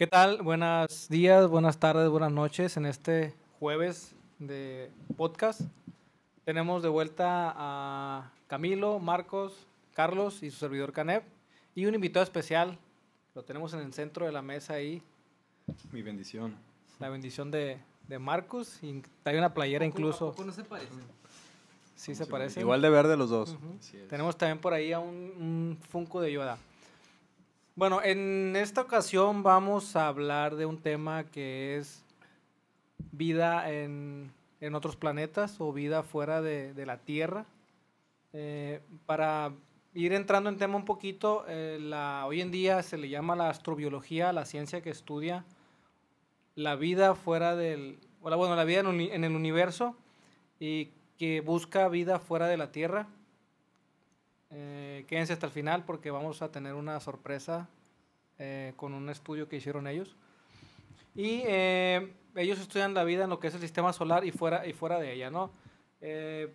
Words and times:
¿Qué 0.00 0.06
tal? 0.06 0.40
Buenos 0.40 1.10
días, 1.10 1.46
buenas 1.46 1.76
tardes, 1.76 2.08
buenas 2.08 2.32
noches 2.32 2.78
en 2.78 2.86
este 2.86 3.34
jueves 3.58 4.14
de 4.38 4.90
podcast. 5.18 5.60
Tenemos 6.46 6.82
de 6.82 6.88
vuelta 6.88 7.52
a 7.54 8.32
Camilo, 8.46 8.98
Marcos, 8.98 9.66
Carlos 9.92 10.42
y 10.42 10.50
su 10.50 10.56
servidor 10.56 10.94
Canep 10.94 11.22
y 11.74 11.84
un 11.84 11.94
invitado 11.94 12.24
especial. 12.24 12.78
Lo 13.34 13.42
tenemos 13.42 13.74
en 13.74 13.80
el 13.80 13.92
centro 13.92 14.24
de 14.24 14.32
la 14.32 14.40
mesa 14.40 14.72
ahí. 14.72 15.02
Mi 15.92 16.00
bendición. 16.00 16.56
La 16.98 17.10
bendición 17.10 17.50
de, 17.50 17.76
de 18.08 18.18
Marcos 18.18 18.82
y 18.82 19.02
trae 19.22 19.36
una 19.36 19.52
playera 19.52 19.84
incluso. 19.84 20.28
¿A 20.28 20.30
poco 20.30 20.46
no 20.46 20.52
se 20.52 20.64
parecen? 20.64 21.02
Sí 21.94 22.14
se 22.14 22.24
parece. 22.24 22.60
Igual 22.60 22.80
de 22.80 22.88
verde 22.88 23.18
los 23.18 23.28
dos. 23.28 23.54
Tenemos 24.08 24.38
también 24.38 24.62
por 24.62 24.72
ahí 24.72 24.94
a 24.94 24.98
un, 24.98 25.14
un 25.38 25.78
Funko 25.90 26.22
de 26.22 26.32
Yoda. 26.32 26.56
Bueno, 27.80 28.02
en 28.02 28.56
esta 28.56 28.82
ocasión 28.82 29.42
vamos 29.42 29.96
a 29.96 30.08
hablar 30.08 30.56
de 30.56 30.66
un 30.66 30.82
tema 30.82 31.24
que 31.24 31.78
es 31.78 32.04
vida 33.10 33.72
en, 33.72 34.30
en 34.60 34.74
otros 34.74 34.96
planetas 34.96 35.58
o 35.62 35.72
vida 35.72 36.02
fuera 36.02 36.42
de, 36.42 36.74
de 36.74 36.84
la 36.84 36.98
Tierra. 36.98 37.46
Eh, 38.34 38.82
para 39.06 39.54
ir 39.94 40.12
entrando 40.12 40.50
en 40.50 40.58
tema 40.58 40.76
un 40.76 40.84
poquito, 40.84 41.46
eh, 41.48 41.80
hoy 42.26 42.42
en 42.42 42.50
día 42.50 42.82
se 42.82 42.98
le 42.98 43.08
llama 43.08 43.34
la 43.34 43.48
astrobiología, 43.48 44.30
la 44.34 44.44
ciencia 44.44 44.82
que 44.82 44.90
estudia 44.90 45.46
la 46.56 46.76
vida 46.76 47.14
fuera 47.14 47.56
del, 47.56 47.98
bueno, 48.20 48.56
la 48.56 48.64
vida 48.64 48.80
en, 48.80 49.00
en 49.00 49.24
el 49.24 49.34
universo 49.34 49.96
y 50.58 50.90
que 51.16 51.40
busca 51.40 51.88
vida 51.88 52.18
fuera 52.18 52.46
de 52.46 52.58
la 52.58 52.72
Tierra. 52.72 53.08
Eh, 54.50 55.04
quédense 55.08 55.32
hasta 55.32 55.46
el 55.46 55.52
final 55.52 55.84
porque 55.84 56.10
vamos 56.10 56.42
a 56.42 56.50
tener 56.50 56.74
una 56.74 56.98
sorpresa 57.00 57.68
eh, 58.38 58.72
con 58.76 58.94
un 58.94 59.10
estudio 59.10 59.48
que 59.48 59.56
hicieron 59.56 59.86
ellos. 59.86 60.16
Y 61.14 61.42
eh, 61.44 62.12
ellos 62.34 62.58
estudian 62.58 62.94
la 62.94 63.04
vida 63.04 63.24
en 63.24 63.30
lo 63.30 63.38
que 63.38 63.48
es 63.48 63.54
el 63.54 63.60
sistema 63.60 63.92
solar 63.92 64.24
y 64.24 64.30
fuera, 64.30 64.66
y 64.66 64.72
fuera 64.72 64.98
de 64.98 65.12
ella, 65.12 65.30
¿no? 65.30 65.50
Eh, 66.00 66.50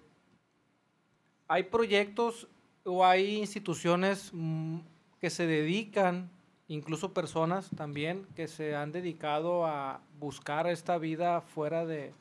hay 1.48 1.64
proyectos 1.64 2.48
o 2.84 3.06
hay 3.06 3.38
instituciones 3.38 4.32
mm, 4.34 4.80
que 5.22 5.30
se 5.30 5.46
dedican, 5.46 6.32
incluso 6.68 7.14
personas 7.14 7.70
también, 7.76 8.26
que 8.36 8.48
se 8.48 8.76
han 8.76 8.92
dedicado 8.92 9.66
a 9.66 10.02
buscar 10.20 10.66
esta 10.68 10.98
vida 10.98 11.42
fuera 11.42 11.86
de, 11.86 12.14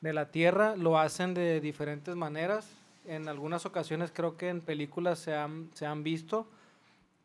de 0.00 0.12
la 0.12 0.30
Tierra. 0.30 0.76
Lo 0.76 0.98
hacen 0.98 1.34
de 1.34 1.60
diferentes 1.60 2.14
maneras. 2.14 2.70
En 3.08 3.26
algunas 3.28 3.64
ocasiones 3.64 4.12
creo 4.12 4.36
que 4.36 4.50
en 4.50 4.60
películas 4.60 5.18
se 5.18 5.34
han, 5.34 5.70
se 5.72 5.86
han 5.86 6.02
visto. 6.02 6.46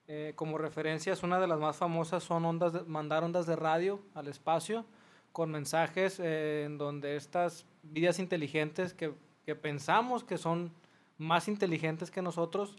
Eh, 0.08 0.31
como 0.36 0.58
referencias, 0.58 1.23
una 1.23 1.39
de 1.39 1.48
las 1.48 1.59
más 1.59 1.76
famosas 1.76 2.23
son 2.23 2.45
ondas 2.45 2.72
de- 2.73 2.84
mandar 2.84 3.23
ondas 3.23 3.45
de 3.45 3.56
radio 3.56 4.00
al 4.14 4.28
espacio 4.28 4.86
con 5.34 5.52
mensajes 5.52 6.20
eh, 6.20 6.64
en 6.66 6.78
donde 6.78 7.16
estas 7.17 7.66
vidas 7.84 8.20
inteligentes 8.20 8.94
que, 8.94 9.14
que 9.45 9.56
pensamos 9.56 10.23
que 10.23 10.38
son 10.38 10.72
más 11.17 11.48
inteligentes 11.48 12.11
que 12.11 12.22
nosotros, 12.22 12.76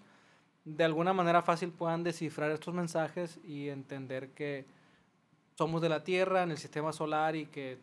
de 0.64 0.84
alguna 0.84 1.12
manera 1.12 1.42
fácil 1.42 1.72
puedan 1.72 2.04
descifrar 2.04 2.50
estos 2.50 2.72
mensajes 2.74 3.38
y 3.44 3.68
entender 3.68 4.30
que 4.30 4.64
somos 5.58 5.82
de 5.82 5.88
la 5.90 6.04
Tierra, 6.04 6.42
en 6.42 6.50
el 6.50 6.58
sistema 6.58 6.92
solar 6.92 7.36
y 7.36 7.46
que 7.46 7.78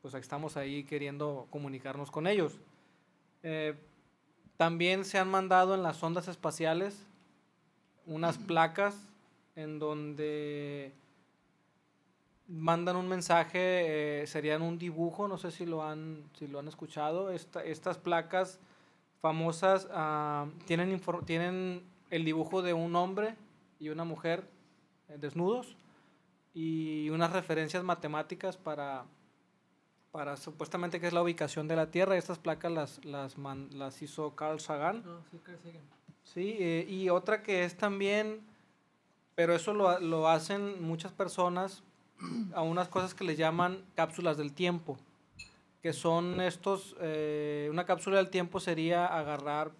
pues 0.00 0.14
estamos 0.14 0.56
ahí 0.56 0.84
queriendo 0.84 1.46
comunicarnos 1.50 2.10
con 2.10 2.26
ellos. 2.26 2.58
Eh, 3.42 3.74
también 4.56 5.04
se 5.04 5.18
han 5.18 5.28
mandado 5.30 5.74
en 5.74 5.82
las 5.82 6.02
ondas 6.02 6.28
espaciales 6.28 7.06
unas 8.06 8.38
placas 8.38 8.96
en 9.56 9.78
donde 9.78 10.92
mandan 12.48 12.96
un 12.96 13.08
mensaje, 13.08 14.22
eh, 14.22 14.26
serían 14.26 14.62
un 14.62 14.78
dibujo, 14.78 15.28
no 15.28 15.38
sé 15.38 15.50
si 15.50 15.64
lo 15.66 15.82
han, 15.84 16.22
si 16.38 16.46
lo 16.48 16.58
han 16.58 16.68
escuchado. 16.68 17.30
Esta- 17.30 17.64
estas 17.64 17.98
placas 17.98 18.58
famosas 19.20 19.88
ah, 19.92 20.46
tienen, 20.66 21.00
tienen 21.24 21.82
el 22.10 22.24
dibujo 22.24 22.62
de 22.62 22.72
un 22.74 22.94
hombre 22.96 23.36
y 23.78 23.88
una 23.88 24.04
mujer 24.04 24.44
eh, 25.08 25.16
desnudos 25.18 25.76
y 26.54 27.08
unas 27.10 27.32
referencias 27.32 27.82
matemáticas 27.84 28.56
para, 28.56 29.04
para 30.12 30.36
supuestamente 30.36 31.00
que 31.00 31.06
es 31.06 31.12
la 31.12 31.22
ubicación 31.22 31.66
de 31.66 31.74
la 31.76 31.90
Tierra. 31.90 32.16
Estas 32.16 32.38
placas 32.38 32.70
las, 32.70 33.04
las, 33.04 33.38
man- 33.38 33.68
las 33.72 34.00
hizo 34.02 34.34
Carl 34.36 34.60
Sagan. 34.60 35.02
No, 35.04 35.18
sí, 35.30 35.40
Carl 35.42 35.58
Sagan. 35.58 35.80
Sí, 36.22 36.56
eh, 36.60 36.86
y 36.88 37.08
otra 37.08 37.42
que 37.42 37.64
es 37.64 37.76
también, 37.76 38.40
pero 39.34 39.54
eso 39.54 39.72
lo, 39.74 39.98
lo 39.98 40.28
hacen 40.28 40.82
muchas 40.82 41.12
personas 41.12 41.82
a 42.54 42.62
unas 42.62 42.88
cosas 42.88 43.14
que 43.14 43.24
le 43.24 43.34
llaman 43.34 43.82
cápsulas 43.96 44.36
del 44.36 44.52
tiempo, 44.52 44.96
que 45.82 45.92
son 45.92 46.40
estos, 46.40 46.94
eh, 47.00 47.68
una 47.72 47.84
cápsula 47.86 48.18
del 48.18 48.30
tiempo 48.30 48.60
sería 48.60 49.06
agarrar 49.06 49.72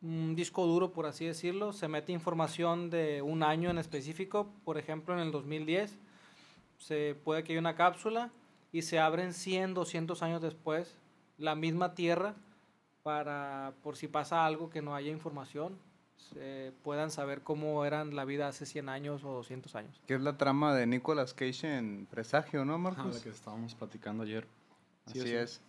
un 0.00 0.34
disco 0.34 0.64
duro, 0.66 0.92
por 0.92 1.04
así 1.04 1.26
decirlo, 1.26 1.74
se 1.74 1.88
mete 1.88 2.12
información 2.12 2.88
de 2.88 3.20
un 3.20 3.42
año 3.42 3.68
en 3.68 3.76
específico, 3.76 4.48
por 4.64 4.78
ejemplo 4.78 5.12
en 5.12 5.20
el 5.20 5.30
2010, 5.32 5.98
se 6.78 7.14
puede 7.22 7.44
que 7.44 7.52
haya 7.52 7.60
una 7.60 7.74
cápsula 7.76 8.30
y 8.72 8.82
se 8.82 8.98
abren 8.98 9.32
100, 9.34 9.74
200 9.74 10.22
años 10.22 10.40
después 10.42 10.96
la 11.38 11.54
misma 11.54 11.94
Tierra 11.94 12.34
para, 13.02 13.72
por 13.82 13.96
si 13.96 14.08
pasa 14.08 14.44
algo 14.44 14.70
que 14.70 14.82
no 14.82 14.94
haya 14.94 15.10
información, 15.10 15.78
se 16.16 16.72
puedan 16.84 17.10
saber 17.10 17.40
cómo 17.42 17.84
eran 17.86 18.14
la 18.14 18.24
vida 18.26 18.46
hace 18.48 18.66
100 18.66 18.88
años 18.90 19.24
o 19.24 19.32
200 19.32 19.74
años. 19.74 20.00
Que 20.06 20.14
es 20.14 20.20
la 20.20 20.36
trama 20.36 20.74
de 20.74 20.86
Nicolas 20.86 21.32
Cage 21.32 21.78
en 21.78 22.06
Presagio, 22.10 22.64
¿no, 22.64 22.74
Ajá, 22.74 22.82
Marcos? 22.82 23.16
la 23.16 23.22
que 23.22 23.30
estábamos 23.30 23.74
platicando 23.74 24.22
ayer. 24.24 24.46
Sí, 25.06 25.18
Así 25.20 25.28
sí. 25.28 25.34
es. 25.34 25.60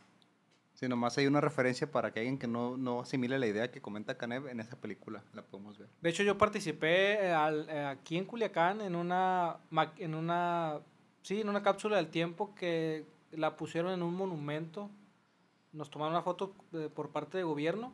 Sí, 0.73 0.88
nomás 0.88 1.17
hay 1.17 1.28
una 1.28 1.41
referencia 1.41 1.90
para 1.90 2.11
que 2.11 2.19
alguien 2.19 2.38
que 2.40 2.47
no, 2.47 2.75
no 2.75 3.01
asimile 3.01 3.38
la 3.40 3.45
idea 3.47 3.72
que 3.72 3.81
comenta 3.81 4.17
Canev 4.17 4.47
en 4.47 4.59
esa 4.59 4.75
película. 4.75 5.22
La 5.34 5.41
podemos 5.44 5.78
ver. 5.78 5.88
De 6.01 6.09
hecho, 6.09 6.23
yo 6.23 6.38
participé 6.38 7.31
al- 7.31 7.69
eh, 7.69 7.85
aquí 7.85 8.17
en 8.17 8.25
Culiacán 8.25 8.81
en 8.81 8.95
una, 8.95 9.57
en 9.97 10.16
una, 10.16 10.79
sí, 11.22 11.42
en 11.42 11.50
una 11.50 11.64
cápsula 11.64 11.98
del 11.98 12.09
tiempo 12.09 12.54
que 12.56 13.06
la 13.32 13.56
pusieron 13.56 13.92
en 13.94 14.04
un 14.04 14.14
monumento. 14.16 14.90
Nos 15.74 15.90
tomaron 15.90 16.14
una 16.14 16.24
foto 16.24 16.54
eh, 16.74 16.90
por 16.94 17.09
parte 17.09 17.38
de 17.38 17.44
gobierno. 17.44 17.94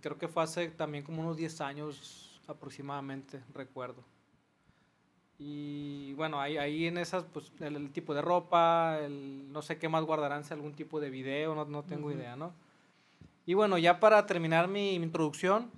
Creo 0.00 0.18
que 0.18 0.28
fue 0.28 0.42
hace 0.42 0.68
también 0.68 1.04
como 1.04 1.20
unos 1.22 1.36
10 1.36 1.60
años 1.60 2.40
aproximadamente, 2.46 3.42
recuerdo. 3.54 4.02
Y 5.38 6.12
bueno, 6.14 6.40
ahí, 6.40 6.56
ahí 6.56 6.86
en 6.86 6.96
esas, 6.96 7.24
pues 7.24 7.52
el, 7.60 7.76
el 7.76 7.90
tipo 7.90 8.14
de 8.14 8.22
ropa, 8.22 8.98
el, 9.00 9.52
no 9.52 9.62
sé 9.62 9.78
qué 9.78 9.88
más 9.88 10.04
guardarán, 10.04 10.44
si 10.44 10.54
algún 10.54 10.74
tipo 10.74 11.00
de 11.00 11.10
video, 11.10 11.54
no, 11.54 11.64
no 11.64 11.82
tengo 11.82 12.08
Ujú. 12.08 12.16
idea, 12.16 12.36
¿no? 12.36 12.52
Y 13.46 13.54
bueno, 13.54 13.76
ya 13.76 14.00
para 14.00 14.24
terminar 14.26 14.68
mi, 14.68 14.98
mi 14.98 15.06
introducción, 15.06 15.70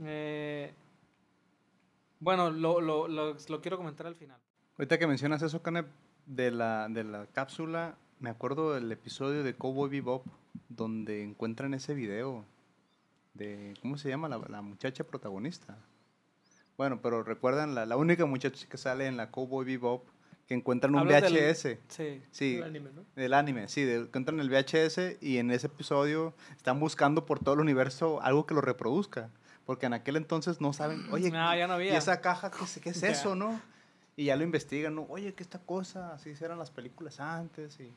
eh, 0.00 0.74
bueno, 2.20 2.50
lo, 2.50 2.80
lo, 2.80 3.08
lo, 3.08 3.34
lo 3.48 3.60
quiero 3.60 3.76
comentar 3.76 4.06
al 4.06 4.16
final. 4.16 4.38
Ahorita 4.78 4.98
que 4.98 5.06
mencionas 5.06 5.42
eso, 5.42 5.62
Canev, 5.62 5.86
de 6.26 6.50
la, 6.50 6.88
de 6.88 7.04
la 7.04 7.26
cápsula, 7.26 7.94
me 8.20 8.30
acuerdo 8.30 8.74
del 8.74 8.90
episodio 8.92 9.42
de 9.42 9.54
Cowboy 9.54 9.88
Bebop, 9.88 10.26
donde 10.68 11.22
encuentran 11.22 11.72
ese 11.74 11.94
video 11.94 12.44
de, 13.34 13.74
¿cómo 13.80 13.96
se 13.96 14.08
llama? 14.08 14.28
La, 14.28 14.38
la 14.48 14.60
muchacha 14.62 15.04
protagonista. 15.04 15.78
Bueno, 16.76 17.00
pero 17.00 17.22
recuerdan 17.22 17.74
la, 17.74 17.86
la 17.86 17.96
única 17.96 18.26
muchacha 18.26 18.66
que 18.68 18.76
sale 18.76 19.06
en 19.06 19.16
la 19.16 19.30
Cowboy 19.30 19.64
Bebop 19.64 20.04
que 20.46 20.54
encuentran 20.54 20.94
un 20.94 21.00
Hablas 21.00 21.22
del- 21.22 21.32
VHS. 21.34 21.78
Sí. 21.88 22.22
Sí, 22.30 22.56
El 22.56 22.62
anime, 22.64 22.90
¿no? 22.94 23.04
del 23.16 23.34
anime, 23.34 23.68
sí, 23.68 23.82
de- 23.82 23.96
encuentran 23.96 24.38
el 24.40 24.50
VHS 24.50 25.16
y 25.22 25.38
en 25.38 25.50
ese 25.50 25.68
episodio 25.68 26.34
están 26.54 26.78
buscando 26.78 27.24
por 27.24 27.40
todo 27.40 27.54
el 27.54 27.60
universo 27.60 28.20
algo 28.22 28.46
que 28.46 28.54
lo 28.54 28.60
reproduzca. 28.60 29.30
Porque 29.64 29.86
en 29.86 29.94
aquel 29.94 30.16
entonces 30.16 30.60
no 30.60 30.72
saben, 30.74 31.06
oye, 31.12 31.30
No, 31.30 31.56
ya 31.56 31.66
no 31.66 31.72
había. 31.74 31.94
¿y 31.94 31.96
esa 31.96 32.20
caja 32.20 32.50
qué 32.50 32.62
es, 32.62 32.78
qué 32.82 32.90
es 32.90 33.02
eso, 33.02 33.34
no? 33.34 33.58
Y 34.16 34.24
ya 34.24 34.36
lo 34.36 34.44
investigan, 34.44 34.94
¿no? 34.94 35.02
Oye, 35.10 35.34
¿qué 35.34 35.42
esta 35.42 35.58
cosa? 35.58 36.14
Así 36.14 36.32
eran 36.40 36.58
las 36.58 36.70
películas 36.70 37.20
antes. 37.20 37.78
Y, 37.80 37.92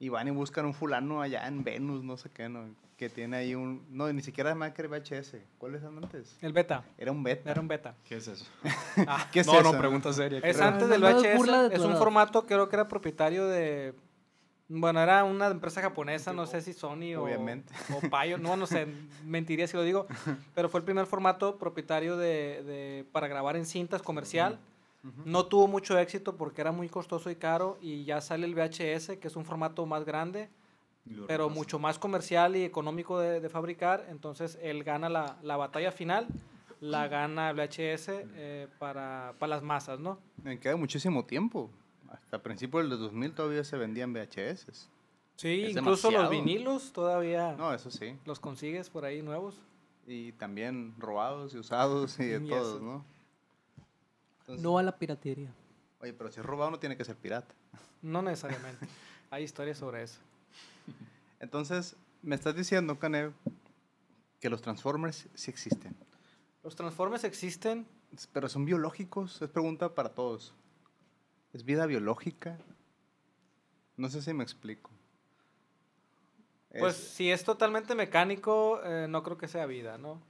y 0.00 0.08
van 0.08 0.26
y 0.26 0.32
buscan 0.32 0.66
un 0.66 0.74
fulano 0.74 1.22
allá 1.22 1.46
en 1.46 1.62
Venus, 1.62 2.02
no 2.02 2.16
sé 2.16 2.28
qué, 2.30 2.48
¿no? 2.48 2.74
Que 2.96 3.08
tiene 3.08 3.36
ahí 3.36 3.54
un... 3.54 3.84
No, 3.90 4.12
ni 4.12 4.20
siquiera 4.22 4.52
que 4.72 4.82
era 4.82 4.88
VHS. 4.98 5.36
¿Cuál 5.58 5.76
es 5.76 5.84
antes? 5.84 6.36
El 6.42 6.52
beta. 6.52 6.84
Era 6.98 7.12
un 7.12 7.22
beta. 7.22 7.50
Era 7.50 7.60
un 7.60 7.68
beta. 7.68 7.94
¿Qué 8.04 8.16
es 8.16 8.28
eso? 8.28 8.46
Ah, 9.06 9.28
¿Qué 9.32 9.40
es 9.40 9.46
no, 9.46 9.54
eso? 9.60 9.72
no, 9.72 9.78
pregunta 9.78 10.12
seria. 10.12 10.38
es 10.38 10.56
creo. 10.56 10.68
antes 10.68 10.88
del 10.88 11.00
No, 11.00 11.10
no, 11.10 11.36
burla 11.36 11.62
de 11.62 11.68
VHS. 11.68 11.74
Es 11.78 11.84
un 11.84 11.96
formato, 11.96 12.46
creo 12.46 12.68
que 12.68 12.76
era 12.76 12.86
propietario 12.88 13.46
de. 13.46 13.94
Bueno, 14.68 15.00
era 15.00 15.24
una 15.24 15.48
empresa 15.48 15.82
japonesa, 15.82 16.32
no 16.32 16.46
sé 16.46 16.62
si 16.62 16.72
Sony 16.72 17.14
o. 17.16 17.24
Obviamente. 17.24 17.72
O 17.92 18.08
Payo, 18.08 18.38
no, 18.38 18.56
no 18.56 18.66
sé, 18.66 18.86
mentiría 19.24 19.66
si 19.66 19.76
lo 19.76 19.82
digo. 19.82 20.06
Pero 20.54 20.68
fue 20.68 20.78
el 20.80 20.84
primer 20.84 21.06
formato 21.06 21.58
propietario 21.58 22.16
de, 22.16 22.62
de- 22.64 23.06
para 23.12 23.28
grabar 23.28 23.56
en 23.56 23.66
cintas 23.66 24.02
comercial. 24.02 24.58
No 25.24 25.46
tuvo 25.46 25.68
mucho 25.68 25.98
éxito 25.98 26.36
porque 26.36 26.60
era 26.62 26.72
muy 26.72 26.88
costoso 26.88 27.30
y 27.30 27.36
caro. 27.36 27.76
Y 27.82 28.04
ya 28.04 28.20
sale 28.20 28.46
el 28.46 28.54
VHS, 28.54 29.18
que 29.20 29.28
es 29.28 29.36
un 29.36 29.44
formato 29.44 29.84
más 29.86 30.04
grande. 30.04 30.48
Pero 31.26 31.50
mucho 31.50 31.78
más 31.78 31.98
comercial 31.98 32.56
y 32.56 32.64
económico 32.64 33.18
de, 33.18 33.40
de 33.40 33.48
fabricar. 33.50 34.06
Entonces 34.08 34.58
él 34.62 34.82
gana 34.84 35.10
la, 35.10 35.36
la 35.42 35.58
batalla 35.58 35.92
final, 35.92 36.26
la 36.80 37.08
gana 37.08 37.50
el 37.50 37.56
VHS 37.56 38.08
eh, 38.08 38.68
para, 38.78 39.34
para 39.38 39.50
las 39.50 39.62
masas, 39.62 40.00
¿no? 40.00 40.18
Me 40.42 40.58
queda 40.58 40.76
muchísimo 40.76 41.24
tiempo. 41.26 41.70
Hasta 42.10 42.42
principios 42.42 42.88
del 42.88 42.98
2000 42.98 43.32
todavía 43.34 43.64
se 43.64 43.76
vendían 43.76 44.14
VHS. 44.14 44.88
Sí, 45.36 45.64
Es 45.64 45.76
incluso 45.76 46.10
los 46.10 46.30
vinilos 46.30 46.92
todavía 46.92 47.54
No, 47.58 47.74
eso 47.74 47.90
sí. 47.90 48.16
los 48.24 48.38
consigues 48.40 48.88
por 48.88 49.04
ahí 49.04 49.20
nuevos. 49.20 49.60
Y 50.06 50.32
también 50.32 50.94
robados 50.98 51.52
y 51.54 51.58
usados 51.58 52.18
y 52.20 52.24
de 52.28 52.46
Y 52.46 52.48
todos, 52.48 52.76
eso. 52.76 52.80
¿no? 52.84 53.04
Entonces, 54.44 54.62
No 54.62 54.78
a 54.78 54.82
la 54.82 54.96
piratería. 54.98 55.50
Oye, 56.00 56.12
pero 56.12 56.30
si 56.30 56.40
es 56.40 56.46
robado 56.46 56.70
no 56.70 56.78
tiene 56.78 56.96
que 56.96 57.04
ser 57.04 57.16
pirata. 57.16 57.54
No 58.02 58.20
necesariamente. 58.22 58.86
Hay 59.30 59.42
historias 59.44 59.78
sobre 59.78 60.02
eso. 60.02 60.18
Entonces, 61.40 61.96
me 62.22 62.34
estás 62.34 62.54
diciendo, 62.54 62.98
Canev, 62.98 63.32
que 64.40 64.50
los 64.50 64.60
Transformers 64.60 65.26
sí 65.34 65.50
existen. 65.50 65.96
Los 66.62 66.76
Transformers 66.76 67.24
existen. 67.24 67.86
Pero 68.32 68.48
son 68.48 68.64
biológicos, 68.64 69.42
es 69.42 69.48
pregunta 69.50 69.94
para 69.94 70.10
todos. 70.10 70.52
¿Es 71.52 71.64
vida 71.64 71.86
biológica? 71.86 72.58
No 73.96 74.08
sé 74.08 74.22
si 74.22 74.32
me 74.34 74.44
explico. 74.44 74.90
Pues 76.78 76.96
Es- 76.96 77.08
si 77.08 77.30
es 77.30 77.44
totalmente 77.44 77.94
mecánico, 77.94 78.80
eh, 78.84 79.06
no 79.08 79.22
creo 79.22 79.38
que 79.38 79.48
sea 79.48 79.66
vida, 79.66 79.96
¿no? 79.98 80.20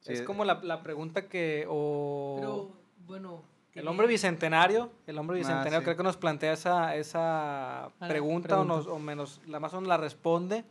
Sí, 0.00 0.12
es 0.12 0.22
como 0.22 0.44
la, 0.44 0.54
la 0.62 0.82
pregunta 0.82 1.28
que... 1.28 1.66
O 1.68 2.36
Pero, 2.36 2.72
bueno. 3.08 3.42
el 3.74 3.86
hombre 3.88 4.06
bicentenario, 4.06 4.90
el 5.06 5.18
hombre 5.18 5.36
Ah, 5.36 5.38
bicentenario 5.38 5.78
sí. 5.80 5.84
creo 5.84 5.96
que 5.96 6.02
nos 6.02 6.16
plantea 6.16 6.52
esa, 6.52 6.94
esa 6.96 7.90
pregunta, 7.98 8.48
pregunta. 8.48 8.60
O, 8.60 8.64
nos, 8.64 8.86
o 8.86 8.98
menos, 8.98 9.40
la 9.46 9.58
más 9.60 9.72
o 9.72 9.76
menos 9.76 9.88
la 9.88 9.96
responde, 9.96 10.64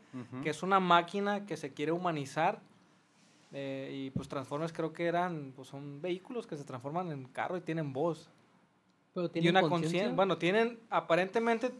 que 0.43 0.49
es 0.49 0.61
una 0.63 0.79
máquina 0.79 1.45
que 1.45 1.57
se 1.57 1.73
quiere 1.73 1.91
humanizar. 1.91 2.59
eh, 3.53 3.89
y 3.93 4.09
pues 4.11 4.27
Transformers 4.27 4.73
creo 4.73 4.91
que 4.91 5.05
eran, 5.05 5.53
pues 5.55 5.69
son 5.69 6.01
vehículos 6.01 6.45
que 6.45 6.57
se 6.57 6.65
transforman 6.65 7.11
en 7.11 7.25
carro 7.29 7.55
y 7.57 7.61
tienen 7.61 7.93
voz. 7.93 8.29
Pero 9.13 9.29
Y 9.33 9.47
una 9.49 9.61
conciencia. 9.61 9.69
conciencia. 9.69 10.15
Bueno, 10.15 10.37
tienen, 10.37 10.79
aparentemente 10.89 11.71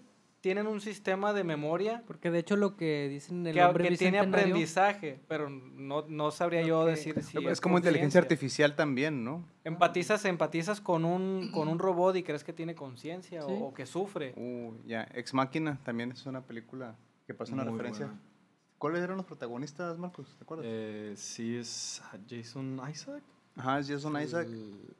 tienen 0.48 0.66
un 0.68 0.80
sistema 0.80 1.34
de 1.34 1.44
memoria 1.44 2.04
Porque 2.08 2.32
de 2.32 2.40
hecho 2.40 2.56
lo 2.56 2.78
que 2.78 3.10
dicen 3.10 3.46
el 3.46 3.54
que, 3.56 3.62
hombre 3.64 3.90
que 3.90 3.98
tiene 3.98 4.18
aprendizaje, 4.20 5.20
pero 5.28 5.50
no, 5.50 6.06
no 6.08 6.32
sabría 6.32 6.62
yo 6.62 6.86
que- 6.86 6.92
decir 6.92 7.22
si 7.22 7.46
es 7.46 7.60
como 7.60 7.78
inteligencia 7.78 8.22
artificial 8.22 8.74
también, 8.78 9.26
¿no? 9.26 9.46
Empatizas, 9.66 10.24
empatizas 10.24 10.80
con 10.80 11.04
un, 11.04 11.52
con 11.52 11.68
un 11.68 11.80
robot 11.80 12.16
y 12.16 12.24
crees 12.24 12.46
que 12.46 12.54
tiene 12.54 12.76
conciencia 12.76 13.46
o- 13.46 13.50
Sí. 13.50 13.56
o, 13.60 13.74
que 13.74 13.86
sufre. 13.86 14.34
Uh, 14.38 14.72
ya, 14.86 15.06
Ex 15.14 15.34
Máquina 15.34 15.78
también 15.84 16.14
es 16.14 16.26
una 16.26 16.42
película 16.46 16.96
que 17.26 17.34
pasa 17.34 17.54
una 17.54 17.64
Muy 17.66 17.74
referencia. 17.74 18.06
buena. 18.06 18.22
¿Cuáles 18.78 19.02
eran 19.02 19.18
los 19.18 19.26
protagonistas, 19.26 19.98
Marcos? 19.98 20.34
¿Te 20.38 20.44
acuerdas? 20.46 20.66
Eh, 20.70 21.14
sí, 21.18 21.58
es 21.58 22.02
Jason 22.30 22.80
Isaac. 22.90 23.22
Ajá, 23.58 23.80
es 23.80 23.90
Jason 23.90 24.22
Isaac. 24.22 24.48
El- 24.48 24.96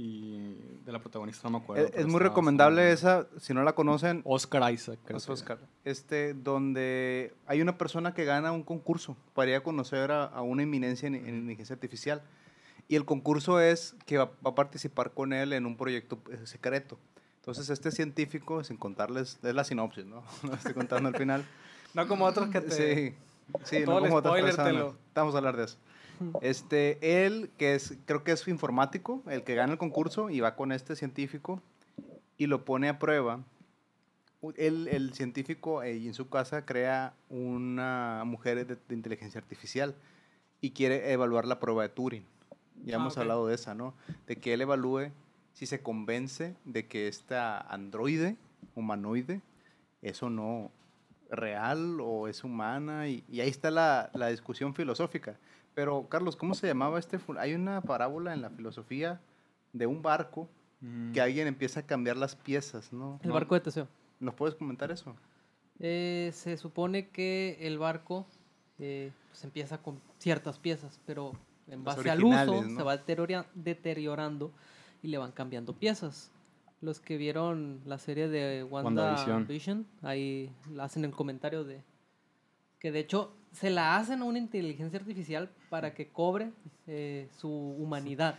y 0.00 0.54
de 0.86 0.92
la 0.92 1.00
protagonista 1.00 1.48
no 1.50 1.58
me 1.58 1.64
acuerdo. 1.64 1.90
Es, 1.92 2.06
muy 2.06 2.20
recomendable 2.20 2.92
esa, 2.92 3.26
si 3.40 3.52
no 3.52 3.64
la 3.64 3.72
conocen, 3.74 4.22
Oscar 4.24 4.72
Isaac, 4.72 5.00
creo 5.04 5.16
es 5.18 5.26
que- 5.26 5.32
Oscar. 5.32 5.58
Este, 5.84 6.34
donde 6.34 7.34
hay 7.48 7.60
una 7.60 7.76
persona 7.76 8.14
que 8.14 8.24
gana 8.24 8.52
un 8.52 8.62
concurso 8.62 9.16
para 9.34 9.50
ir 9.50 9.56
a 9.56 9.60
conocer 9.64 10.12
a, 10.12 10.24
a 10.26 10.42
una 10.42 10.62
eminencia 10.62 11.08
en, 11.08 11.16
en 11.16 11.34
inteligencia 11.34 11.74
artificial. 11.74 12.22
Y 12.86 12.94
el 12.94 13.04
concurso 13.04 13.58
es 13.60 13.96
que 14.06 14.18
va, 14.18 14.26
va 14.46 14.50
a 14.50 14.54
participar 14.54 15.10
con 15.10 15.32
él 15.32 15.52
en 15.52 15.66
un 15.66 15.76
proyecto 15.76 16.16
eh, 16.30 16.46
secreto. 16.46 16.96
Entonces, 17.40 17.68
este 17.68 17.90
científico, 17.90 18.62
sin 18.62 18.76
contarles, 18.76 19.38
es 19.42 19.54
la 19.54 19.64
sinopsis, 19.64 20.06
¿no? 20.06 20.22
No 20.44 20.54
estoy 20.54 20.74
contando 20.74 21.08
al 21.08 21.16
final. 21.16 21.44
No 21.92 22.06
como 22.06 22.24
otros 22.24 22.50
que 22.50 22.60
te... 22.60 22.70
Sí, 22.70 23.14
sí, 23.64 23.80
no 23.84 23.98
como 23.98 24.14
otras 24.16 24.34
te 24.36 24.42
personas. 24.42 24.72
lo- 24.74 24.94
Vamos 25.14 25.34
a 25.34 25.38
hablar 25.38 25.56
de 25.56 25.64
eso. 25.64 25.76
Este, 26.40 27.24
él, 27.26 27.50
que 27.58 27.74
es, 27.74 27.96
creo 28.06 28.24
que 28.24 28.32
es 28.32 28.46
informático, 28.48 29.22
el 29.28 29.44
que 29.44 29.54
gana 29.54 29.72
el 29.72 29.78
concurso, 29.78 30.30
y 30.30 30.40
va 30.40 30.56
con 30.56 30.72
este 30.72 30.96
científico 30.96 31.62
y 32.36 32.46
lo 32.46 32.64
pone 32.64 32.88
a 32.88 32.98
prueba. 32.98 33.44
Él, 34.56 34.88
el 34.88 35.12
científico, 35.14 35.82
eh, 35.82 35.96
en 36.06 36.14
su 36.14 36.28
casa 36.28 36.64
crea 36.64 37.14
una 37.28 38.22
mujer 38.24 38.64
de, 38.66 38.76
de 38.76 38.94
inteligencia 38.94 39.40
artificial 39.40 39.96
y 40.60 40.70
quiere 40.70 41.12
evaluar 41.12 41.44
la 41.44 41.58
prueba 41.58 41.82
de 41.82 41.88
Turing. 41.88 42.24
Ya 42.84 42.94
Ah, 42.94 43.00
hemos 43.00 43.14
ok. 43.14 43.20
hablado 43.22 43.46
de 43.48 43.56
esa, 43.56 43.74
¿no? 43.74 43.94
De 44.28 44.36
que 44.36 44.54
él 44.54 44.60
evalúe 44.60 45.10
si 45.52 45.66
se 45.66 45.82
convence 45.82 46.54
de 46.64 46.86
que 46.86 47.08
esta 47.08 47.58
androide, 47.60 48.36
humanoide, 48.76 49.40
es 50.02 50.22
o 50.22 50.30
no 50.30 50.70
real 51.30 51.98
o 52.00 52.28
es 52.28 52.44
humana. 52.44 53.08
Y, 53.08 53.24
y 53.28 53.40
ahí 53.40 53.48
está 53.48 53.72
la, 53.72 54.10
la 54.14 54.28
discusión 54.28 54.72
filosófica. 54.72 55.36
Pero, 55.78 56.08
Carlos, 56.08 56.34
¿cómo 56.34 56.54
se 56.54 56.66
llamaba 56.66 56.98
este? 56.98 57.20
Hay 57.38 57.54
una 57.54 57.80
parábola 57.82 58.34
en 58.34 58.42
la 58.42 58.50
filosofía 58.50 59.20
de 59.72 59.86
un 59.86 60.02
barco 60.02 60.48
Mm, 60.80 61.12
que 61.12 61.20
alguien 61.20 61.46
empieza 61.46 61.80
a 61.80 61.82
cambiar 61.84 62.16
las 62.16 62.34
piezas, 62.34 62.92
¿no? 62.92 63.20
El 63.22 63.28
¿No? 63.28 63.34
barco 63.34 63.54
de 63.54 63.60
Teseo. 63.60 63.86
¿Nos 64.18 64.34
puedes 64.34 64.56
comentar 64.56 64.90
eso? 64.90 65.14
Eh, 65.78 66.30
se 66.34 66.56
supone 66.56 67.08
que 67.10 67.56
el 67.60 67.78
barco 67.78 68.26
eh, 68.80 69.12
pues 69.28 69.44
empieza 69.44 69.78
con 69.78 70.00
ciertas 70.18 70.58
piezas, 70.58 71.00
pero 71.06 71.32
en 71.68 71.84
Las 71.84 71.96
base 71.96 72.10
al 72.10 72.24
uso 72.24 72.62
se 72.76 72.82
va 72.82 72.96
deteriora- 72.96 73.46
deteriorando 73.54 74.50
y 75.02 75.08
le 75.08 75.18
van 75.18 75.30
cambiando 75.30 75.74
piezas. 75.74 76.30
Los 76.80 76.98
que 77.00 77.16
vieron 77.16 77.80
la 77.84 77.98
serie 77.98 78.26
de 78.28 78.62
WandaVision. 78.64 79.30
WandaVision, 79.36 79.86
ahí 80.02 80.52
la 80.72 80.84
hacen 80.84 81.04
el 81.04 81.10
comentario 81.12 81.62
de 81.62 81.82
que 82.78 82.92
de 82.92 83.00
hecho 83.00 83.34
se 83.52 83.70
la 83.70 83.96
hacen 83.96 84.22
a 84.22 84.24
una 84.24 84.38
inteligencia 84.38 84.98
artificial 84.98 85.50
para 85.70 85.94
que 85.94 86.08
cobre 86.08 86.52
eh, 86.86 87.28
su 87.38 87.50
humanidad. 87.50 88.36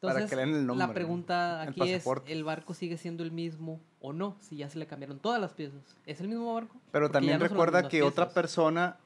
Para 0.00 0.26
que 0.26 0.36
le 0.36 0.42
den 0.42 0.54
el 0.54 0.66
nombre, 0.66 0.86
la 0.86 0.94
pregunta 0.94 1.62
el 1.64 1.68
aquí 1.70 1.92
es. 1.92 2.04
¿el 2.26 2.44
barco 2.44 2.74
sigue 2.74 2.96
siendo 2.96 3.24
el 3.24 3.32
mismo 3.32 3.80
o 4.00 4.12
no? 4.12 4.36
Si 4.40 4.56
ya 4.56 4.68
se 4.68 4.78
le 4.78 4.86
cambiaron 4.86 5.18
todas 5.18 5.40
las 5.40 5.52
piezas. 5.52 5.80
¿Es 6.04 6.20
el 6.20 6.28
mismo 6.28 6.54
barco? 6.54 6.76
Pero 6.92 7.06
Porque 7.06 7.12
también 7.14 7.38
no 7.38 7.46
recuerda 7.46 7.88
que 7.88 8.02
otra 8.02 8.30
persona 8.30 8.98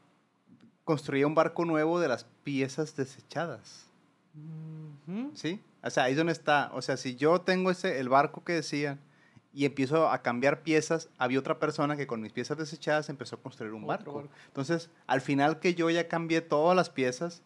construía 0.84 1.26
un 1.26 1.34
barco 1.34 1.64
nuevo 1.64 2.00
de 2.00 2.08
las 2.08 2.26
piezas 2.42 2.96
desechadas. 2.96 3.86
¿Sí? 5.34 5.60
O 5.82 5.90
sea, 5.90 6.04
ahí 6.04 6.12
es 6.12 6.18
donde 6.18 6.32
está. 6.32 6.70
O 6.74 6.82
sea, 6.82 6.96
si 6.96 7.16
yo 7.16 7.40
tengo 7.40 7.70
ese, 7.70 8.00
el 8.00 8.08
barco 8.08 8.44
que 8.44 8.52
decían 8.52 8.98
y 9.52 9.64
empiezo 9.64 10.08
a 10.08 10.22
cambiar 10.22 10.62
piezas, 10.62 11.08
había 11.18 11.38
otra 11.38 11.58
persona 11.58 11.96
que 11.96 12.06
con 12.06 12.20
mis 12.20 12.32
piezas 12.32 12.56
desechadas 12.56 13.08
empezó 13.08 13.36
a 13.36 13.42
construir 13.42 13.72
un 13.72 13.86
barco. 13.86 14.14
barco. 14.14 14.30
Entonces, 14.46 14.90
al 15.06 15.20
final 15.20 15.58
que 15.58 15.74
yo 15.74 15.90
ya 15.90 16.08
cambié 16.08 16.40
todas 16.40 16.76
las 16.76 16.90
piezas, 16.90 17.42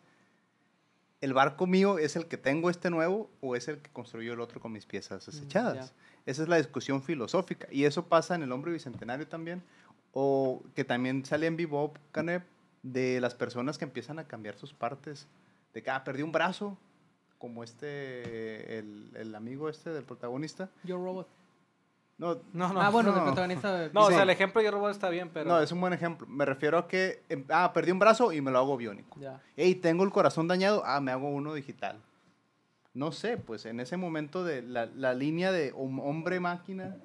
¿el 1.20 1.32
barco 1.32 1.66
mío 1.66 1.98
es 1.98 2.16
el 2.16 2.26
que 2.26 2.36
tengo 2.36 2.68
este 2.68 2.90
nuevo 2.90 3.30
o 3.40 3.56
es 3.56 3.68
el 3.68 3.78
que 3.78 3.90
construyó 3.90 4.34
el 4.34 4.40
otro 4.40 4.60
con 4.60 4.72
mis 4.72 4.84
piezas 4.84 5.24
desechadas? 5.24 5.94
Esa 6.26 6.42
es 6.42 6.48
la 6.48 6.56
discusión 6.56 7.02
filosófica. 7.02 7.66
Y 7.70 7.84
eso 7.84 8.06
pasa 8.06 8.34
en 8.34 8.42
el 8.42 8.52
hombre 8.52 8.72
bicentenario 8.72 9.26
también, 9.26 9.62
o 10.12 10.62
que 10.74 10.84
también 10.84 11.24
sale 11.24 11.46
en 11.46 11.56
Bebop, 11.56 11.96
Canep, 12.12 12.44
de 12.82 13.18
las 13.20 13.34
personas 13.34 13.78
que 13.78 13.84
empiezan 13.84 14.18
a 14.18 14.24
cambiar 14.24 14.56
sus 14.56 14.74
partes. 14.74 15.26
De 15.72 15.82
que, 15.82 15.90
ah, 15.90 16.04
perdí 16.04 16.22
un 16.22 16.32
brazo, 16.32 16.76
como 17.38 17.64
este, 17.64 18.78
el, 18.78 19.10
el 19.16 19.34
amigo 19.34 19.68
este 19.68 19.90
del 19.90 20.04
protagonista. 20.04 20.70
Yo 20.84 20.96
Robot. 20.98 21.28
No, 22.16 22.36
No, 22.52 22.72
no. 22.72 22.80
ah, 22.80 22.90
bueno, 22.90 23.10
no. 23.10 23.18
el 23.18 23.24
protagonista. 23.24 23.76
de- 23.76 23.92
No, 23.92 24.02
o 24.04 24.08
Sí. 24.08 24.14
sea, 24.14 24.22
el 24.22 24.30
ejemplo 24.30 24.60
de 24.60 24.66
Yo 24.66 24.70
Robot 24.70 24.90
está 24.92 25.08
bien, 25.08 25.30
pero... 25.34 25.48
no, 25.50 25.60
es 25.60 25.72
un 25.72 25.80
buen 25.80 25.92
ejemplo. 25.92 26.26
Me 26.28 26.44
refiero 26.44 26.78
a 26.78 26.86
que, 26.88 27.22
em, 27.28 27.44
ah, 27.50 27.72
perdí 27.72 27.90
un 27.90 27.98
brazo 27.98 28.32
y 28.32 28.40
me 28.40 28.50
lo 28.50 28.58
hago 28.58 28.76
biónico. 28.76 29.18
Ya. 29.20 29.40
Hey, 29.56 29.74
tengo 29.74 30.04
el 30.04 30.10
corazón 30.10 30.46
dañado, 30.46 30.82
ah, 30.84 31.00
me 31.00 31.10
hago 31.10 31.28
uno 31.28 31.54
digital. 31.54 32.00
No 32.94 33.10
sé, 33.10 33.36
pues 33.36 33.66
en 33.66 33.80
ese 33.80 33.96
momento 33.96 34.44
de 34.44 34.62
la, 34.62 34.86
la 34.86 35.14
línea 35.14 35.50
de 35.50 35.74
hom- 35.74 36.00
hombre-máquina, 36.04 36.96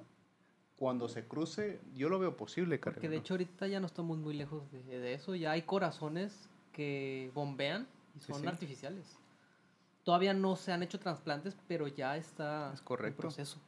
cuando 0.78 1.10
se 1.10 1.28
cruce, 1.28 1.80
yo 1.96 2.08
lo 2.10 2.20
veo 2.20 2.38
posible, 2.38 2.78
Porque 2.78 3.10
de 3.10 3.18
hecho 3.18 3.34
ahorita 3.34 3.66
ya 3.68 3.80
no 3.80 3.88
estamos 3.88 4.18
muy 4.20 4.36
lejos 4.36 4.72
de, 4.72 4.84
de 4.84 5.14
eso. 5.16 5.34
Ya 5.36 5.52
hay 5.52 5.64
corazones 5.64 6.48
que 6.72 7.32
bombean 7.34 7.88
y 8.16 8.20
Sí, 8.20 8.32
son 8.32 8.42
sí. 8.42 8.48
artificiales. 8.48 9.18
Todavía 10.04 10.34
no 10.34 10.56
se 10.56 10.72
han 10.72 10.84
hecho 10.84 11.00
trasplantes, 11.00 11.58
pero 11.68 11.88
ya 11.88 12.16
está 12.16 12.72
Es 12.74 12.82
correcto. 12.82 13.08
en 13.08 13.22
proceso. 13.22 13.60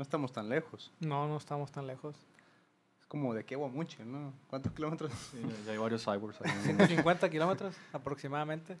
No 0.00 0.02
estamos 0.04 0.32
tan 0.32 0.48
lejos. 0.48 0.90
No, 0.98 1.28
no 1.28 1.36
estamos 1.36 1.70
tan 1.70 1.86
lejos. 1.86 2.16
Es 2.98 3.04
como 3.06 3.34
de 3.34 3.44
Mucho, 3.68 4.02
¿no? 4.02 4.32
¿Cuántos 4.48 4.72
kilómetros? 4.72 5.12
sí, 5.30 5.36
ya 5.66 5.72
hay 5.72 5.76
varios 5.76 6.02
cyborgs 6.02 6.40
ahí. 6.40 6.50
150 6.64 7.28
kilómetros 7.28 7.76
aproximadamente. 7.92 8.78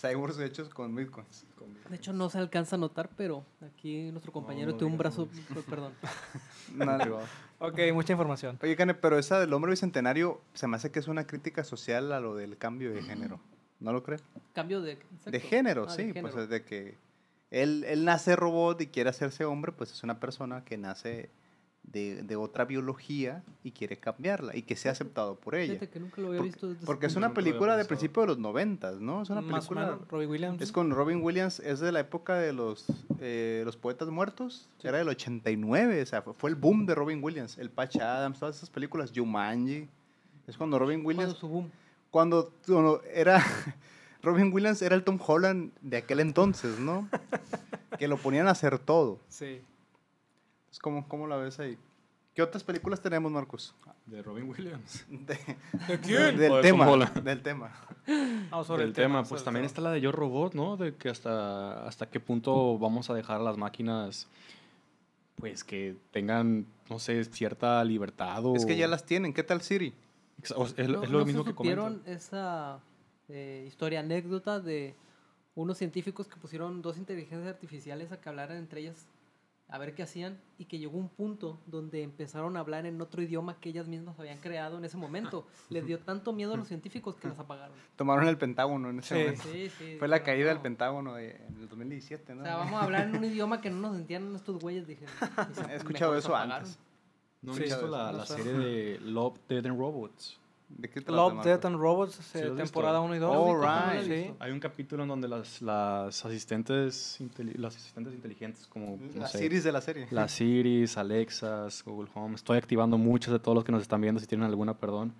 Cyborgs 0.00 0.38
hechos 0.38 0.68
con 0.68 0.94
bitcoins. 0.94 1.46
De 1.90 1.96
hecho 1.96 2.12
no 2.12 2.30
se 2.30 2.38
alcanza 2.38 2.76
a 2.76 2.78
notar, 2.78 3.10
pero 3.16 3.44
aquí 3.74 4.12
nuestro 4.12 4.30
compañero 4.30 4.70
no 4.70 4.76
tiene 4.76 4.92
un 4.92 4.98
brazo, 4.98 5.26
per- 5.52 5.64
perdón. 5.64 5.94
Nada. 6.76 7.08
Ok, 7.58 7.80
mucha 7.92 8.12
información. 8.12 8.56
Oye, 8.62 8.76
Cane, 8.76 8.94
pero 8.94 9.18
esa 9.18 9.40
del 9.40 9.52
hombre 9.54 9.72
bicentenario 9.72 10.40
se 10.54 10.68
me 10.68 10.76
hace 10.76 10.92
que 10.92 11.00
es 11.00 11.08
una 11.08 11.26
crítica 11.26 11.64
social 11.64 12.12
a 12.12 12.20
lo 12.20 12.36
del 12.36 12.56
cambio 12.56 12.92
de 12.92 13.02
género. 13.02 13.40
¿No 13.80 13.92
lo 13.92 14.04
crees? 14.04 14.22
Cambio 14.54 14.80
de... 14.80 14.92
exacto. 14.92 15.32
De 15.32 15.40
género, 15.40 15.86
Ah, 15.88 15.96
de 15.96 16.04
sí. 16.04 16.12
género. 16.12 16.30
Pues 16.32 16.44
es 16.44 16.48
de 16.48 16.64
que 16.64 16.96
él, 17.52 17.84
él 17.86 18.04
nace 18.04 18.34
robot 18.34 18.80
y 18.80 18.86
quiere 18.88 19.10
hacerse 19.10 19.44
hombre, 19.44 19.70
pues 19.72 19.92
es 19.92 20.02
una 20.02 20.18
persona 20.18 20.64
que 20.64 20.76
nace 20.78 21.30
de, 21.84 22.22
de 22.22 22.36
otra 22.36 22.64
biología 22.64 23.42
y 23.64 23.72
quiere 23.72 23.98
cambiarla 23.98 24.56
y 24.56 24.62
que 24.62 24.76
sea 24.76 24.92
aceptado 24.92 25.34
por 25.34 25.54
ella. 25.56 25.74
Fíjate 25.74 25.90
que 25.90 25.98
nunca 26.00 26.20
lo 26.20 26.28
había 26.28 26.38
Porque- 26.38 26.50
visto 26.52 26.68
desde 26.68 26.86
Porque 26.86 27.06
es 27.06 27.16
una 27.16 27.34
película 27.34 27.76
de 27.76 27.84
principio 27.84 28.22
de 28.22 28.28
los 28.28 28.38
noventas, 28.38 29.00
¿no? 29.00 29.22
Es 29.22 29.30
una 29.30 29.40
Más 29.40 29.66
película... 29.66 29.86
menos, 29.96 30.08
Robbie 30.08 30.26
Williams. 30.26 30.62
Es 30.62 30.70
con 30.72 30.90
Robin 30.92 31.20
Williams, 31.22 31.58
es 31.60 31.80
de 31.80 31.90
la 31.92 32.00
época 32.00 32.36
de 32.36 32.52
los, 32.52 32.86
eh, 33.20 33.62
los 33.64 33.76
poetas 33.76 34.08
muertos, 34.10 34.68
era 34.82 34.98
del 34.98 35.08
89, 35.08 36.02
o 36.02 36.06
sea, 36.06 36.22
fue, 36.22 36.34
fue 36.34 36.50
el 36.50 36.56
boom 36.56 36.86
de 36.86 36.94
Robin 36.94 37.22
Williams, 37.22 37.58
el 37.58 37.68
Patch 37.70 37.96
Adams, 37.96 38.38
todas 38.38 38.56
esas 38.56 38.70
películas, 38.70 39.12
Jumanji, 39.14 39.88
es 40.46 40.56
cuando 40.56 40.78
Robin 40.78 41.02
Cuando 41.02 41.20
Williams, 41.22 41.38
su 41.38 41.48
boom. 41.48 41.70
cuando, 42.10 42.52
cuando 42.64 43.02
era, 43.12 43.42
Robin 44.22 44.52
Williams 44.52 44.80
era 44.82 44.94
el 44.94 45.02
Tom 45.04 45.18
Holland 45.24 45.72
de 45.80 45.96
aquel 45.98 46.20
entonces, 46.20 46.78
¿no? 46.78 47.08
que 47.98 48.08
lo 48.08 48.16
ponían 48.16 48.48
a 48.48 48.52
hacer 48.52 48.78
todo. 48.78 49.18
Sí. 49.28 49.60
Entonces, 50.60 50.78
¿cómo, 50.80 51.06
¿Cómo 51.08 51.26
la 51.26 51.36
ves 51.36 51.58
ahí? 51.58 51.76
¿Qué 52.34 52.40
otras 52.42 52.64
películas 52.64 53.00
tenemos, 53.02 53.30
Marcos? 53.30 53.74
De 54.06 54.22
Robin 54.22 54.48
Williams. 54.48 55.04
De- 55.10 55.36
quién? 56.00 56.16
O 56.22 56.24
del 56.24 56.38
de 56.38 56.60
tema, 56.62 56.96
del 57.22 57.42
tema. 57.42 57.72
Vamos 58.50 58.66
sobre 58.66 58.82
Del 58.82 58.88
el 58.90 58.94
tema, 58.94 59.18
sobre 59.18 59.28
pues 59.28 59.40
el 59.42 59.44
también 59.44 59.62
tema. 59.62 59.66
está 59.66 59.80
la 59.82 59.90
de 59.90 60.00
Yo 60.00 60.12
Robot, 60.12 60.54
¿no? 60.54 60.76
De 60.76 60.94
que 60.96 61.08
hasta, 61.10 61.86
hasta 61.86 62.08
qué 62.08 62.20
punto 62.20 62.78
vamos 62.78 63.10
a 63.10 63.14
dejar 63.14 63.36
a 63.40 63.42
las 63.44 63.56
máquinas, 63.58 64.28
pues 65.36 65.62
que 65.62 65.96
tengan, 66.10 66.66
no 66.88 66.98
sé, 66.98 67.22
cierta 67.24 67.84
libertad 67.84 68.44
o... 68.46 68.56
Es 68.56 68.64
que 68.66 68.76
ya 68.76 68.88
las 68.88 69.04
tienen, 69.04 69.32
¿qué 69.34 69.42
tal 69.42 69.60
Siri? 69.60 69.92
Es, 70.42 70.50
No- 70.56 70.64
es 70.64 70.88
lo 70.88 71.02
no 71.06 71.24
mismo 71.26 71.42
se 71.44 71.50
que 71.50 71.54
comentan. 71.54 72.02
esa 72.06 72.80
eh, 73.28 73.64
historia, 73.66 74.00
anécdota 74.00 74.60
de 74.60 74.94
unos 75.54 75.78
científicos 75.78 76.26
que 76.28 76.36
pusieron 76.36 76.80
dos 76.82 76.96
inteligencias 76.96 77.46
artificiales 77.48 78.10
a 78.12 78.20
que 78.20 78.28
hablaran 78.28 78.56
entre 78.56 78.80
ellas 78.80 79.06
a 79.68 79.78
ver 79.78 79.94
qué 79.94 80.02
hacían 80.02 80.38
y 80.58 80.66
que 80.66 80.78
llegó 80.78 80.98
un 80.98 81.08
punto 81.08 81.58
donde 81.66 82.02
empezaron 82.02 82.58
a 82.58 82.60
hablar 82.60 82.84
en 82.84 83.00
otro 83.00 83.22
idioma 83.22 83.58
que 83.58 83.70
ellas 83.70 83.88
mismas 83.88 84.18
habían 84.20 84.36
creado 84.38 84.76
en 84.76 84.84
ese 84.84 84.98
momento. 84.98 85.46
Les 85.70 85.86
dio 85.86 85.98
tanto 85.98 86.34
miedo 86.34 86.52
a 86.52 86.56
los 86.58 86.68
científicos 86.68 87.16
que 87.16 87.28
las 87.28 87.38
apagaron. 87.38 87.74
Tomaron 87.96 88.28
el 88.28 88.36
Pentágono 88.36 88.90
en 88.90 88.98
ese 88.98 89.14
Sí. 89.14 89.20
momento. 89.22 89.42
Sí, 89.50 89.70
sí, 89.78 89.96
Fue 89.98 90.08
la 90.08 90.22
caída 90.22 90.48
del 90.48 90.56
"No". 90.58 90.62
Pentágono 90.62 91.14
de- 91.14 91.36
en 91.36 91.56
el 91.62 91.68
2017, 91.70 92.34
¿no? 92.34 92.42
O 92.42 92.44
sea, 92.44 92.56
vamos 92.56 92.74
a 92.82 92.84
hablar 92.84 93.08
en 93.08 93.16
un 93.16 93.24
idioma 93.24 93.62
que 93.62 93.70
no 93.70 93.76
nos 93.88 93.96
entiendan 93.96 94.36
estos 94.36 94.58
güeyes, 94.60 94.86
dije. 94.86 95.06
He 95.70 95.76
escuchado 95.76 96.16
eso 96.16 96.36
antes. 96.36 96.78
¿No 97.40 97.52
han 97.54 97.58
visto 97.58 97.86
la, 97.88 98.12
la 98.12 98.26
serie 98.26 98.52
de 98.52 99.00
Love, 99.00 99.38
Dead 99.48 99.64
and 99.66 99.78
Robots? 99.78 100.38
¿De 100.78 100.88
qué 100.88 101.00
trata, 101.00 101.12
Love, 101.16 101.34
Marcos? 101.34 101.44
Death 101.52 101.64
and 101.66 101.76
Robots, 101.76 102.14
Sí, 102.32 102.38
eh, 102.38 102.50
temporada 102.56 103.00
1 103.00 103.14
y 103.14 103.18
2. 103.18 103.30
All 103.30 103.52
No 103.52 103.58
lo 103.58 103.92
he 103.92 104.00
right. 104.02 104.10
visto. 104.12 104.36
Hay 104.40 104.52
un 104.52 104.58
capítulo 104.60 105.02
en 105.02 105.08
donde 105.10 105.28
las, 105.28 105.60
las 105.62 106.24
asistentes 106.24 107.20
inteli- 107.20 107.54
las 107.56 107.76
asistentes 107.76 108.14
inteligentes 108.14 108.66
como 108.66 108.98
no 109.14 109.20
La 109.20 109.26
sé, 109.28 109.38
series 109.38 109.64
de 109.64 109.72
la 109.72 109.80
serie. 109.80 110.06
las 110.10 110.32
Siris, 110.32 110.96
Alexas, 110.96 111.82
Google 111.84 112.10
Home, 112.14 112.34
estoy 112.36 112.58
activando 112.58 112.98
muchos 112.98 113.32
de 113.32 113.38
todos 113.38 113.54
los 113.54 113.64
que 113.64 113.72
nos 113.72 113.82
están 113.82 114.00
viendo 114.00 114.20
si 114.20 114.26
tienen 114.26 114.46
alguna, 114.46 114.74
perdón. 114.78 115.12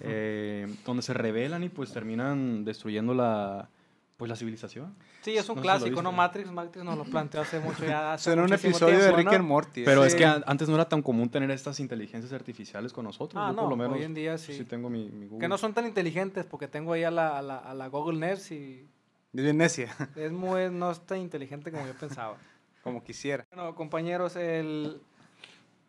eh, 0.00 0.66
donde 0.84 1.02
se 1.02 1.14
revelan 1.14 1.62
y 1.62 1.68
pues 1.68 1.92
terminan 1.92 2.64
destruyendo 2.64 3.14
la 3.14 3.68
pues 4.16 4.28
la 4.30 4.36
civilización. 4.36 4.94
Sí, 5.22 5.36
es 5.36 5.48
un 5.48 5.56
No 5.56 5.62
clásico, 5.62 6.00
¿no? 6.02 6.10
Matrix, 6.10 6.50
Matrix 6.50 6.84
nos 6.84 6.96
lo 6.96 7.04
planteó 7.04 7.42
hace 7.42 7.60
mucho 7.60 7.84
ya. 7.84 8.12
hace 8.14 8.24
Suena 8.24 8.44
un 8.44 8.52
episodio 8.52 8.98
de 8.98 9.12
Rick 9.12 9.26
¿no? 9.26 9.32
and 9.32 9.44
Morty. 9.44 9.84
Pero 9.84 10.04
¿eh? 10.04 10.06
es 10.06 10.14
que 10.14 10.24
an- 10.24 10.42
antes 10.46 10.68
no 10.68 10.74
era 10.74 10.88
tan 10.88 11.02
común 11.02 11.28
tener 11.28 11.50
estas 11.50 11.78
inteligencias 11.80 12.32
artificiales 12.32 12.92
con 12.94 13.04
nosotros. 13.04 13.42
Ah, 13.44 13.50
Yo 13.50 13.56
por 13.56 13.64
no, 13.64 13.70
lo 13.70 13.76
menos 13.76 13.98
hoy 13.98 14.04
en 14.04 14.14
día 14.14 14.38
sí. 14.38 14.54
sí 14.56 14.64
tengo 14.64 14.88
mi, 14.88 15.10
mi 15.10 15.26
Google. 15.26 15.40
Que 15.40 15.48
no 15.48 15.58
son 15.58 15.74
tan 15.74 15.86
inteligentes 15.86 16.46
porque 16.46 16.66
tengo 16.68 16.94
ahí 16.94 17.04
a 17.04 17.10
la, 17.10 17.36
a 17.38 17.42
la, 17.42 17.58
a 17.58 17.74
la 17.74 17.88
Google 17.88 18.18
Nurse 18.18 18.54
y 18.54 18.88
Es 19.34 19.42
bien 19.42 19.58
necia, 19.58 19.94
es 20.16 20.32
muy, 20.32 20.70
no 20.70 20.90
es 20.90 21.00
tan 21.00 21.18
inteligente 21.18 21.70
como 21.70 21.86
yo 21.86 21.92
pensaba. 21.94 22.36
como 22.82 23.04
quisiera. 23.04 23.46
Bueno, 23.54 23.74
compañeros, 23.74 24.34
el, 24.36 25.00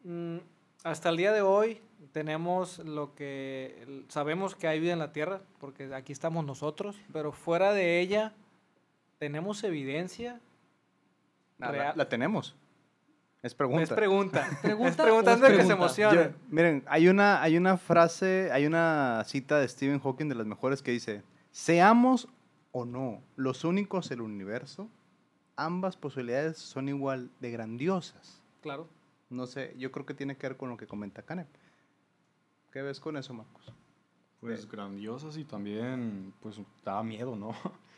mm, 0.04 0.38
hasta 0.84 1.10
el 1.10 1.18
día 1.18 1.32
de 1.32 1.42
hoy 1.42 1.80
tenemos 2.12 2.80
lo 2.80 3.16
que 3.16 4.04
sabemos 4.10 4.56
que 4.56 4.68
hay 4.68 4.80
vida 4.80 4.94
en 4.94 5.00
la 5.00 5.12
Tierra, 5.12 5.42
porque 5.60 5.94
aquí 5.94 6.14
estamos 6.14 6.46
nosotros, 6.46 6.96
pero 7.14 7.32
fuera 7.32 7.74
de 7.74 8.00
ella 8.00 8.34
tenemos 9.20 9.64
evidencia. 9.64 10.40
La, 11.58 11.72
Real. 11.72 11.94
la 11.96 12.08
tenemos. 12.08 12.56
Es 13.42 13.54
pregunta. 13.56 13.84
Es 13.84 13.90
pregunta. 13.92 14.48
¿Pregunta 14.62 14.90
es 14.90 14.96
preguntando 14.98 15.48
es 15.48 15.58
que 15.58 15.90
se. 15.90 16.02
Yo- 16.02 16.32
miren, 16.50 16.84
hay 16.88 17.08
una, 17.08 17.42
hay 17.42 17.58
una 17.58 17.78
frase, 17.78 18.50
hay 18.52 18.66
una 18.66 19.24
cita 19.26 19.60
de 19.60 19.68
Stephen 19.68 20.00
Hawking 20.00 20.28
de 20.28 20.36
las 20.36 20.46
mejores 20.46 20.82
que 20.82 20.92
dice, 20.92 21.24
seamos 21.52 22.28
o 22.72 22.86
no 22.86 23.22
los 23.36 23.64
únicos 23.64 24.12
en 24.12 24.20
el 24.20 24.22
universo, 24.22 24.90
ambas 25.56 25.98
posibilidades 25.98 26.58
son 26.58 26.90
igual 26.90 27.32
de 27.40 27.52
grandiosas. 27.52 28.42
Claro. 28.62 28.88
No 29.30 29.46
sé, 29.46 29.74
yo 29.78 29.92
creo 29.92 30.06
que 30.06 30.14
tiene 30.14 30.38
que 30.38 30.48
ver 30.48 30.58
con 30.58 30.70
lo 30.70 30.78
que 30.78 30.88
comenta 30.88 31.22
Canep. 31.22 31.48
¿Qué 32.78 32.84
ves 32.84 33.00
con 33.00 33.18
eso, 33.18 33.34
Marcos? 33.34 33.74
Pues 34.40 34.70
grandiosas 34.70 35.36
y 35.38 35.44
también 35.46 36.32
pues 36.42 36.58
da 36.86 37.02
miedo, 37.02 37.36
¿no? 37.36 37.56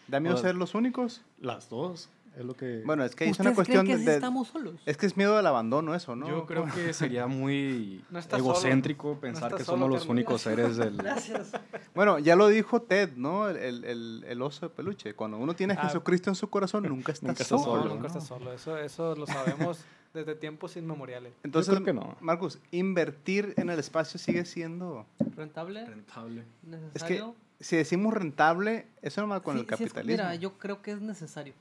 ¿Da 0.07 0.21
miedo 0.21 0.35
Ahora- 0.37 0.47
ser 0.47 0.55
los 0.55 0.73
únicos? 0.73 1.21
Las 1.37 1.67
dos. 1.67 2.07
Es 2.37 2.45
lo 2.45 2.53
que 2.53 2.83
Bueno, 2.85 3.03
es 3.03 3.13
que 3.13 3.25
es 3.25 3.37
una 3.41 3.49
¿Ustedes 3.49 3.55
cuestión 3.55 3.85
creen 3.85 3.97
que 3.99 4.05
de... 4.05 4.11
de- 4.11 4.15
estamos 4.15 4.47
solos? 4.47 4.75
Es 4.85 4.95
que 4.95 5.05
es 5.05 5.17
miedo 5.17 5.37
al 5.37 5.45
abandono 5.45 5.93
eso, 5.95 6.15
¿no? 6.15 6.29
yo 6.29 6.45
creo 6.45 6.63
que 6.73 6.93
sería 6.93 7.27
muy 7.27 8.05
No 8.09 8.19
estás 8.19 8.39
solo. 8.39 8.51
egocéntrico 8.53 9.19
pensar 9.19 9.47
estás 9.51 9.57
que 9.57 9.65
solo, 9.65 9.79
somos 9.79 9.89
los 9.99 10.07
únicos 10.07 10.41
seres 10.43 10.77
del 10.77 10.95
Gracias. 11.03 11.51
Bueno, 11.93 12.17
ya 12.19 12.37
lo 12.37 12.47
dijo 12.47 12.81
Ted, 12.81 13.17
¿no? 13.17 13.49
El, 13.49 13.57
el- 13.57 13.83
el- 13.83 14.25
el 14.29 14.41
oso 14.41 14.69
de 14.69 14.73
peluche. 14.73 15.13
Cuando 15.13 15.35
uno 15.37 15.55
tiene 15.55 15.73
a 15.73 15.81
Ah. 15.81 15.87
Jesucristo 15.87 16.29
en 16.29 16.35
su 16.37 16.49
corazón, 16.49 16.83
nunca 16.87 17.11
está 17.11 17.27
Nunca 17.27 17.43
está 17.43 17.55
No, 17.57 17.63
solo. 17.65 17.81
solo, 17.81 17.95
nunca 17.95 18.03
¿no? 18.03 18.07
estás 18.07 18.27
solo. 18.27 18.53
Eso, 18.53 18.77
eso 18.77 19.13
lo 19.17 19.25
sabemos 19.27 19.83
desde 20.13 20.35
tiempos 20.35 20.75
inmemoriales. 20.77 21.33
Entonces, 21.43 21.73
creo 21.73 21.85
que 21.85 21.93
no. 21.93 22.15
Marcus, 22.19 22.59
invertir 22.71 23.53
en 23.57 23.69
el 23.69 23.79
espacio 23.79 24.19
sigue 24.19 24.45
siendo... 24.45 25.05
¿Rentable? 25.35 25.85
rentable. 25.85 26.41
Es 26.41 27.03
que 27.03 27.13
¿Necesario? 27.13 27.35
si 27.59 27.75
decimos 27.77 28.13
rentable, 28.13 28.87
eso 29.01 29.21
no 29.21 29.27
va 29.29 29.41
con 29.43 29.55
Sí, 29.55 29.61
el 29.61 29.67
sí 29.67 29.73
es- 29.73 29.79
capitalismo. 29.93 30.23
mira, 30.23 30.35
yo 30.35 30.57
creo 30.57 30.81
que 30.81 30.91
es 30.91 31.01
necesario. 31.01 31.53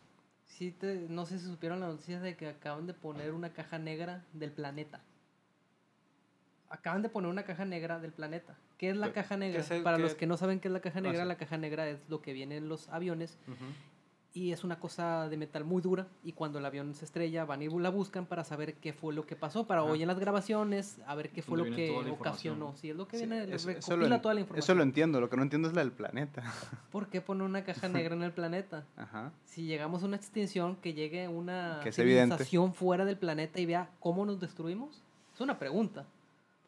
Sí 0.46 0.72
te- 0.72 1.06
no 1.08 1.26
sé 1.26 1.38
si 1.38 1.44
supieron 1.46 1.80
las 1.80 1.90
noticias 1.90 2.22
de 2.22 2.36
que 2.36 2.48
acaban 2.48 2.86
de 2.86 2.94
poner 2.94 3.32
una 3.32 3.52
caja 3.52 3.78
negra 3.78 4.24
del 4.32 4.50
planeta. 4.50 5.00
Acaban 6.70 7.02
de 7.02 7.08
poner 7.08 7.30
una 7.30 7.44
caja 7.44 7.64
negra 7.64 7.98
del 7.98 8.12
planeta. 8.12 8.54
¿Qué 8.76 8.90
es 8.90 8.96
la 8.96 9.08
¿Qué- 9.08 9.12
caja 9.14 9.36
negra? 9.36 9.62
Para 9.82 9.96
que- 9.96 10.02
los 10.02 10.14
que 10.14 10.26
no 10.26 10.36
saben 10.36 10.60
qué 10.60 10.68
es 10.68 10.72
la 10.72 10.80
caja 10.80 10.98
Ah, 10.98 11.02
negra, 11.02 11.22
sí. 11.22 11.28
la 11.28 11.36
caja 11.36 11.56
negra 11.58 11.88
es 11.88 11.98
lo 12.08 12.20
que 12.22 12.32
viene 12.32 12.56
en 12.56 12.68
los 12.68 12.88
aviones. 12.88 13.38
Y 14.38 14.52
es 14.52 14.62
una 14.62 14.78
cosa 14.78 15.28
de 15.28 15.36
metal 15.36 15.64
muy 15.64 15.82
dura 15.82 16.06
y 16.22 16.32
cuando 16.32 16.60
el 16.60 16.64
avión 16.66 16.94
se 16.94 17.04
estrella 17.04 17.44
van 17.44 17.60
y 17.62 17.68
la 17.68 17.90
buscan 17.90 18.24
para 18.26 18.44
saber 18.44 18.74
qué 18.74 18.92
fue 18.92 19.12
lo 19.12 19.26
que 19.26 19.34
pasó, 19.34 19.66
para 19.66 19.80
Ajá. 19.80 19.90
hoy 19.90 20.02
en 20.02 20.06
las 20.08 20.18
grabaciones 20.20 20.98
a 21.06 21.14
ver 21.16 21.30
qué 21.30 21.42
fue 21.42 21.58
lo 21.58 21.64
que 21.64 21.90
ocasionó. 22.10 22.74
Sí, 22.76 22.90
es 22.90 22.96
lo 22.96 23.08
que 23.08 23.18
Sí, 23.18 23.26
viene, 23.26 23.52
eso 23.52 23.68
recopila 23.68 24.08
lo, 24.08 24.20
toda 24.20 24.34
la 24.34 24.40
información. 24.40 24.62
eso 24.64 24.74
lo 24.76 24.82
entiendo, 24.84 25.20
lo 25.20 25.28
que 25.28 25.36
no 25.36 25.42
entiendo 25.42 25.66
es 25.68 25.74
la 25.74 25.80
del 25.80 25.92
planeta. 25.92 26.42
¿Por 26.92 27.08
qué 27.08 27.20
poner 27.20 27.42
una 27.44 27.64
caja 27.64 27.88
negra 27.88 28.14
en 28.14 28.22
el 28.22 28.32
planeta? 28.32 28.84
Ajá. 28.96 29.32
si 29.44 29.64
llegamos 29.66 30.02
a 30.02 30.06
una 30.06 30.16
extinción, 30.16 30.76
que 30.76 30.94
llegue 30.94 31.26
una 31.26 31.80
Que 31.82 31.88
es 31.88 31.98
evidente. 31.98 32.36
civilización 32.36 32.74
fuera 32.74 33.04
del 33.04 33.16
planeta 33.18 33.60
y 33.60 33.66
vea 33.66 33.90
cómo 33.98 34.24
nos 34.24 34.38
destruimos? 34.40 35.02
Es 35.34 35.40
una 35.40 35.58
pregunta. 35.58 36.04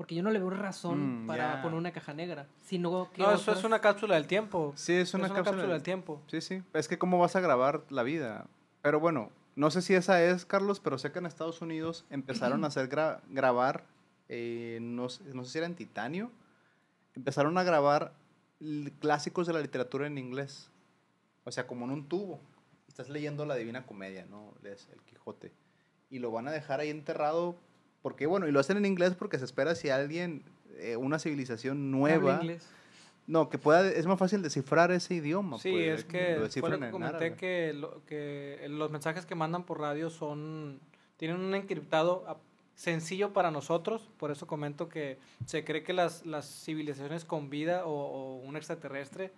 Porque 0.00 0.14
yo 0.14 0.22
no 0.22 0.30
le 0.30 0.38
veo 0.38 0.48
razón 0.48 1.24
Mm, 1.24 1.26
para 1.26 1.60
poner 1.60 1.76
una 1.76 1.92
caja 1.92 2.14
negra. 2.14 2.46
Sino 2.64 3.12
que 3.12 3.20
No, 3.20 3.32
eso 3.32 3.52
es 3.52 3.64
una 3.64 3.82
cápsula 3.82 4.14
del 4.14 4.26
tiempo. 4.26 4.72
Sí, 4.74 4.94
es 4.94 5.12
una, 5.12 5.28
cápsula, 5.28 5.66
del 5.66 5.82
tiempo. 5.82 6.22
Sí, 6.26 6.40
sí. 6.40 6.62
Es 6.72 6.88
que 6.88 6.96
cómo 6.98 7.18
vas 7.18 7.36
a 7.36 7.40
grabar 7.40 7.82
la 7.90 8.02
vida. 8.02 8.46
Pero 8.80 8.98
bueno, 8.98 9.28
no 9.56 9.70
sé 9.70 9.82
si 9.82 9.92
esa 9.92 10.24
es, 10.24 10.46
Carlos, 10.46 10.80
pero 10.80 10.96
sé 10.96 11.12
que 11.12 11.18
en 11.18 11.26
Estados 11.26 11.60
Unidos 11.60 12.06
empezaron 12.08 12.64
a 12.64 12.68
hacer 12.68 12.88
gra- 12.88 13.20
grabar, 13.28 13.84
eh, 14.30 14.78
no, 14.80 15.10
sé- 15.10 15.22
no 15.34 15.44
sé 15.44 15.50
si 15.50 15.58
era 15.58 15.66
en 15.66 15.74
titanio, 15.74 16.30
empezaron 17.14 17.58
a 17.58 17.62
grabar 17.62 18.14
clásicos 19.00 19.46
de 19.46 19.52
la 19.52 19.60
literatura 19.60 20.06
en 20.06 20.16
inglés. 20.16 20.70
O 21.44 21.52
sea, 21.52 21.66
como 21.66 21.84
en 21.84 21.90
un 21.90 22.08
tubo. 22.08 22.40
Estás 22.88 23.10
leyendo 23.10 23.44
la 23.44 23.54
Divina 23.56 23.84
Comedia, 23.84 24.24
¿no? 24.30 24.54
Lees 24.62 24.88
El 24.94 25.02
Quijote. 25.02 25.52
Y 26.08 26.20
lo 26.20 26.30
van 26.30 26.48
a 26.48 26.52
dejar 26.52 26.80
ahí 26.80 26.88
enterrado. 26.88 27.54
Porque, 28.02 28.26
bueno, 28.26 28.48
y 28.48 28.52
lo 28.52 28.60
hacen 28.60 28.76
en 28.76 28.86
inglés 28.86 29.14
porque 29.18 29.38
se 29.38 29.44
espera 29.44 29.74
si 29.74 29.90
alguien, 29.90 30.42
eh, 30.78 30.96
una 30.96 31.18
civilización 31.18 31.90
nueva, 31.90 32.38
inglés. 32.40 32.66
no, 33.26 33.48
que 33.50 33.58
pueda, 33.58 33.86
es 33.88 34.06
más 34.06 34.18
fácil 34.18 34.42
descifrar 34.42 34.90
ese 34.90 35.14
idioma. 35.14 35.58
Sí, 35.58 35.70
pues, 35.72 36.00
es 36.00 36.04
que 36.04 36.36
lo 36.38 36.48
fue 36.48 36.70
lo 36.70 36.78
que 36.78 36.84
en 36.86 36.90
comenté 36.90 37.34
que, 37.34 37.72
lo- 37.74 38.04
que 38.06 38.66
los 38.70 38.90
mensajes 38.90 39.26
que 39.26 39.34
mandan 39.34 39.64
por 39.64 39.80
radio 39.80 40.08
son 40.10 40.80
tienen 41.18 41.38
un 41.40 41.54
encriptado 41.54 42.24
sencillo 42.74 43.34
para 43.34 43.50
nosotros, 43.50 44.08
por 44.16 44.30
eso 44.30 44.46
comento 44.46 44.88
que 44.88 45.18
se 45.44 45.64
cree 45.64 45.82
que 45.82 45.92
las, 45.92 46.24
las 46.24 46.46
civilizaciones 46.64 47.26
con 47.26 47.50
vida 47.50 47.84
o, 47.84 47.90
o 47.92 48.36
un 48.36 48.56
extraterrestre 48.56 49.30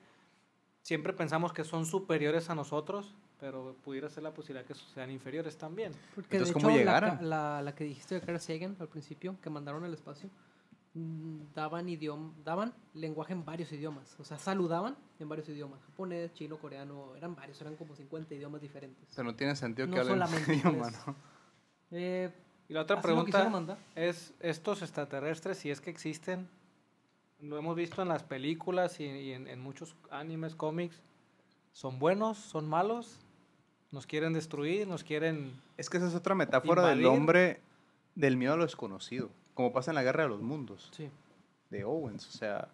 siempre 0.83 1.13
pensamos 1.13 1.53
que 1.53 1.65
son 1.65 1.87
superiores 1.87 2.51
a 2.51 2.55
nosotros, 2.55 3.15
pero 3.41 3.75
pudiera 3.83 4.09
ser 4.09 4.23
la 4.23 4.33
posibilidad 4.35 4.67
que 4.67 4.75
sean 4.75 5.11
inferiores 5.11 5.57
también. 5.57 5.93
Porque 6.15 6.37
Entonces, 6.37 6.55
de 6.55 6.61
¿cómo 6.61 6.69
hecho, 6.71 6.77
la, 6.77 6.79
llegaron? 6.79 7.17
ca- 7.17 7.23
la, 7.23 7.63
la 7.63 7.75
que 7.75 7.85
dijiste 7.85 8.15
de 8.17 8.21
Carl 8.21 8.41
Sagan 8.41 8.77
al 8.79 8.89
principio, 8.89 9.37
que 9.41 9.51
mandaron 9.51 9.83
al 9.85 9.93
espacio, 9.95 10.31
mm, 10.95 11.53
daban 11.55 11.89
idioma, 11.89 12.33
daban 12.45 12.73
lenguaje 12.95 13.33
en 13.33 13.45
varios 13.45 13.73
idiomas. 13.73 14.15
O 14.21 14.25
sea, 14.25 14.39
saludaban 14.39 14.97
en 15.19 15.29
varios 15.29 15.49
idiomas. 15.49 15.81
Japonés, 15.87 16.33
chino, 16.35 16.57
coreano, 16.59 17.17
eran 17.17 17.35
varios, 17.35 17.61
eran 17.61 17.77
como 17.77 17.95
50 17.97 18.35
idiomas 18.35 18.61
diferentes. 18.61 19.09
O 19.11 19.13
sea, 19.13 19.25
no 19.25 19.35
tiene 19.35 19.57
sentido 19.57 19.89
No 19.89 19.95
que 19.95 20.01
hablen 20.01 20.15
solamente 20.15 20.55
idioma. 20.57 20.91
¿no? 21.07 21.17
Eh, 21.91 22.31
Y 22.69 22.75
la 22.75 22.83
otra 22.83 23.01
pregunta 23.03 23.79
es, 23.95 24.35
estos 24.41 24.83
extraterrestres, 24.83 25.59
si 25.59 25.71
es 25.71 25.81
que 25.81 25.91
existen, 25.91 26.49
lo 27.43 27.59
hemos 27.59 27.77
visto 27.77 28.01
en 28.03 28.09
las 28.09 28.23
películas 28.23 28.99
y, 29.01 29.05
y 29.05 29.33
en, 29.33 29.47
en 29.49 29.61
muchos 29.61 29.95
animes, 30.11 30.55
cómics, 30.55 31.01
¿son 31.73 31.99
buenos? 31.99 32.39
¿Son 32.39 32.69
malos? 32.69 33.19
¿Nos 33.91 34.07
quieren 34.07 34.33
destruir? 34.33 34.87
¿Nos 34.89 35.05
quieren...? 35.05 35.53
Es 35.77 35.91
que 35.91 35.99
esa 35.99 36.07
es 36.09 36.15
otra 36.15 36.35
metáfora 36.35 36.87
del 36.87 37.01
Invadir. 37.01 37.19
hombre 37.19 37.61
del 38.15 38.37
miedo 38.37 38.55
a 38.55 38.57
lo 38.57 38.63
desconocido, 38.65 39.29
como 39.55 39.73
pasa 39.73 39.91
en 39.91 39.97
la 39.97 40.03
Guerra 40.03 40.23
de 40.23 40.29
los 40.31 40.41
Mundos. 40.41 40.89
Sí. 40.97 41.11
de 41.71 41.85
Owens. 41.85 42.27
O 42.29 42.33
sea, 42.33 42.69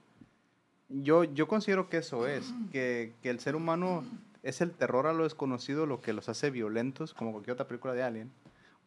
yo, 0.88 1.24
yo 1.24 1.48
considero 1.48 1.88
que 1.88 1.96
eso 1.98 2.26
es, 2.26 2.52
que, 2.70 3.14
que 3.22 3.30
el 3.30 3.40
ser 3.40 3.56
humano 3.56 4.04
es 4.42 4.60
el 4.60 4.70
terror 4.72 5.06
a 5.06 5.12
lo 5.12 5.24
desconocido 5.24 5.86
lo 5.86 6.00
que 6.00 6.12
los 6.12 6.28
hace 6.28 6.50
violentos, 6.50 7.14
como 7.14 7.32
cualquier 7.32 7.54
otra 7.54 7.66
película 7.66 7.94
de 7.94 8.02
Alien. 8.02 8.30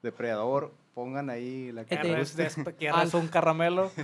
Depredador, 0.01 0.71
pongan 0.95 1.29
ahí 1.29 1.71
la 1.71 1.85
que 1.85 1.95
Este- 1.95 2.07
¿Quieres, 2.07 2.35
guste. 2.35 2.47
despe- 2.71 2.75
quieres 2.75 3.13
un 3.13 3.27
caramelo? 3.27 3.91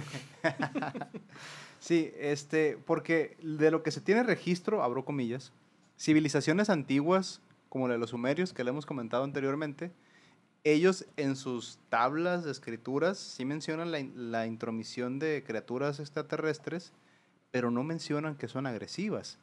Sí, 1.79 2.11
este, 2.17 2.77
porque 2.85 3.37
de 3.41 3.71
lo 3.71 3.83
que 3.83 3.91
se 3.91 4.01
tiene 4.01 4.23
registro, 4.23 4.83
abro 4.83 5.05
comillas, 5.05 5.51
civilizaciones 5.97 6.69
antiguas, 6.69 7.41
como 7.69 7.87
la 7.87 7.93
de 7.93 7.99
los 7.99 8.11
sumerios, 8.11 8.53
que 8.53 8.63
le 8.63 8.69
hemos 8.71 8.85
comentado 8.85 9.23
anteriormente, 9.23 9.91
ellos 10.63 11.05
en 11.17 11.35
sus 11.35 11.77
tablas 11.89 12.43
de 12.43 12.51
escrituras 12.51 13.17
sí 13.17 13.45
mencionan 13.45 13.91
la, 13.91 13.99
la 14.15 14.47
intromisión 14.47 15.19
de 15.19 15.43
criaturas 15.45 15.99
extraterrestres, 15.99 16.91
pero 17.51 17.71
no 17.71 17.83
mencionan 17.83 18.35
que 18.35 18.47
son 18.47 18.65
agresivas. 18.67 19.37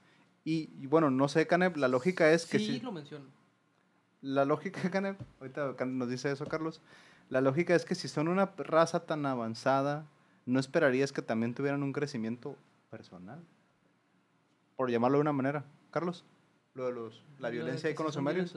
Y, 0.44 0.68
y 0.80 0.86
bueno, 0.86 1.10
no 1.10 1.28
sé, 1.28 1.46
Canep, 1.46 1.76
la 1.76 1.88
lógica 1.88 2.30
es 2.32 2.44
que 2.46 2.58
Sí, 2.58 2.66
sí- 2.66 2.80
lo 2.80 2.92
menciono. 2.92 3.24
la 4.20 4.44
lógica, 4.44 4.80
Canep, 4.90 5.18
ahorita 5.40 5.74
nos 5.86 6.08
dice 6.10 6.30
eso 6.30 6.46
Carlos, 6.46 6.80
la 7.30 7.40
lógica 7.40 7.74
es 7.74 7.84
que 7.84 7.94
si 7.94 8.08
son 8.08 8.28
una 8.28 8.46
raza 8.58 9.06
tan 9.06 9.24
avanzada, 9.24 10.04
¿no 10.46 10.60
esperarías 10.60 11.12
que 11.12 11.22
también 11.22 11.54
tuvieran 11.54 11.82
un 11.82 11.92
crecimiento 11.92 12.56
personal? 12.90 13.40
Por 14.76 14.90
llamarlo 14.90 15.18
de 15.18 15.22
una 15.22 15.32
manera. 15.32 15.64
Carlos, 15.90 16.24
lo 16.74 16.86
de 16.86 16.92
los, 16.92 17.22
la 17.38 17.50
violencia 17.50 17.88
ahí 17.88 17.94
con 17.94 18.06
los 18.06 18.14
sumerios. 18.14 18.54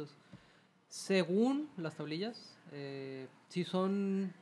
Según 0.89 1.69
las 1.77 1.95
tablillas, 1.95 2.55
eh, 2.71 3.27
sí 3.49 3.63
son. 3.63 4.33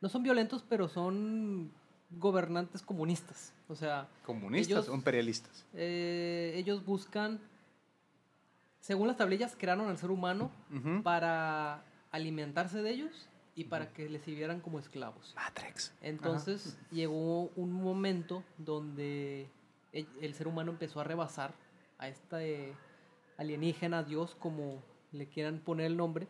No 0.00 0.08
son 0.08 0.22
violentos, 0.22 0.64
pero 0.68 0.88
son 0.88 1.70
gobernantes 2.18 2.82
comunistas. 2.82 3.52
O 3.68 3.74
sea, 3.74 4.08
Comunistas 4.26 4.70
Ellos- 4.78 4.88
o 4.88 4.94
imperialistas. 4.94 5.64
eh, 5.74 6.52
ellos 6.56 6.84
buscan. 6.84 7.38
Según 8.80 9.06
las 9.08 9.16
tablillas, 9.16 9.54
crearon 9.58 9.88
al 9.88 9.98
ser 9.98 10.10
humano 10.10 10.50
para 11.04 11.84
alimentarse 12.10 12.82
de 12.82 12.90
ellos 12.90 13.28
y 13.60 13.64
para 13.64 13.92
que 13.92 14.08
les 14.08 14.22
sirvieran 14.22 14.60
como 14.60 14.78
esclavos. 14.78 15.34
Matrix. 15.36 15.92
Entonces 16.00 16.78
llegó 16.90 17.50
un 17.56 17.72
momento 17.72 18.42
donde 18.56 19.50
el, 19.92 20.08
el 20.22 20.32
ser 20.32 20.48
humano 20.48 20.72
empezó 20.72 20.98
a 20.98 21.04
rebasar 21.04 21.52
a 21.98 22.08
este 22.08 22.74
alienígena, 23.36 24.02
Dios, 24.02 24.34
como 24.34 24.82
le 25.12 25.26
quieran 25.26 25.58
poner 25.58 25.86
el 25.86 25.98
nombre. 25.98 26.26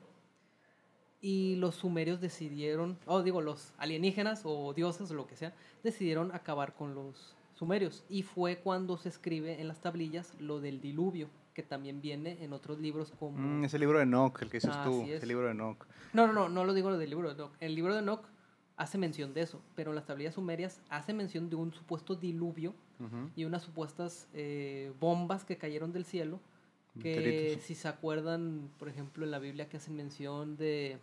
Y 1.21 1.55
los 1.57 1.77
sumerios 1.77 2.21
decidieron, 2.21 2.99
o 3.07 3.23
digo, 3.23 3.41
los 3.43 3.75
alienígenas 3.79 4.43
o 4.45 4.75
dioses 4.75 5.09
o 5.13 5.15
lo 5.15 5.29
que 5.29 5.37
sea, 5.37 5.55
decidieron 5.85 6.35
acabar 6.35 6.75
con 6.75 6.97
los 6.97 7.37
sumerios. 7.55 8.03
Y 8.09 8.25
fue 8.25 8.57
cuando 8.57 8.97
se 8.97 9.09
escribe 9.09 9.61
en 9.61 9.69
las 9.69 9.81
tablillas 9.81 10.35
lo 10.41 10.61
del 10.61 10.81
diluvio, 10.81 11.29
que 11.55 11.63
también 11.63 12.01
viene 12.01 12.43
en 12.45 12.53
otros 12.53 12.79
libros 12.79 13.13
como... 13.19 13.37
Mm, 13.39 13.65
ese 13.65 13.79
libro 13.79 13.99
de 13.99 14.05
Enoch, 14.05 14.41
el 14.43 14.49
que 14.51 14.59
dices 14.59 14.71
Ah, 14.75 14.85
tú, 14.85 15.03
así 15.03 15.11
es. 15.13 15.17
ese 15.19 15.27
libro 15.27 15.47
de 15.47 15.53
Enoch. 15.53 15.87
No, 16.13 16.27
no, 16.27 16.33
no, 16.33 16.49
no 16.49 16.65
lo 16.65 16.73
digo 16.75 16.97
del 16.97 17.11
libro 17.11 17.29
de 17.29 17.35
Enoch. 17.35 17.53
El 17.61 17.75
libro 17.75 17.93
de 17.95 18.01
Enoch 18.01 18.23
hace 18.77 18.99
mención 18.99 19.35
de 19.35 19.43
eso, 19.43 19.61
pero 19.75 19.91
en 19.91 19.97
las 19.97 20.07
tablillas 20.07 20.35
sumerias 20.35 20.81
hace 20.89 21.13
mención 21.13 21.51
de 21.51 21.57
un 21.57 21.73
supuesto 21.73 22.15
diluvio 22.15 22.75
y 23.35 23.45
unas 23.45 23.63
supuestas 23.63 24.29
eh, 24.35 24.93
bombas 25.01 25.45
que 25.45 25.57
cayeron 25.57 25.93
del 25.93 26.05
cielo. 26.05 26.39
Que 27.01 27.59
si 27.63 27.75
se 27.75 27.89
acuerdan, 27.89 28.69
por 28.79 28.89
ejemplo, 28.89 29.25
en 29.25 29.31
la 29.31 29.39
Biblia 29.39 29.69
que 29.69 29.77
hacen 29.79 29.97
mención 29.97 30.57
de 30.57 30.99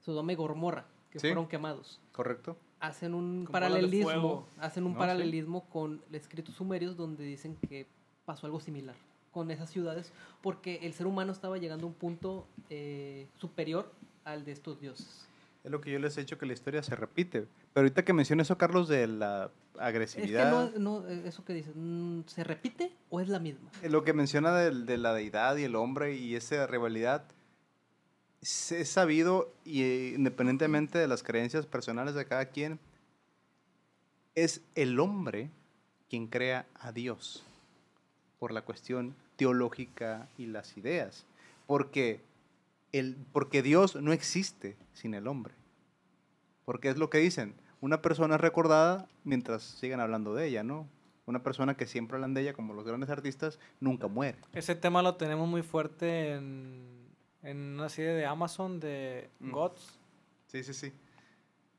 Sodoma 0.00 0.32
y 0.32 0.36
Gomorra, 0.36 0.86
que 1.10 1.18
Sí. 1.18 1.28
fueron 1.28 1.48
quemados. 1.48 2.00
¿Correcto? 2.12 2.56
Hacen 2.80 3.14
un 3.14 3.44
Con 3.44 3.52
paralelismo, 3.52 4.46
hacen 4.58 4.84
un 4.84 4.92
No, 4.92 4.96
sí. 4.96 5.00
paralelismo 5.00 5.68
con 5.68 6.02
los 6.10 6.20
escritos 6.20 6.54
sumerios 6.54 6.96
donde 6.96 7.24
dicen 7.24 7.56
que 7.56 7.86
pasó 8.26 8.46
algo 8.46 8.60
similar 8.60 8.94
con 9.34 9.50
esas 9.50 9.68
ciudades, 9.68 10.12
porque 10.40 10.78
el 10.82 10.94
ser 10.94 11.06
humano 11.08 11.32
estaba 11.32 11.58
llegando 11.58 11.84
a 11.86 11.88
un 11.88 11.94
punto 11.94 12.46
eh, 12.70 13.26
superior 13.36 13.92
al 14.24 14.44
de 14.44 14.52
estos 14.52 14.80
dioses. 14.80 15.26
Es 15.64 15.70
lo 15.70 15.80
que 15.80 15.90
yo 15.90 15.98
les 15.98 16.16
he 16.16 16.20
dicho 16.20 16.38
que 16.38 16.46
la 16.46 16.52
historia 16.52 16.82
se 16.82 16.94
repite. 16.94 17.40
Pero 17.72 17.84
ahorita 17.84 18.04
que 18.04 18.12
mencionas 18.12 18.46
eso, 18.46 18.56
Carlos, 18.56 18.86
de 18.86 19.06
la 19.08 19.44
Es 19.46 19.50
que 19.78 19.80
agresividad. 19.82 20.50
no, 20.50 20.78
no, 21.00 21.08
eh, 21.08 21.22
eso 21.26 21.44
que 21.44 21.52
dices, 21.54 21.72
mm, 21.74 22.20
¿se 22.26 22.44
repite 22.44 22.92
o 23.10 23.20
es 23.20 23.28
la 23.28 23.40
misma? 23.40 23.70
Eh, 23.82 23.88
Lo 23.90 24.04
que 24.04 24.12
menciona 24.12 24.54
del- 24.56 24.86
de, 24.86 24.98
la 24.98 25.12
deidad 25.14 25.56
y 25.56 25.64
el 25.64 25.74
hombre 25.74 26.14
y 26.16 26.36
esa 26.36 26.66
rivalidad 26.66 27.24
es, 28.40 28.70
es 28.72 28.88
sabido 28.90 29.52
y 29.64 29.82
eh, 29.82 30.12
independientemente 30.16 30.98
de 30.98 31.08
las 31.08 31.22
creencias 31.22 31.66
personales 31.66 32.14
de 32.14 32.24
cada 32.26 32.46
quien, 32.46 32.78
es 34.34 34.60
el 34.74 35.00
hombre 35.00 35.50
quien 36.10 36.26
crea 36.26 36.66
a 36.74 36.92
Dios 36.92 37.42
por 38.44 38.52
la 38.52 38.60
cuestión 38.60 39.14
teológica 39.36 40.28
y 40.36 40.44
las 40.44 40.76
ideas. 40.76 41.24
Porque, 41.66 42.20
el, 42.92 43.16
porque 43.32 43.62
Dios 43.62 43.96
no 43.96 44.12
existe 44.12 44.76
sin 44.92 45.14
el 45.14 45.28
hombre. 45.28 45.54
Porque 46.66 46.90
es 46.90 46.98
lo 46.98 47.08
que 47.08 47.16
dicen, 47.16 47.54
una 47.80 48.02
persona 48.02 48.34
es 48.34 48.42
recordada 48.42 49.08
mientras 49.24 49.62
sigan 49.62 49.98
hablando 50.00 50.34
de 50.34 50.46
ella, 50.46 50.62
¿no? 50.62 50.86
Una 51.24 51.42
persona 51.42 51.74
que 51.74 51.86
siempre 51.86 52.16
hablan 52.16 52.34
de 52.34 52.42
ella, 52.42 52.52
como 52.52 52.74
los 52.74 52.84
grandes 52.84 53.08
artistas, 53.08 53.58
nunca 53.80 54.08
muere. 54.08 54.36
Ese 54.52 54.74
tema 54.74 55.00
lo 55.00 55.14
tenemos 55.14 55.48
muy 55.48 55.62
fuerte 55.62 56.32
en, 56.34 56.82
en 57.42 57.56
una 57.78 57.88
serie 57.88 58.12
de 58.12 58.26
Amazon 58.26 58.78
de 58.78 59.30
Mm. 59.40 59.52
Gods. 59.52 59.98
Sí, 60.48 60.62
sí, 60.62 60.74
sí. 60.74 60.92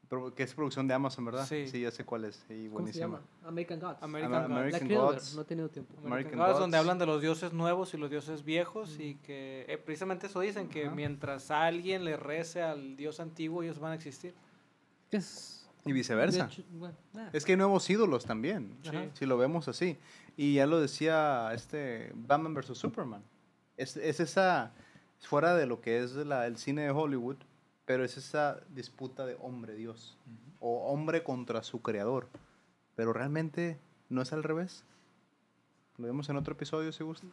Pero 0.07 0.33
que 0.35 0.43
es 0.43 0.53
producción 0.53 0.87
de 0.87 0.93
Amazon, 0.93 1.25
¿verdad? 1.25 1.45
Sí. 1.47 1.65
ya 1.81 1.89
sé 1.89 2.05
cuál 2.05 2.25
es. 2.25 2.43
Sí, 2.47 2.69
¿Cómo 2.71 2.85
se 2.87 2.93
llama? 2.99 3.21
American 3.43 3.79
Gods. 3.79 3.97
American 4.03 4.31
Gods. 4.41 4.51
American 4.51 4.87
ver, 4.87 4.97
Gods. 4.97 5.35
no 5.35 5.41
he 5.41 5.45
tenido 5.45 5.69
tiempo. 5.69 5.93
American 5.97 6.11
American 6.13 6.39
Gods, 6.39 6.59
donde 6.59 6.77
Gods. 6.77 6.83
hablan 6.85 6.99
de 6.99 7.05
los 7.07 7.21
dioses 7.21 7.53
nuevos 7.53 7.93
y 7.93 7.97
los 7.97 8.09
dioses 8.11 8.43
viejos 8.43 8.99
y 8.99 9.15
que 9.15 9.65
eh, 9.67 9.77
precisamente 9.79 10.27
eso 10.27 10.39
dicen, 10.41 10.69
que 10.69 10.85
Ajá. 10.85 10.95
mientras 10.95 11.49
alguien 11.49 12.05
le 12.05 12.17
rece 12.17 12.61
al 12.61 12.95
dios 12.95 13.19
antiguo, 13.19 13.63
ellos 13.63 13.79
van 13.79 13.93
a 13.93 13.95
existir. 13.95 14.35
Es, 15.11 15.67
Y 15.85 15.91
viceversa. 15.91 16.45
hecho, 16.45 16.63
bueno, 16.71 16.95
ah, 17.15 17.29
Es 17.33 17.45
que 17.45 17.53
hay 17.53 17.57
nuevos 17.57 17.89
ídolos 17.89 18.25
también, 18.25 18.77
Ajá. 18.87 19.05
si 19.13 19.25
lo 19.25 19.37
vemos 19.37 19.67
así. 19.67 19.97
Y 20.37 20.55
ya 20.55 20.65
lo 20.67 20.79
decía 20.81 21.51
este 21.53 22.11
Batman 22.15 22.53
vs. 22.53 22.77
Superman. 22.77 23.23
Es, 23.77 23.97
es 23.97 24.19
esa, 24.19 24.71
fuera 25.19 25.55
de 25.55 25.65
lo 25.65 25.81
que 25.81 26.03
es 26.03 26.13
la- 26.13 26.45
el 26.47 26.57
cine 26.57 26.83
de 26.83 26.91
Hollywood, 26.91 27.37
pero 27.86 28.04
es 28.04 28.17
esa 28.17 28.60
disputa 28.69 29.26
de 29.26 29.38
hombre-dios. 29.41 30.17
O 30.60 30.91
hombre 30.91 31.24
contra 31.24 31.63
su 31.63 31.82
creador. 31.82 32.28
Pero 32.95 33.13
realmente 33.13 33.80
no 34.10 34.21
es 34.21 34.34
al 34.34 34.43
revés. 34.43 34.84
Lo 35.98 36.08
vemos 36.08 36.30
en 36.30 36.38
otro 36.38 36.54
episodio, 36.54 36.91
si 36.91 37.04
gusta. 37.04 37.28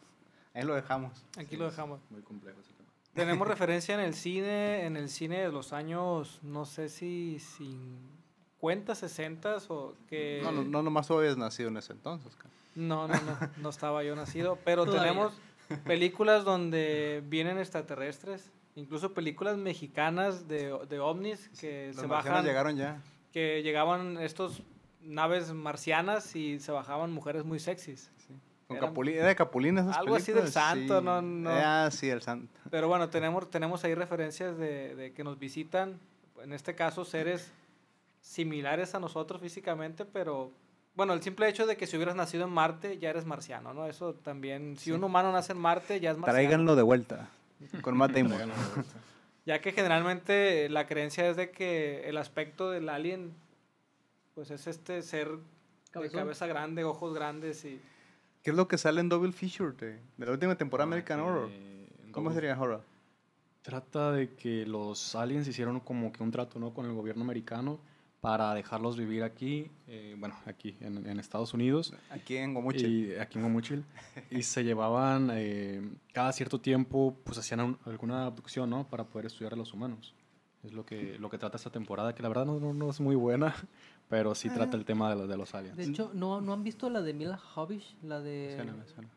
Ahí 0.53 0.63
lo 0.63 0.75
dejamos. 0.75 1.25
Aquí 1.37 1.57
lo 1.57 1.65
dejamos. 1.65 1.99
Muy 2.09 2.21
complejo 2.21 2.59
ese 2.61 2.73
tema. 2.73 2.89
Tenemos 3.13 3.47
referencia 3.47 3.95
en 3.95 4.01
el 4.01 4.13
cine, 4.13 4.85
en 4.85 4.97
el 4.97 5.09
cine 5.09 5.41
de 5.41 5.51
los 5.51 5.73
años, 5.73 6.39
no 6.43 6.65
sé 6.65 6.89
si 6.89 7.39
50, 7.39 8.95
60 8.95 9.57
o 9.69 9.93
que... 10.09 10.41
No, 10.43 10.51
no, 10.51 10.63
no 10.63 10.81
nomás 10.81 11.07
tú 11.07 11.17
habías 11.17 11.37
nacido 11.37 11.69
en 11.69 11.77
ese 11.77 11.93
entonces. 11.93 12.35
cara. 12.35 12.53
No, 12.75 13.07
no, 13.07 13.13
no, 13.13 13.37
no 13.57 13.69
estaba 13.69 14.03
yo 14.03 14.15
nacido, 14.15 14.57
pero 14.65 14.85
Todavía. 14.85 15.11
tenemos 15.11 15.33
películas 15.85 16.43
donde 16.43 17.23
vienen 17.27 17.59
extraterrestres, 17.59 18.51
incluso 18.75 19.13
películas 19.13 19.57
mexicanas 19.57 20.47
de, 20.47 20.77
de 20.89 20.99
ovnis 20.99 21.49
que 21.59 21.87
Los 21.87 21.97
se 21.97 22.07
bajan, 22.07 22.43
llegaron 22.45 22.75
ya. 22.77 23.01
que 23.31 23.61
llegaban 23.63 24.17
estos 24.17 24.63
naves 25.01 25.51
marcianas 25.53 26.35
y 26.35 26.59
se 26.59 26.71
bajaban 26.71 27.11
mujeres 27.11 27.43
muy 27.45 27.59
sexys. 27.59 28.09
Con 28.67 28.77
Eran- 28.77 28.89
Capulín, 28.89 29.15
¿Era 29.15 29.27
de 29.27 29.35
Capulín 29.35 29.77
esas 29.77 29.97
Algo 29.97 30.15
así 30.15 30.31
del 30.31 30.47
santo, 30.47 30.99
Sí. 30.99 31.05
no, 31.05 31.21
no. 31.21 31.49
Ah, 31.51 31.89
sí, 31.91 32.09
el 32.09 32.21
santo. 32.21 32.57
Pero 32.71 32.87
bueno, 32.87 33.09
tenemos, 33.09 33.49
tenemos 33.51 33.83
ahí 33.83 33.93
referencias 33.93 34.57
de, 34.57 34.95
de 34.95 35.11
que 35.13 35.23
nos 35.25 35.37
visitan, 35.37 35.99
en 36.41 36.53
este 36.53 36.73
caso 36.73 37.03
seres 37.03 37.51
similares 38.21 38.95
a 38.95 38.99
nosotros 38.99 39.41
físicamente, 39.41 40.05
pero 40.05 40.51
bueno, 40.95 41.13
el 41.13 41.21
simple 41.21 41.49
hecho 41.49 41.65
de 41.67 41.75
que 41.75 41.87
si 41.87 41.97
hubieras 41.97 42.15
nacido 42.15 42.45
en 42.45 42.51
Marte 42.51 42.97
ya 42.99 43.09
eres 43.09 43.25
marciano, 43.25 43.73
¿no? 43.73 43.85
Eso 43.87 44.13
también, 44.13 44.77
si 44.77 44.85
Sí. 44.85 44.91
un 44.91 45.03
humano 45.03 45.31
nace 45.31 45.51
en 45.51 45.57
Marte 45.59 45.99
ya 45.99 46.11
es 46.11 46.17
marciano. 46.17 46.33
Tráiganlo 46.39 46.75
de 46.75 46.83
vuelta. 46.83 47.29
Con 47.81 47.97
Matt 47.97 48.11
Damon. 48.11 48.37
De. 48.37 48.45
Ya 49.45 49.59
que 49.61 49.71
generalmente 49.73 50.69
la 50.69 50.87
creencia 50.87 51.29
es 51.29 51.35
de 51.37 51.51
que 51.51 52.07
el 52.07 52.17
aspecto 52.17 52.69
del 52.71 52.87
alien, 52.89 53.33
pues 54.35 54.51
es 54.51 54.67
este 54.67 55.01
ser 55.01 55.29
de 55.93 56.09
cabeza 56.09 56.47
grande, 56.47 56.83
ojos 56.83 57.13
grandes 57.13 57.65
y... 57.65 57.79
¿Qué 58.41 58.49
es 58.49 58.55
lo 58.55 58.67
que 58.67 58.77
sale 58.77 58.99
en 59.01 59.09
Double 59.09 59.31
Feature 59.31 59.73
de, 59.77 59.99
de 60.17 60.25
la 60.25 60.31
última 60.31 60.55
temporada 60.55 60.85
Ah, 60.85 60.89
American 60.91 61.19
Horror? 61.21 61.49
¿Cómo 62.11 62.29
Double- 62.29 62.33
sería 62.35 62.59
Horror? 62.59 62.83
Trata 63.61 64.11
de 64.11 64.33
que 64.35 64.65
los 64.65 65.15
aliens 65.15 65.47
hicieron 65.47 65.79
como 65.79 66.11
que 66.11 66.21
un 66.23 66.31
trato, 66.31 66.59
¿no? 66.59 66.73
Con 66.73 66.85
el 66.85 66.93
gobierno 66.93 67.23
americano 67.23 67.79
para 68.23 68.53
dejarlos 68.53 68.95
vivir 68.95 69.21
aquí, 69.21 69.69
eh, 69.85 70.15
bueno, 70.17 70.33
aquí 70.45 70.77
en, 70.79 71.05
en 71.09 71.19
Estados 71.19 71.53
Unidos. 71.53 71.93
Aquí 72.09 72.37
en 72.37 72.53
Gomuchi. 72.53 72.85
Y 72.85 73.15
aquí 73.15 73.37
en 73.37 73.43
Guamuchil. 73.43 73.83
y 74.31 74.43
se 74.43 74.63
llevaban, 74.63 75.29
eh, 75.33 75.81
cada 76.13 76.31
cierto 76.31 76.57
tiempo, 76.61 77.17
pues 77.25 77.37
hacían 77.37 77.59
un- 77.59 77.77
alguna 77.83 78.25
abducción, 78.27 78.69
¿no? 78.69 78.87
Para 78.87 79.03
poder 79.03 79.25
estudiar 79.25 79.51
a 79.51 79.57
los 79.57 79.73
humanos. 79.73 80.15
Es 80.63 80.71
lo 80.71 80.85
que, 80.85 81.17
lo 81.19 81.29
que 81.29 81.37
trata 81.37 81.57
esta 81.57 81.69
temporada, 81.69 82.15
que 82.15 82.23
la 82.23 82.29
verdad 82.29 82.45
no, 82.45 82.61
no, 82.61 82.73
no 82.73 82.89
es 82.89 83.01
muy 83.01 83.17
buena, 83.17 83.53
pero 84.09 84.33
sí 84.35 84.49
trata 84.49 84.77
el 84.77 84.85
tema 84.85 85.09
de 85.09 85.17
los, 85.17 85.27
de 85.27 85.35
los 85.35 85.53
aliens. 85.53 85.75
De 85.75 85.83
hecho, 85.83 86.09
¿no, 86.13 86.39
¿no 86.39 86.53
han 86.53 86.63
visto 86.63 86.89
la 86.89 87.01
de 87.01 87.13
Mila 87.13 87.35
Jovovich? 87.37 87.97
La 88.03 88.21
de 88.21 88.47
Me 88.51 88.55
suena, 88.55 88.71
me 88.71 88.87
suena. 88.87 89.09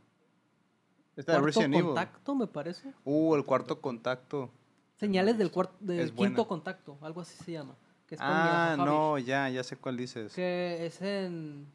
Esta 1.15 1.41
de 1.41 1.65
Evil. 1.65 1.83
Contacto, 1.85 2.35
me 2.35 2.49
parece. 2.49 2.93
Uh, 3.05 3.37
el 3.37 3.45
cuarto 3.45 3.81
contacto. 3.81 4.51
Señales 4.99 5.39
del, 5.39 5.53
cuarto, 5.53 5.77
del 5.79 6.09
quinto 6.09 6.17
buena. 6.17 6.45
contacto, 6.45 6.99
algo 7.03 7.21
así 7.21 7.37
se 7.45 7.53
llama. 7.53 7.77
Que 8.07 8.15
es 8.15 8.21
con 8.21 8.31
Ah, 8.31 8.77
no, 8.79 9.19
ya, 9.19 9.49
ya 9.49 9.63
sé 9.65 9.77
cuál 9.77 9.97
dices. 9.97 10.33
Que, 10.33 10.77
Que 10.79 10.87
es 10.87 11.03
en... 11.03 11.67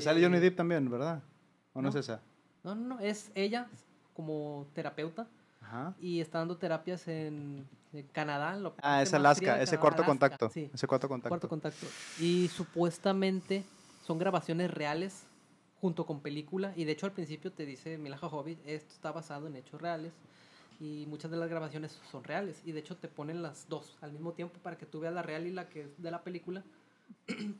sale 0.00 0.20
eh, 0.20 0.24
Johnny 0.24 0.38
Depp 0.38 0.56
también, 0.56 0.90
¿verdad? 0.90 1.22
¿O 1.72 1.80
no, 1.82 1.88
es 1.88 1.94
no. 1.94 2.00
esa? 2.00 2.20
No, 2.64 2.74
no, 2.74 2.96
no, 2.96 3.00
es 3.00 3.30
ella 3.34 3.68
como 4.14 4.66
terapeuta 4.74 5.26
Ajá. 5.62 5.94
y 6.00 6.20
está 6.20 6.38
dando 6.38 6.56
terapias 6.56 7.06
en, 7.08 7.66
en 7.92 8.06
Canadá. 8.08 8.54
en 8.54 8.64
la 8.64 8.72
Ah, 8.82 9.02
es 9.02 9.14
Alaska, 9.14 9.54
ese 9.62 9.76
Canadá, 9.76 9.80
cuarto 9.80 10.02
Alaska, 10.02 10.06
contacto. 10.10 10.50
Sí, 10.50 10.70
Ese 10.74 10.86
cuarto 10.86 11.08
contacto. 11.08 11.28
cuarto 11.30 11.48
contacto. 11.48 11.86
Y 12.20 12.48
supuestamente 12.48 13.64
son 14.06 14.18
grabaciones 14.18 14.70
reales 14.70 15.24
junto 15.80 16.04
con 16.04 16.20
película. 16.20 16.72
Y 16.76 16.84
de 16.84 16.92
hecho 16.92 17.06
al 17.06 17.12
principio 17.12 17.52
te 17.52 17.64
dice 17.64 17.96
Mila 17.98 18.18
Jovovich, 18.18 18.58
esto 18.66 18.92
está 18.92 19.12
basado 19.12 19.46
en 19.46 19.56
hechos 19.56 19.80
reales. 19.80 20.12
Y 20.80 21.06
muchas 21.08 21.30
de 21.30 21.36
las 21.36 21.48
grabaciones 21.50 21.98
son 22.10 22.22
reales. 22.24 22.62
Y 22.64 22.72
de 22.72 22.80
hecho 22.80 22.96
te 22.96 23.08
ponen 23.08 23.42
las 23.42 23.68
dos 23.68 23.96
al 24.00 24.12
mismo 24.12 24.32
tiempo 24.32 24.58
para 24.62 24.76
que 24.78 24.86
tú 24.86 25.00
veas 25.00 25.12
la 25.14 25.22
real 25.22 25.46
y 25.46 25.50
la 25.52 25.68
que 25.68 25.82
es 25.82 26.02
de 26.02 26.10
la 26.10 26.22
película. 26.22 26.62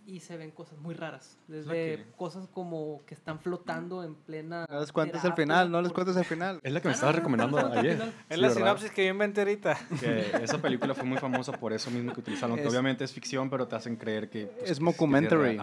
y 0.07 0.21
se 0.21 0.37
ven 0.37 0.51
cosas 0.51 0.79
muy 0.79 0.95
raras. 0.95 1.39
Desde 1.49 1.73
que- 1.73 2.07
cosas 2.19 2.47
como 2.49 3.01
que 3.07 3.15
están 3.15 3.39
flotando 3.41 4.05
en 4.05 4.15
plena... 4.15 4.67
No 4.69 4.79
les 4.81 4.93
cuentes 4.93 5.25
al 5.25 5.33
final, 5.35 5.71
no 5.71 5.81
les 5.81 5.91
cuentes 5.93 6.17
al 6.19 6.27
final. 6.27 6.61
Es 6.63 6.71
la 6.73 6.81
que 6.83 6.89
me 6.89 6.95
estabas 6.95 7.15
recomendando 7.17 7.57
ayer. 7.59 7.93
Es 8.29 8.37
Sí, 8.37 8.41
la 8.43 8.49
¿verdad? 8.49 8.55
sinopsis 8.55 8.91
que 8.91 9.05
yo 9.07 9.11
inventé 9.11 9.41
ahorita. 9.41 9.79
Que 10.01 10.33
esa 10.43 10.59
película 10.59 10.95
fue 10.95 11.05
muy 11.05 11.17
famosa 11.19 11.53
por 11.53 11.73
eso 11.73 11.91
mismo 11.91 12.13
que 12.13 12.21
utilizaron, 12.21 12.57
que 12.57 12.63
Es- 12.65 12.69
obviamente 12.69 13.05
es 13.05 13.13
ficción, 13.13 13.49
pero 13.49 13.67
te 13.67 13.75
hacen 13.77 13.97
creer 13.97 14.29
que... 14.29 14.47
pues, 14.49 14.71
Es 14.71 14.79
que 14.79 14.85
mockumentary. 14.85 15.59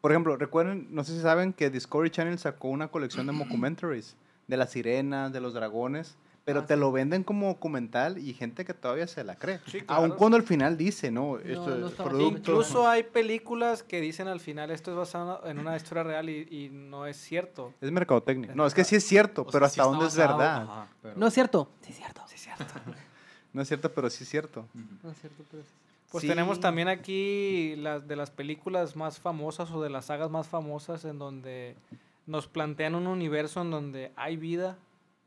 Por 0.00 0.10
ejemplo, 0.12 0.36
recuerden, 0.36 0.88
no 0.90 1.02
sé 1.04 1.12
si 1.14 1.20
saben 1.20 1.52
que 1.52 1.70
Discovery 1.70 2.10
Channel 2.10 2.38
sacó 2.40 2.68
una 2.68 2.88
colección 2.88 3.26
de 3.26 3.32
mockumentaries, 3.32 4.16
de 4.48 4.56
las 4.56 4.70
sirenas, 4.70 5.32
de 5.32 5.40
los 5.40 5.54
dragones, 5.54 6.16
pero 6.48 6.60
Ah, 6.60 6.66
te 6.66 6.74
sí. 6.74 6.80
lo 6.80 6.90
venden 6.92 7.24
como 7.24 7.48
documental 7.48 8.16
y 8.18 8.32
gente 8.32 8.64
que 8.64 8.72
todavía 8.74 9.06
se 9.06 9.22
la 9.22 9.36
cree. 9.36 9.60
Sí, 9.66 9.82
claro. 9.82 10.02
Aun 10.02 10.10
cuando 10.12 10.36
al 10.38 10.42
final 10.44 10.76
dice, 10.78 11.10
¿no? 11.10 11.38
Esto 11.38 11.76
no 11.76 11.86
es 11.88 11.92
producto. 11.92 12.38
Incluso 12.52 12.88
hay 12.88 13.02
películas 13.02 13.82
que 13.82 14.00
dicen 14.00 14.28
al 14.28 14.40
final 14.40 14.70
esto 14.70 14.90
es 14.92 14.96
basado 14.96 15.46
en 15.46 15.58
una 15.58 15.76
historia 15.76 16.02
real 16.04 16.30
y, 16.30 16.46
y 16.50 16.68
no 16.70 17.06
es 17.06 17.16
cierto. 17.18 17.74
Es 17.80 17.90
mercadotecnia. 17.92 18.52
No, 18.54 18.66
es 18.66 18.72
que 18.72 18.84
sí 18.84 18.96
es 18.96 19.04
cierto, 19.04 19.42
O 19.42 19.46
pero 19.50 19.66
hasta 19.66 19.82
dónde 19.82 20.06
es 20.06 20.16
verdad. 20.16 20.62
ajá, 20.62 20.88
pero- 21.02 21.16
No 21.16 21.26
es 21.26 21.34
cierto. 21.34 21.68
Sí, 21.82 21.90
es 21.92 21.96
cierto. 21.98 22.22
Sí, 22.28 22.34
es 22.36 22.42
cierto. 22.42 22.64
No 23.52 23.62
es 23.62 23.68
cierto, 23.68 23.90
pero 23.92 24.10
sí 24.10 24.24
es 24.24 24.28
cierto. 24.30 24.66
No 25.02 25.10
es 25.10 25.18
cierto, 25.20 25.42
pero 25.50 25.62
sí. 25.62 25.70
Pues 26.10 26.22
Sí. 26.22 26.28
tenemos 26.28 26.60
también 26.60 26.88
aquí 26.88 27.74
las 27.76 28.06
de 28.08 28.14
las 28.16 28.30
películas 28.30 28.94
más 28.96 29.18
famosas 29.20 29.70
o 29.70 29.82
de 29.82 29.90
las 29.90 30.04
sagas 30.06 30.30
más 30.30 30.46
famosas 30.48 31.04
en 31.04 31.18
donde 31.18 31.74
nos 32.26 32.46
plantean 32.46 32.94
un 32.94 33.06
universo 33.06 33.60
en 33.62 33.70
donde 33.70 34.12
hay 34.16 34.36
vida 34.36 34.76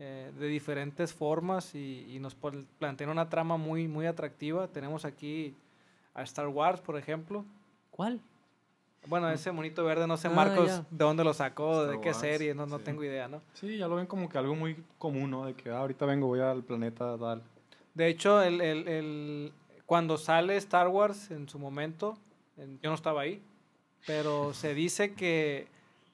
eh, 0.03 0.31
de 0.35 0.47
diferentes 0.47 1.13
formas 1.13 1.75
y, 1.75 2.07
y 2.09 2.19
nos 2.19 2.33
plantean 2.79 3.11
una 3.11 3.29
trama 3.29 3.55
muy, 3.57 3.87
muy 3.87 4.07
atractiva. 4.07 4.67
Tenemos 4.67 5.05
aquí 5.05 5.53
a 6.15 6.23
Star 6.23 6.47
Wars, 6.47 6.81
por 6.81 6.97
ejemplo. 6.97 7.45
¿Cuál? 7.91 8.19
Bueno, 9.05 9.29
ese 9.29 9.51
monito 9.51 9.83
verde, 9.83 10.07
no 10.07 10.17
sé, 10.17 10.27
Ah, 10.27 10.31
Marcos, 10.31 10.67
ya. 10.69 10.77
de 10.89 11.03
dónde 11.05 11.23
lo 11.23 11.33
sacó, 11.35 11.81
Star 11.83 11.95
de 11.95 12.01
qué 12.01 12.07
Wars, 12.09 12.17
serie, 12.19 12.55
no, 12.55 12.65
no 12.65 12.79
sí. 12.79 12.83
tengo 12.83 13.03
idea, 13.03 13.27
¿no? 13.27 13.41
Sí, 13.53 13.77
ya 13.77 13.87
lo 13.87 13.95
ven 13.95 14.07
como 14.07 14.27
que 14.27 14.37
algo 14.39 14.55
muy 14.55 14.83
común, 14.97 15.29
¿no? 15.29 15.45
De 15.45 15.53
que 15.53 15.69
ah, 15.69 15.77
ahorita 15.79 16.05
vengo, 16.07 16.25
voy 16.27 16.39
al 16.39 16.63
planeta 16.63 17.15
tal. 17.19 17.43
De 17.93 18.07
hecho, 18.07 18.41
el, 18.41 18.59
el- 18.61 18.87
el- 18.87 19.53
cuando 19.85 20.17
sale 20.17 20.55
Star 20.57 20.87
Wars 20.87 21.29
en 21.29 21.47
su 21.47 21.59
momento, 21.59 22.17
en- 22.57 22.79
yo 22.81 22.89
no 22.89 22.95
estaba 22.95 23.21
ahí, 23.21 23.41
pero 24.07 24.53
se 24.53 24.73
dice 24.73 25.13
que, 25.13 25.67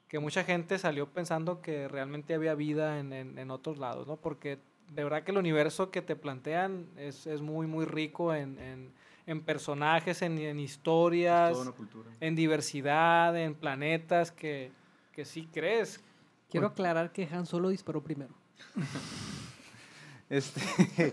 que 0.08 0.18
mucha 0.18 0.42
gente 0.44 0.78
salió 0.78 1.06
pensando 1.08 1.60
que 1.60 1.86
realmente 1.88 2.34
había 2.34 2.54
vida 2.54 2.98
en, 2.98 3.12
en- 3.12 3.38
en 3.38 3.50
otros 3.50 3.78
lados, 3.78 4.06
¿no? 4.06 4.16
Porque 4.16 4.58
de 4.94 5.04
verdad 5.04 5.22
que 5.22 5.32
el 5.32 5.38
universo 5.38 5.90
que 5.90 6.00
te 6.00 6.16
plantean 6.16 6.86
es, 6.96 7.26
es 7.26 7.42
muy, 7.42 7.66
muy 7.66 7.84
rico 7.84 8.32
en, 8.34 8.58
en- 8.58 8.90
en 9.26 9.42
personajes, 9.42 10.22
en, 10.22 10.38
en 10.38 10.58
historias, 10.58 11.50
Toda 11.52 11.62
una 11.64 11.72
cultura. 11.72 12.08
en 12.20 12.34
diversidad, 12.34 13.36
en 13.38 13.54
planetas 13.54 14.32
que, 14.32 14.72
que 15.12 15.26
sí 15.26 15.46
crees. 15.52 16.00
Quiero 16.50 16.68
aclarar 16.68 17.12
que 17.12 17.28
Han 17.30 17.44
Solo 17.44 17.68
disparó 17.68 18.02
primero. 18.02 18.32
Este, 20.30 21.12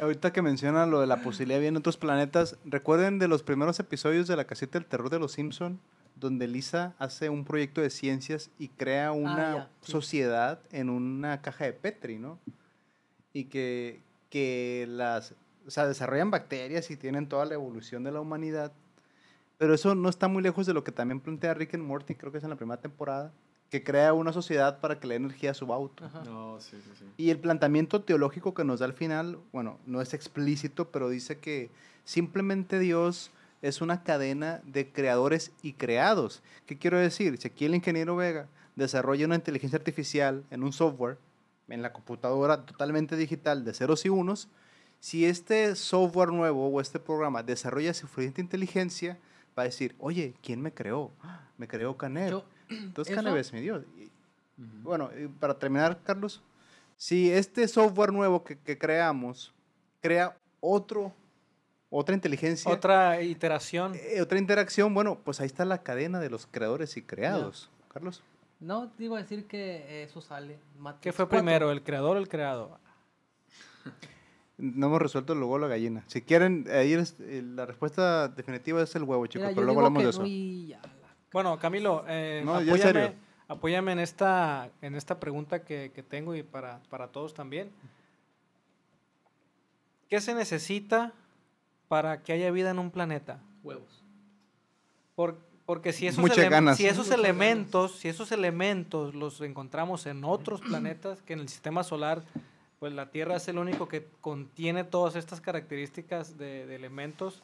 ahorita 0.00 0.32
que 0.32 0.42
menciona 0.42 0.86
lo 0.86 1.00
de 1.00 1.06
la 1.06 1.22
posibilidad 1.22 1.56
de 1.56 1.60
vida 1.60 1.68
en 1.70 1.76
otros 1.76 1.96
planetas, 1.96 2.56
recuerden 2.64 3.18
de 3.18 3.28
los 3.28 3.42
primeros 3.42 3.78
episodios 3.80 4.26
de 4.28 4.36
la 4.36 4.44
casita 4.46 4.78
del 4.78 4.86
terror 4.86 5.10
de 5.10 5.18
los 5.18 5.32
Simpson, 5.32 5.80
donde 6.18 6.48
Lisa 6.48 6.94
hace 6.98 7.28
un 7.28 7.44
proyecto 7.44 7.80
de 7.80 7.90
ciencias 7.90 8.50
y 8.58 8.68
crea 8.68 9.12
una 9.12 9.54
ya, 9.54 9.70
sí. 9.82 9.92
sociedad 9.92 10.60
en 10.72 10.90
una 10.90 11.40
caja 11.42 11.64
de 11.64 11.72
Petri, 11.72 12.18
¿no? 12.18 12.38
Y 13.32 13.44
que, 13.44 14.00
que 14.30 14.86
las, 14.88 15.34
o 15.66 15.70
sea, 15.70 15.86
desarrollan 15.86 16.30
bacterias 16.30 16.90
y 16.90 16.96
tienen 16.96 17.28
toda 17.28 17.44
la 17.44 17.54
evolución 17.54 18.04
de 18.04 18.12
la 18.12 18.20
humanidad. 18.20 18.72
Pero 19.58 19.74
eso 19.74 19.94
no 19.94 20.08
está 20.08 20.28
muy 20.28 20.42
lejos 20.42 20.66
de 20.66 20.74
lo 20.74 20.84
que 20.84 20.92
también 20.92 21.20
plantea 21.20 21.54
Rick 21.54 21.74
and 21.74 21.84
Morty, 21.84 22.14
creo 22.14 22.32
que 22.32 22.38
es 22.38 22.44
en 22.44 22.50
la 22.50 22.56
primera 22.56 22.80
temporada, 22.80 23.32
que 23.70 23.82
crea 23.84 24.12
una 24.14 24.32
sociedad 24.32 24.80
para 24.80 24.98
que 24.98 25.06
le 25.06 25.14
dé 25.14 25.24
energía 25.24 25.50
a 25.50 25.54
su 25.54 25.72
auto. 25.72 26.04
Ajá. 26.04 26.22
No, 26.24 26.60
sí, 26.60 26.78
sí, 26.82 26.90
sí. 26.98 27.04
Y 27.16 27.30
el 27.30 27.38
planteamiento 27.38 28.02
teológico 28.02 28.54
que 28.54 28.64
nos 28.64 28.80
da 28.80 28.86
al 28.86 28.94
final, 28.94 29.38
bueno, 29.52 29.78
no 29.86 30.00
es 30.00 30.14
explícito, 30.14 30.90
pero 30.90 31.08
dice 31.08 31.38
que 31.38 31.70
simplemente 32.04 32.78
Dios 32.78 33.30
es 33.62 33.80
una 33.80 34.02
cadena 34.04 34.60
de 34.64 34.90
creadores 34.90 35.50
y 35.62 35.72
creados. 35.74 36.42
¿Qué 36.66 36.78
quiero 36.78 36.98
decir? 36.98 37.36
Si 37.38 37.48
aquí 37.48 37.64
el 37.64 37.74
ingeniero 37.74 38.16
Vega 38.16 38.46
desarrolla 38.76 39.26
una 39.26 39.34
inteligencia 39.34 39.76
artificial 39.78 40.44
en 40.50 40.62
un 40.62 40.72
software, 40.72 41.18
en 41.68 41.82
la 41.82 41.92
computadora 41.92 42.64
totalmente 42.64 43.16
digital 43.16 43.64
de 43.64 43.74
ceros 43.74 44.04
y 44.04 44.08
unos, 44.08 44.48
si 45.00 45.26
este 45.26 45.74
software 45.76 46.30
nuevo 46.32 46.68
o 46.68 46.80
este 46.80 46.98
programa 46.98 47.42
desarrolla 47.42 47.92
suficiente 47.94 48.40
inteligencia, 48.40 49.18
va 49.58 49.62
a 49.62 49.66
decir, 49.66 49.94
oye, 49.98 50.34
¿quién 50.42 50.60
me 50.62 50.72
creó? 50.72 51.10
"Ah, 51.22 51.40
Me 51.58 51.66
creó 51.66 51.96
Canet. 51.96 52.30
Yo- 52.30 52.44
Entonces 52.68 53.12
eso- 53.12 53.22
Canet 53.22 53.40
es 53.40 53.52
mi 53.52 53.60
Dios. 53.60 53.84
Bueno, 54.56 55.10
y 55.16 55.26
para 55.28 55.58
terminar, 55.58 56.00
Carlos, 56.04 56.42
si 56.96 57.30
este 57.30 57.66
software 57.68 58.12
nuevo 58.12 58.42
que, 58.44 58.58
que 58.58 58.76
creamos 58.78 59.52
crea 60.00 60.36
otro, 60.60 61.12
otra 61.90 62.14
inteligencia, 62.14 62.70
Otra 62.70 63.22
iteración. 63.22 63.94
eh, 63.94 64.20
otra 64.20 64.38
interacción, 64.38 64.92
bueno, 64.94 65.18
pues 65.24 65.40
ahí 65.40 65.46
está 65.46 65.64
la 65.64 65.82
cadena 65.82 66.20
de 66.20 66.30
los 66.30 66.46
creadores 66.46 66.96
y 66.96 67.02
creados. 67.02 67.70
Carlos. 67.92 68.22
No, 68.60 68.88
te 68.90 69.04
iba 69.04 69.16
a 69.18 69.22
decir 69.22 69.46
que 69.46 70.02
eso 70.02 70.20
sale. 70.20 70.58
Matrix 70.78 71.02
¿Qué 71.02 71.12
fue 71.12 71.26
4. 71.26 71.38
primero, 71.38 71.70
el 71.70 71.82
creador 71.82 72.16
o 72.16 72.20
el 72.20 72.28
creado? 72.28 72.78
No 74.58 74.88
hemos 74.88 75.00
resuelto 75.00 75.32
el 75.34 75.38
luego 75.38 75.58
la 75.58 75.68
gallina. 75.68 76.02
Si 76.08 76.20
quieren, 76.22 76.66
ahí 76.70 76.92
es- 76.92 77.14
eh, 77.20 77.42
la 77.44 77.64
respuesta 77.64 78.26
definitiva 78.28 78.82
es 78.82 78.94
el 78.96 79.04
huevo, 79.04 79.24
chicos, 79.26 79.44
Mira, 79.48 79.54
pero 79.54 79.64
luego 79.66 79.80
digo 79.80 79.86
hablamos 79.86 80.02
de 80.02 80.10
eso. 80.10 80.22
no 80.22 80.26
la- 80.26 80.80
Bueno, 81.32 81.58
Camilo, 81.60 82.04
eh, 82.08 82.42
No, 82.44 82.58
serio. 82.58 82.74
apóyame, 82.74 83.14
apóyame 83.46 83.92
en 83.92 83.98
esta, 84.00 84.70
en 84.82 84.96
esta 84.96 85.20
pregunta 85.20 85.62
que, 85.64 85.92
que 85.94 86.02
tengo 86.02 86.34
y 86.34 86.42
para, 86.42 86.80
para 86.90 87.06
todos 87.08 87.34
también. 87.34 87.70
¿Qué 90.08 90.20
se 90.20 90.34
necesita 90.34 91.12
para 91.88 92.22
que 92.22 92.32
haya 92.32 92.50
vida 92.50 92.70
en 92.70 92.78
un 92.78 92.90
planeta? 92.90 93.40
Huevos. 93.62 94.04
Por- 95.14 95.38
porque 95.66 95.92
si 95.92 96.06
esos, 96.06 96.24
si 96.76 96.86
esos 96.86 97.10
elementos, 97.10 97.92
si 97.98 98.08
esos 98.08 98.32
elementos 98.32 99.14
los 99.14 99.40
encontramos 99.42 100.06
en 100.06 100.24
otros 100.24 100.60
planetas 100.62 101.20
que 101.22 101.34
en 101.34 101.40
el 101.40 101.48
sistema 101.48 101.82
solar, 101.84 102.22
pues 102.78 102.92
la 102.94 103.10
Tierra 103.10 103.36
es 103.36 103.48
el 103.48 103.58
único 103.58 103.86
que 103.88 104.06
contiene 104.22 104.84
todas 104.84 105.14
estas 105.16 105.40
características 105.42 106.38
de, 106.38 106.66
de 106.66 106.74
elementos. 106.76 107.42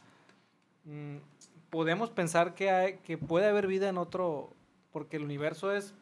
mm, 0.84 1.16
podemos 1.68 2.08
pensar 2.10 2.54
que, 2.54 2.70
hay, 2.70 2.94
que 2.98 3.18
puede 3.18 3.46
haber 3.48 3.66
vida 3.66 3.88
en 3.88 3.98
otro, 3.98 4.50
porque 4.92 5.16
el 5.16 5.24
universo 5.24 5.72
es 5.72 5.92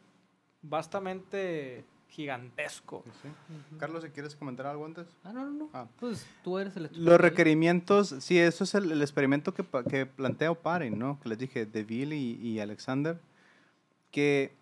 vastamente 0.60 1.84
gigantesco. 2.12 3.02
Carlos, 3.78 4.04
si 4.04 4.10
quieres 4.10 4.36
comentar 4.36 4.66
algo 4.66 4.84
antes. 4.84 5.06
Ah, 5.24 5.32
no, 5.32 5.44
no, 5.46 5.50
no. 5.50 5.70
Ah. 5.72 5.86
Pues 5.98 6.26
tú 6.44 6.58
eres 6.58 6.76
el 6.76 6.90
Los 6.92 7.18
requerimientos, 7.18 8.14
sí, 8.20 8.38
eso 8.38 8.64
es 8.64 8.74
el, 8.74 8.92
el 8.92 9.00
experimento 9.00 9.54
que, 9.54 9.64
que 9.88 10.04
plantea 10.06 10.50
Oparin, 10.50 10.98
¿no? 10.98 11.18
Que 11.22 11.30
les 11.30 11.38
dije, 11.38 11.64
Deville 11.64 12.14
y, 12.14 12.34
y 12.46 12.60
Alexander, 12.60 13.18
que 14.10 14.52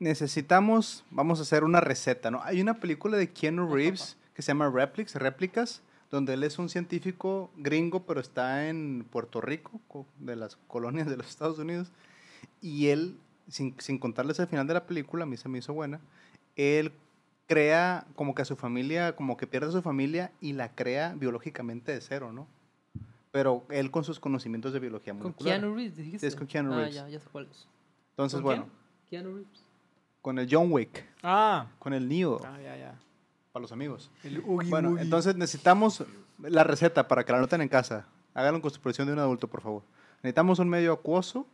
necesitamos, 0.00 1.04
vamos 1.10 1.38
a 1.38 1.42
hacer 1.42 1.62
una 1.64 1.80
receta, 1.80 2.30
¿no? 2.30 2.42
Hay 2.42 2.60
una 2.60 2.74
película 2.74 3.16
de 3.16 3.30
Keanu 3.30 3.72
Reeves 3.72 4.16
que 4.34 4.42
se 4.42 4.48
llama 4.48 4.68
Replics, 4.70 5.14
Réplicas, 5.14 5.82
donde 6.10 6.34
él 6.34 6.42
es 6.42 6.58
un 6.58 6.68
científico 6.68 7.52
gringo, 7.56 8.04
pero 8.04 8.20
está 8.20 8.68
en 8.68 9.06
Puerto 9.10 9.40
Rico, 9.40 9.80
co- 9.86 10.06
de 10.18 10.34
las 10.34 10.56
colonias 10.66 11.08
de 11.08 11.16
los 11.16 11.28
Estados 11.28 11.58
Unidos. 11.58 11.92
Y 12.60 12.88
él, 12.88 13.16
sin, 13.48 13.74
sin 13.78 13.98
contarles 13.98 14.40
al 14.40 14.48
final 14.48 14.66
de 14.66 14.74
la 14.74 14.86
película, 14.86 15.22
a 15.22 15.26
mí 15.26 15.36
se 15.36 15.48
me 15.48 15.58
hizo 15.58 15.72
buena, 15.72 16.00
él 16.56 16.92
crea 17.46 18.06
como 18.14 18.34
que 18.34 18.42
a 18.42 18.44
su 18.44 18.56
familia, 18.56 19.16
como 19.16 19.36
que 19.36 19.46
pierde 19.46 19.68
a 19.68 19.72
su 19.72 19.82
familia 19.82 20.30
y 20.40 20.52
la 20.52 20.74
crea 20.74 21.14
biológicamente 21.16 21.92
de 21.92 22.00
cero, 22.00 22.32
¿no? 22.32 22.46
Pero 23.32 23.64
él 23.70 23.90
con 23.90 24.04
sus 24.04 24.18
conocimientos 24.20 24.72
de 24.72 24.80
biología 24.80 25.12
Con 25.12 25.22
molecular. 25.22 25.60
Keanu 25.60 25.74
Reeves, 25.74 25.96
dijiste. 25.96 26.26
es 26.26 26.36
con 26.36 26.46
Keanu 26.46 26.72
Ah, 26.72 26.76
Reeves. 26.76 26.94
ya, 26.94 27.08
ya 27.08 27.20
sé 27.20 27.26
cuál 27.30 27.46
es. 27.50 27.66
Entonces, 28.10 28.36
¿Con 28.38 28.44
bueno, 28.44 28.66
quién? 29.08 29.22
Keanu 29.22 29.36
Reeves. 29.36 29.64
con 30.22 30.38
el 30.38 30.48
John 30.50 30.70
Wick, 30.72 31.04
Ah, 31.22 31.66
con 31.78 31.92
el 31.92 32.08
Neo, 32.08 32.40
ah, 32.44 32.58
ya, 32.62 32.76
ya. 32.76 32.94
para 33.52 33.62
los 33.62 33.72
amigos. 33.72 34.10
El 34.24 34.38
Oogie 34.46 34.68
Bueno, 34.70 34.98
entonces 34.98 35.34
necesitamos 35.36 36.04
la 36.38 36.64
receta 36.64 37.06
para 37.08 37.24
que 37.24 37.32
la 37.32 37.38
anoten 37.38 37.60
en 37.62 37.68
casa. 37.68 38.06
Háganlo 38.34 38.60
con 38.62 38.70
supervisión 38.70 39.06
de 39.06 39.12
un 39.12 39.18
adulto, 39.18 39.48
por 39.48 39.60
favor. 39.60 39.82
Necesitamos 40.22 40.58
un 40.58 40.68
medio 40.68 40.92
acuoso 40.92 41.46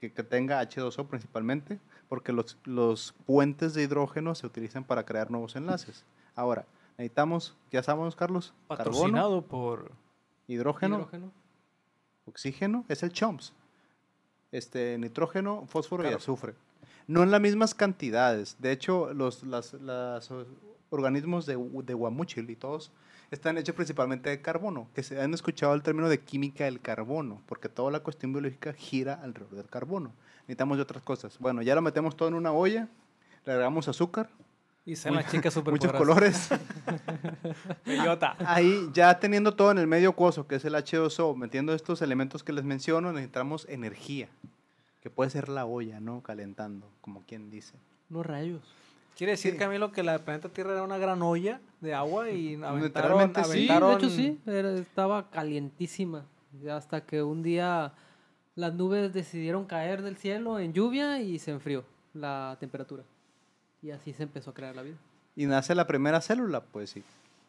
que, 0.00 0.12
que 0.12 0.22
tenga 0.22 0.60
H2O 0.62 1.06
principalmente, 1.06 1.78
porque 2.08 2.32
los, 2.32 2.58
los 2.64 3.14
puentes 3.26 3.74
de 3.74 3.82
hidrógeno 3.82 4.34
se 4.34 4.46
utilizan 4.46 4.84
para 4.84 5.04
crear 5.04 5.30
nuevos 5.30 5.56
enlaces. 5.56 6.04
Ahora, 6.34 6.66
necesitamos, 6.98 7.56
ya 7.70 7.82
sabemos, 7.82 8.16
Carlos, 8.16 8.54
carbono, 8.68 8.84
Patrocinado 8.84 9.42
por... 9.42 9.90
hidrógeno, 10.46 10.96
Hidrógeno. 10.96 11.32
oxígeno, 12.26 12.84
es 12.88 13.02
el 13.02 13.12
CHOMS. 13.12 13.52
Este, 14.52 14.96
nitrógeno, 14.98 15.64
fósforo 15.66 16.08
y 16.08 16.12
azufre. 16.12 16.54
No 17.06 17.22
en 17.22 17.30
las 17.30 17.40
mismas 17.40 17.74
cantidades. 17.74 18.56
De 18.58 18.72
hecho, 18.72 19.12
los 19.12 19.42
las, 19.44 19.74
las, 19.74 20.30
organismos 20.96 21.46
de, 21.46 21.56
de 21.56 21.94
Guamúchil 21.94 22.50
y 22.50 22.56
todos 22.56 22.92
están 23.30 23.58
hechos 23.58 23.74
principalmente 23.74 24.30
de 24.30 24.40
carbono, 24.40 24.88
que 24.94 25.02
se 25.02 25.20
han 25.20 25.34
escuchado 25.34 25.74
el 25.74 25.82
término 25.82 26.08
de 26.08 26.20
química 26.20 26.64
del 26.64 26.80
carbono, 26.80 27.42
porque 27.46 27.68
toda 27.68 27.90
la 27.90 28.00
cuestión 28.00 28.32
biológica 28.32 28.72
gira 28.72 29.14
alrededor 29.22 29.56
del 29.56 29.68
carbono. 29.68 30.12
Necesitamos 30.42 30.78
de 30.78 30.82
otras 30.82 31.02
cosas. 31.02 31.38
Bueno, 31.38 31.62
ya 31.62 31.74
lo 31.74 31.82
metemos 31.82 32.16
todo 32.16 32.28
en 32.28 32.34
una 32.34 32.52
olla, 32.52 32.88
le 33.44 33.52
agregamos 33.52 33.88
azúcar, 33.88 34.28
Y 34.84 34.94
se 34.94 35.10
la 35.10 35.26
chica 35.26 35.50
super 35.50 35.72
muchos 35.72 35.92
colores. 35.92 36.48
Bellota. 37.84 38.36
Ahí, 38.38 38.88
ya 38.92 39.18
teniendo 39.18 39.54
todo 39.54 39.72
en 39.72 39.78
el 39.78 39.88
medio 39.88 40.10
acuoso, 40.10 40.46
que 40.46 40.56
es 40.56 40.64
el 40.64 40.74
H2O, 40.74 41.34
metiendo 41.36 41.74
estos 41.74 42.02
elementos 42.02 42.44
que 42.44 42.52
les 42.52 42.64
menciono, 42.64 43.12
necesitamos 43.12 43.66
energía, 43.68 44.28
que 45.00 45.10
puede 45.10 45.30
ser 45.30 45.48
la 45.48 45.66
olla, 45.66 45.98
¿no? 45.98 46.22
Calentando, 46.22 46.88
como 47.00 47.24
quien 47.24 47.50
dice. 47.50 47.74
Unos 48.08 48.24
rayos. 48.24 48.62
Quiere 49.16 49.32
decir, 49.32 49.52
Sí. 49.52 49.58
Camilo, 49.58 49.92
que 49.92 50.02
la 50.02 50.18
planeta 50.18 50.50
Tierra 50.50 50.72
era 50.72 50.82
una 50.82 50.98
gran 50.98 51.22
olla 51.22 51.60
de 51.80 51.94
agua 51.94 52.30
y 52.30 52.54
aventaron... 52.54 52.82
Literalmente 52.82 53.44
sí. 53.44 53.66
De 53.66 53.94
hecho 53.94 54.10
sí, 54.10 54.40
era- 54.46 54.74
estaba 54.74 55.30
calientísima. 55.30 56.26
Hasta 56.70 57.04
que 57.04 57.22
un 57.22 57.42
día 57.42 57.94
las 58.54 58.74
nubes 58.74 59.12
decidieron 59.12 59.64
caer 59.66 60.02
del 60.02 60.16
cielo 60.16 60.58
en 60.58 60.72
lluvia 60.72 61.20
y 61.20 61.38
se 61.38 61.50
enfrió 61.50 61.84
la 62.14 62.56
temperatura. 62.60 63.04
Y 63.82 63.90
así 63.90 64.12
se 64.12 64.22
empezó 64.22 64.50
a 64.50 64.54
crear 64.54 64.74
la 64.76 64.82
vida. 64.82 64.96
Y 65.34 65.46
nace 65.46 65.74
la 65.74 65.86
primera 65.86 66.20
célula, 66.20 66.62
pues 66.64 66.90
sí. 66.90 67.02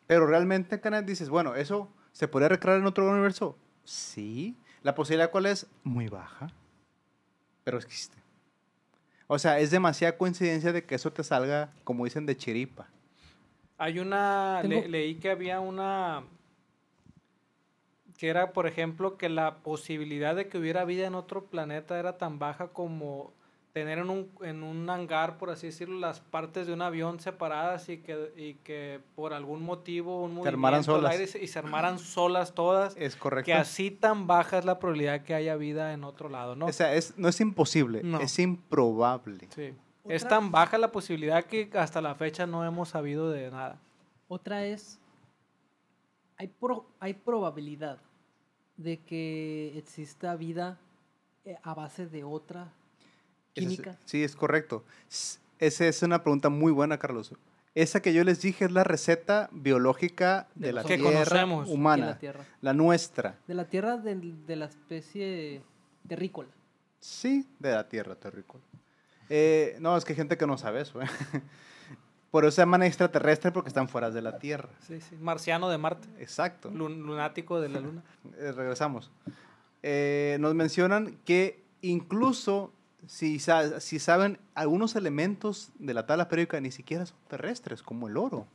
Pero 0.08 0.25
realmente, 0.27 0.80
Canet, 0.80 1.06
dices, 1.06 1.30
bueno, 1.30 1.56
¿eso 1.56 1.89
se 2.13 2.27
podría 2.27 2.49
recrear 2.49 2.77
en 2.77 2.86
otro 2.86 3.10
universo? 3.10 3.58
Sí. 3.84 4.56
¿La 4.84 4.95
posibilidad 4.95 5.32
cuál 5.32 5.45
es? 5.47 5.67
Muy 5.84 6.08
baja. 6.08 6.47
Pero 7.63 7.77
existe. 7.77 8.17
O 9.27 9.37
sea, 9.39 9.59
es 9.59 9.71
demasiada 9.71 10.17
coincidencia 10.17 10.71
de 10.71 10.85
que 10.85 10.95
eso 10.95 11.11
te 11.11 11.23
salga, 11.23 11.69
como 11.83 12.05
dicen, 12.05 12.25
de 12.25 12.37
chiripa. 12.37 12.87
Hay 13.77 13.99
una... 13.99 14.63
le- 14.63 14.87
leí 14.87 15.15
que 15.15 15.29
había 15.29 15.59
una... 15.59 16.23
Que 18.17 18.29
era, 18.29 18.51
por 18.53 18.65
ejemplo, 18.65 19.17
que 19.17 19.29
la 19.29 19.57
posibilidad 19.57 20.35
de 20.35 20.47
que 20.47 20.57
hubiera 20.57 20.85
vida 20.85 21.05
en 21.05 21.13
otro 21.13 21.45
planeta 21.45 21.99
era 21.99 22.17
tan 22.17 22.39
baja 22.39 22.69
como 22.69 23.31
tener 23.79 23.99
en 23.99 24.09
un, 24.09 24.29
en 24.41 24.63
un 24.63 24.89
hangar, 24.89 25.37
por 25.37 25.49
así 25.49 25.67
decirlo, 25.67 25.99
las 25.99 26.19
partes 26.19 26.67
de 26.67 26.73
un 26.73 26.81
avión 26.81 27.19
separadas 27.19 27.89
y 27.89 27.97
que, 27.99 28.31
y 28.35 28.53
que 28.55 28.99
por 29.15 29.33
algún 29.33 29.63
motivo, 29.63 30.23
un 30.23 30.41
Se 30.43 30.47
armaran 30.49 30.79
movimiento 30.81 30.91
del 30.93 31.01
solas. 31.01 31.11
aire 31.11 31.27
se- 31.27 31.43
y 31.43 31.47
se 31.47 31.59
armaran 31.59 31.99
solas 31.99 32.53
todas. 32.53 32.95
Es 32.97 33.15
correcto. 33.15 33.45
Que 33.45 33.53
así 33.53 33.91
tan 33.91 34.27
baja 34.27 34.57
es 34.57 34.65
la 34.65 34.79
probabilidad 34.79 35.21
que 35.23 35.33
haya 35.35 35.55
vida 35.55 35.93
en 35.93 36.03
otro 36.03 36.29
lado, 36.29 36.55
¿no? 36.55 36.65
O 36.65 36.73
sea, 36.73 36.93
es, 36.95 37.17
no 37.17 37.27
es 37.29 37.39
imposible, 37.41 38.01
No. 38.03 38.19
es 38.19 38.39
improbable. 38.39 39.47
Sí. 39.55 39.73
Es 40.05 40.25
tan 40.27 40.51
baja 40.51 40.77
la 40.77 40.91
posibilidad 40.91 41.43
que 41.43 41.69
hasta 41.73 42.01
la 42.01 42.15
fecha 42.15 42.47
no 42.47 42.63
hemos 42.65 42.89
sabido 42.89 43.29
de 43.29 43.51
nada. 43.51 43.77
Otra 44.29 44.65
es, 44.65 44.99
hay, 46.37 46.47
pro- 46.47 46.85
hay 46.99 47.13
probabilidad 47.13 47.99
de 48.77 48.99
que 48.99 49.73
exista 49.77 50.35
vida 50.35 50.77
eh, 51.45 51.57
a 51.63 51.73
base 51.73 52.05
de 52.07 52.23
otra 52.23 52.71
Es- 53.65 53.81
sí, 54.05 54.23
es 54.23 54.35
correcto. 54.35 54.83
Esa 55.59 55.85
es 55.87 56.01
una 56.03 56.21
pregunta 56.23 56.49
muy 56.49 56.71
buena, 56.71 56.97
Carlos. 56.97 57.33
Esa 57.75 58.01
que 58.01 58.11
yo 58.13 58.23
les 58.23 58.41
dije 58.41 58.65
es 58.65 58.71
la 58.71 58.83
receta 58.83 59.49
biológica 59.51 60.47
de, 60.55 60.67
De 60.67 60.73
la. 60.73 60.83
Que 60.83 60.97
tierra 60.97 61.45
humana, 61.45 62.05
la 62.07 62.17
Tierra. 62.19 62.45
la 62.61 62.73
nuestra. 62.73 63.35
De 63.47 63.53
la 63.53 63.65
Tierra 63.65 63.97
de, 63.97 64.55
la 64.55 64.65
especie 64.65 65.61
terrícola. 66.07 66.49
Sí, 66.99 67.45
de 67.59 67.71
la 67.73 67.87
tierra 67.87 68.15
terrícola. 68.15 68.63
Eh, 69.29 69.77
no, 69.79 69.95
es 69.95 70.03
que 70.05 70.13
hay 70.13 70.17
gente 70.17 70.37
que 70.37 70.47
no 70.47 70.57
sabe 70.57 70.81
eso. 70.81 70.99
¿eh? 71.01 71.05
Por 72.31 72.43
eso 72.45 72.51
se 72.55 72.61
llaman 72.61 72.83
extraterrestres 72.83 73.53
porque 73.53 73.69
están 73.69 73.87
fuera 73.87 74.09
de 74.11 74.21
la 74.21 74.37
tierra. 74.39 74.69
Sí, 74.85 74.99
sí. 74.99 75.15
Marciano 75.21 75.69
de 75.69 75.77
Marte. 75.77 76.07
Exacto. 76.19 76.69
lun- 76.71 77.03
lunático 77.05 77.61
de 77.61 77.69
la 77.69 77.79
luna. 77.81 78.03
Eh, 78.37 78.51
regresamos. 78.51 79.11
Eh, 79.83 80.37
nos 80.39 80.53
mencionan 80.55 81.17
que 81.25 81.63
incluso 81.81 82.73
si, 83.05 83.39
si 83.39 83.99
saben 83.99 84.39
algunos 84.55 84.95
elementos 84.95 85.71
de 85.79 85.93
la 85.93 86.05
tabla 86.05 86.27
periódica 86.27 86.60
ni 86.60 86.71
siquiera 86.71 87.05
son 87.05 87.17
terrestres, 87.27 87.83
como 87.83 88.07
el 88.07 88.17
oro. 88.17 88.47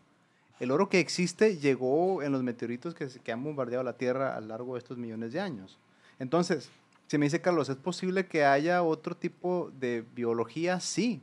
El 0.60 0.70
oro 0.70 0.88
que 0.88 1.00
existe 1.00 1.56
llegó 1.58 2.22
en 2.22 2.32
los 2.32 2.42
meteoritos 2.42 2.94
que, 2.94 3.32
han 3.32 3.42
bombardeado 3.42 3.82
la 3.82 3.96
Tierra 3.96 4.36
a 4.36 4.40
lo 4.40 4.48
largo 4.48 4.74
de 4.74 4.78
estos 4.78 4.96
millones 4.98 5.32
de 5.32 5.40
años. 5.40 5.78
Entonces, 6.18 6.70
si 7.08 7.18
me 7.18 7.26
dice 7.26 7.40
Carlos, 7.40 7.68
¿es 7.68 7.76
posible 7.76 8.26
que 8.26 8.44
haya 8.44 8.82
otro 8.82 9.16
tipo 9.16 9.72
de 9.78 10.04
biología? 10.14 10.78
Sí, 10.80 11.20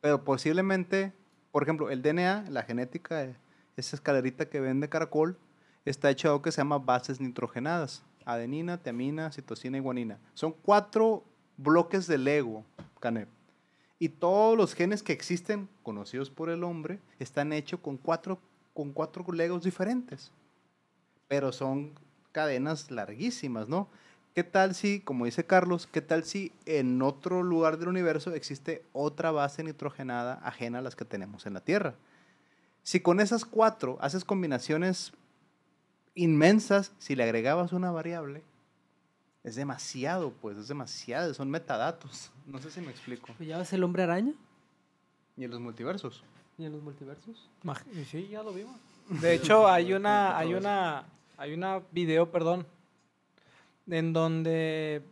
pero 0.00 0.24
posiblemente, 0.24 1.12
por 1.52 1.62
ejemplo, 1.62 1.90
el 1.90 2.02
DNA, 2.02 2.46
la 2.50 2.64
genética, 2.64 3.34
esa 3.76 3.96
escalerita 3.96 4.48
que 4.48 4.60
ven 4.60 4.80
de 4.80 4.88
caracol, 4.88 5.38
está 5.84 6.10
hecho 6.10 6.28
de 6.28 6.32
algo 6.32 6.42
que 6.42 6.52
se 6.52 6.58
llama 6.58 6.78
bases 6.78 7.20
nitrogenadas. 7.20 8.02
Adenina, 8.24 8.78
tiamina, 8.78 9.32
citosina 9.32 9.78
y 9.78 9.80
guanina. 9.80 10.18
Son 10.34 10.52
cuatro 10.52 11.24
bloques 11.56 12.06
de 12.06 12.18
Lego, 12.18 12.64
Canep. 13.00 13.28
Y 13.98 14.08
todos 14.08 14.56
los 14.56 14.74
genes 14.74 15.02
que 15.02 15.12
existen, 15.12 15.68
conocidos 15.82 16.28
por 16.28 16.50
el 16.50 16.64
hombre, 16.64 16.98
están 17.18 17.52
hechos 17.52 17.80
con 17.80 17.96
cuatro, 17.96 18.38
con 18.74 18.92
cuatro 18.92 19.24
Legos 19.32 19.62
diferentes. 19.62 20.32
Pero 21.28 21.52
son 21.52 21.92
cadenas 22.32 22.90
larguísimas, 22.90 23.68
¿no? 23.68 23.88
¿Qué 24.34 24.44
tal 24.44 24.74
si, 24.74 25.00
como 25.00 25.26
dice 25.26 25.44
Carlos, 25.44 25.86
qué 25.86 26.00
tal 26.00 26.24
si 26.24 26.52
en 26.64 27.02
otro 27.02 27.42
lugar 27.42 27.78
del 27.78 27.88
universo 27.88 28.34
existe 28.34 28.82
otra 28.92 29.30
base 29.30 29.62
nitrogenada 29.62 30.40
ajena 30.42 30.78
a 30.78 30.82
las 30.82 30.96
que 30.96 31.04
tenemos 31.04 31.44
en 31.44 31.54
la 31.54 31.60
Tierra? 31.60 31.94
Si 32.82 33.00
con 33.00 33.20
esas 33.20 33.44
cuatro 33.44 33.98
haces 34.00 34.24
combinaciones 34.24 35.12
inmensas, 36.14 36.92
si 36.98 37.14
le 37.14 37.24
agregabas 37.24 37.72
una 37.72 37.90
variable, 37.90 38.42
es 39.44 39.54
demasiado, 39.56 40.32
pues, 40.40 40.56
es 40.56 40.68
demasiado, 40.68 41.32
son 41.34 41.50
metadatos. 41.50 42.30
No 42.46 42.58
sé 42.58 42.70
si 42.70 42.80
me 42.80 42.90
explico. 42.90 43.32
Pues 43.36 43.48
ya 43.48 43.58
ves 43.58 43.72
el 43.72 43.82
hombre 43.84 44.02
araña 44.02 44.32
¿Y 45.36 45.44
en 45.44 45.50
los 45.50 45.60
multiversos? 45.60 46.22
y 46.58 46.64
en 46.64 46.72
los 46.72 46.82
multiversos. 46.82 47.48
Sí, 48.10 48.28
ya 48.30 48.42
lo 48.42 48.52
vimos. 48.52 48.76
De 49.08 49.34
hecho, 49.34 49.66
hay 49.70 49.92
una, 49.94 50.36
hay 50.36 50.54
una, 50.54 51.04
hay 51.38 51.54
una 51.54 51.80
video, 51.92 52.30
perdón, 52.30 52.66
en 53.88 54.12
donde 54.12 55.02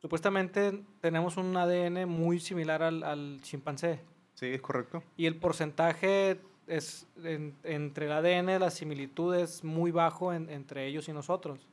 supuestamente 0.00 0.84
tenemos 1.00 1.36
un 1.36 1.56
ADN 1.56 2.06
muy 2.08 2.40
similar 2.40 2.82
al, 2.82 3.02
al 3.02 3.38
chimpancé. 3.42 4.00
Sí, 4.34 4.46
es 4.46 4.60
correcto. 4.60 5.02
Y 5.16 5.26
el 5.26 5.36
porcentaje 5.36 6.40
es 6.66 7.06
en- 7.24 7.56
entre 7.64 8.06
el 8.06 8.12
ADN, 8.12 8.58
la 8.60 8.70
similitud 8.70 9.34
es 9.34 9.64
muy 9.64 9.90
bajo 9.90 10.32
en- 10.32 10.48
entre 10.50 10.86
ellos 10.86 11.08
y 11.08 11.12
nosotros. 11.12 11.66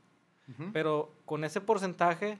Ujú. 0.50 0.70
Pero 0.74 1.12
con 1.26 1.44
ese 1.44 1.62
porcentaje, 1.62 2.38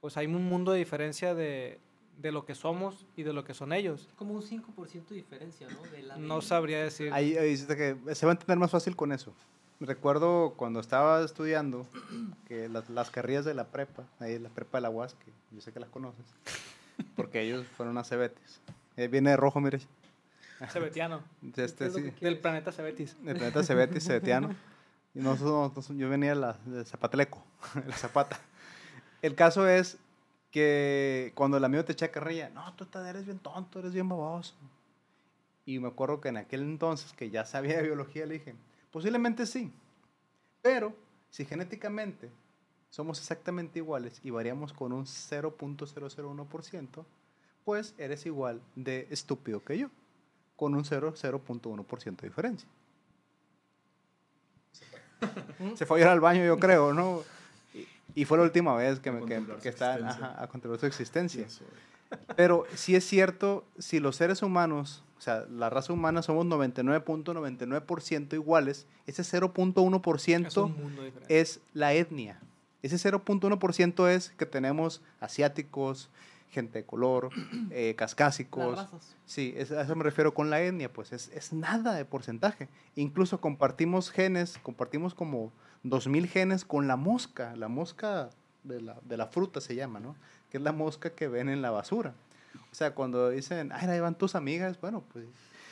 pues 0.00 0.16
hay 0.16 0.26
un 0.26 0.44
mundo 0.44 0.72
de 0.72 0.78
diferencia 0.78 1.34
de, 1.34 1.78
de 2.18 2.32
lo 2.32 2.44
que 2.44 2.54
somos 2.54 3.06
y 3.16 3.22
de 3.22 3.32
lo 3.32 3.44
que 3.44 3.54
son 3.54 3.72
ellos. 3.72 4.08
Como 4.16 4.34
un 4.34 4.42
5% 4.42 5.08
de 5.08 5.16
diferencia, 5.16 5.66
¿no? 5.68 5.82
De 5.90 6.02
la 6.02 6.16
No 6.16 6.40
sabría 6.40 6.82
decir. 6.82 7.12
Ahí, 7.12 7.36
ahí 7.36 7.50
dice 7.50 7.76
que 7.76 8.14
se 8.14 8.26
va 8.26 8.32
a 8.32 8.34
entender 8.34 8.58
más 8.58 8.70
fácil 8.70 8.96
con 8.96 9.12
eso. 9.12 9.34
Recuerdo 9.80 10.54
cuando 10.56 10.80
estaba 10.80 11.22
estudiando 11.24 11.86
que 12.48 12.68
las, 12.68 12.88
las 12.90 13.10
carrillas 13.10 13.44
de 13.44 13.54
la 13.54 13.64
prepa, 13.64 14.04
ahí 14.20 14.38
la 14.38 14.48
prepa 14.48 14.78
de 14.78 14.82
la 14.82 14.90
UAS, 14.90 15.14
que 15.14 15.32
yo 15.50 15.60
sé 15.60 15.72
que 15.72 15.80
las 15.80 15.90
conoces, 15.90 16.24
porque 17.16 17.42
ellos 17.42 17.66
fueron 17.76 17.98
a 17.98 18.04
Cebetis. 18.04 18.60
Eh, 18.96 19.08
viene 19.08 19.30
de 19.30 19.36
rojo, 19.36 19.60
mire. 19.60 19.80
Cebetiano. 20.70 21.20
Este, 21.56 21.90
sí, 21.90 22.12
Del 22.20 22.38
planeta 22.38 22.72
Cebetis. 22.72 23.16
del 23.22 23.36
planeta 23.36 23.62
Cebetis, 23.64 24.04
Cebetiano. 24.06 24.54
Y 25.14 25.20
nosotros, 25.20 25.88
yo 25.96 26.08
venía 26.08 26.30
de, 26.30 26.40
la, 26.40 26.52
de 26.64 26.84
Zapateleco, 26.84 27.42
de 27.74 27.88
la 27.88 27.96
Zapata. 27.96 28.38
El 29.22 29.34
caso 29.34 29.68
es 29.68 29.98
que 30.50 31.32
cuando 31.34 31.56
el 31.56 31.64
amigo 31.64 31.84
te 31.84 31.92
echa 31.92 32.10
carrilla, 32.10 32.50
no, 32.50 32.74
tú 32.74 32.86
eres 32.98 33.24
bien 33.24 33.38
tonto, 33.38 33.78
eres 33.78 33.92
bien 33.92 34.08
baboso. 34.08 34.54
Y 35.66 35.78
me 35.78 35.88
acuerdo 35.88 36.20
que 36.20 36.28
en 36.28 36.36
aquel 36.36 36.62
entonces, 36.62 37.12
que 37.12 37.30
ya 37.30 37.44
sabía 37.44 37.76
de 37.76 37.84
biología, 37.84 38.26
le 38.26 38.34
dije, 38.34 38.54
posiblemente 38.90 39.46
sí, 39.46 39.72
pero 40.62 40.94
si 41.30 41.44
genéticamente 41.44 42.30
somos 42.90 43.18
exactamente 43.18 43.78
iguales 43.78 44.20
y 44.22 44.30
variamos 44.30 44.72
con 44.72 44.92
un 44.92 45.04
0.001%, 45.06 47.04
pues 47.64 47.94
eres 47.98 48.26
igual 48.26 48.60
de 48.76 49.08
estúpido 49.10 49.64
que 49.64 49.78
yo, 49.78 49.90
con 50.56 50.74
un 50.74 50.84
0, 50.84 51.14
0.1% 51.16 52.20
de 52.20 52.28
diferencia. 52.28 52.68
Se 55.76 55.86
fue 55.86 55.98
a 55.98 56.02
ir 56.02 56.08
al 56.08 56.20
baño, 56.20 56.44
yo 56.44 56.58
creo, 56.58 56.92
¿no? 56.92 57.22
Y, 57.74 57.86
y 58.14 58.24
fue 58.24 58.38
la 58.38 58.44
última 58.44 58.74
vez 58.74 59.00
que, 59.00 59.10
me, 59.10 59.24
que, 59.24 59.68
está 59.68 59.94
ajá, 59.94 60.42
a 60.42 60.46
contemplar 60.48 60.80
su 60.80 60.86
existencia. 60.86 61.48
Sí. 61.48 61.64
Pero 62.36 62.64
sí 62.74 62.94
es 62.96 63.04
cierto, 63.06 63.64
si 63.78 64.00
los 64.00 64.16
seres 64.16 64.42
humanos, 64.42 65.04
o 65.18 65.20
sea, 65.20 65.46
la 65.50 65.70
raza 65.70 65.92
humana 65.92 66.22
somos 66.22 66.46
99.99% 66.46 68.34
iguales, 68.34 68.86
ese 69.06 69.22
0.1% 69.22 70.74
Es 71.28 71.58
es 71.58 71.60
la 71.72 71.92
etnia. 71.92 72.40
Ese 72.82 72.96
0.1% 72.96 74.08
es 74.08 74.30
que 74.36 74.46
tenemos 74.46 75.02
asiáticos, 75.20 76.10
gente 76.54 76.78
de 76.78 76.84
color, 76.86 77.28
eh, 77.70 77.88
Las 77.88 77.96
cascásicos. 78.14 78.76
razas. 78.78 79.16
Sí, 79.26 79.52
es- 79.56 79.70
a 79.72 79.82
eso 79.82 79.94
me 79.96 80.04
refiero 80.04 80.32
con 80.32 80.48
la 80.50 80.60
etnia, 80.62 80.92
pues 80.92 81.12
es, 81.12 81.28
es 81.34 81.52
nada 81.52 81.94
de 81.94 82.04
porcentaje. 82.04 82.68
Incluso 82.96 83.40
compartimos 83.40 84.10
genes, 84.10 84.58
compartimos 84.62 85.14
como 85.14 85.52
2.000 85.84 86.26
genes 86.28 86.64
con 86.64 86.86
la 86.88 86.96
mosca, 86.96 87.54
la 87.56 87.68
mosca 87.68 88.30
de 88.62 88.80
la, 88.80 88.96
de 89.04 89.16
la 89.18 89.26
fruta 89.26 89.60
se 89.60 89.74
llama, 89.74 90.00
¿no? 90.00 90.16
Que 90.50 90.56
es 90.56 90.62
la 90.62 90.72
mosca 90.72 91.10
que 91.10 91.28
ven 91.28 91.48
en 91.50 91.60
la 91.60 91.70
basura. 91.70 92.14
O 92.72 92.74
sea, 92.74 92.94
cuando 92.94 93.28
dicen, 93.30 93.70
ay, 93.72 93.88
ahí 93.88 94.00
van 94.00 94.14
tus 94.16 94.34
amigas, 94.34 94.80
bueno, 94.80 95.02
pues 95.12 95.26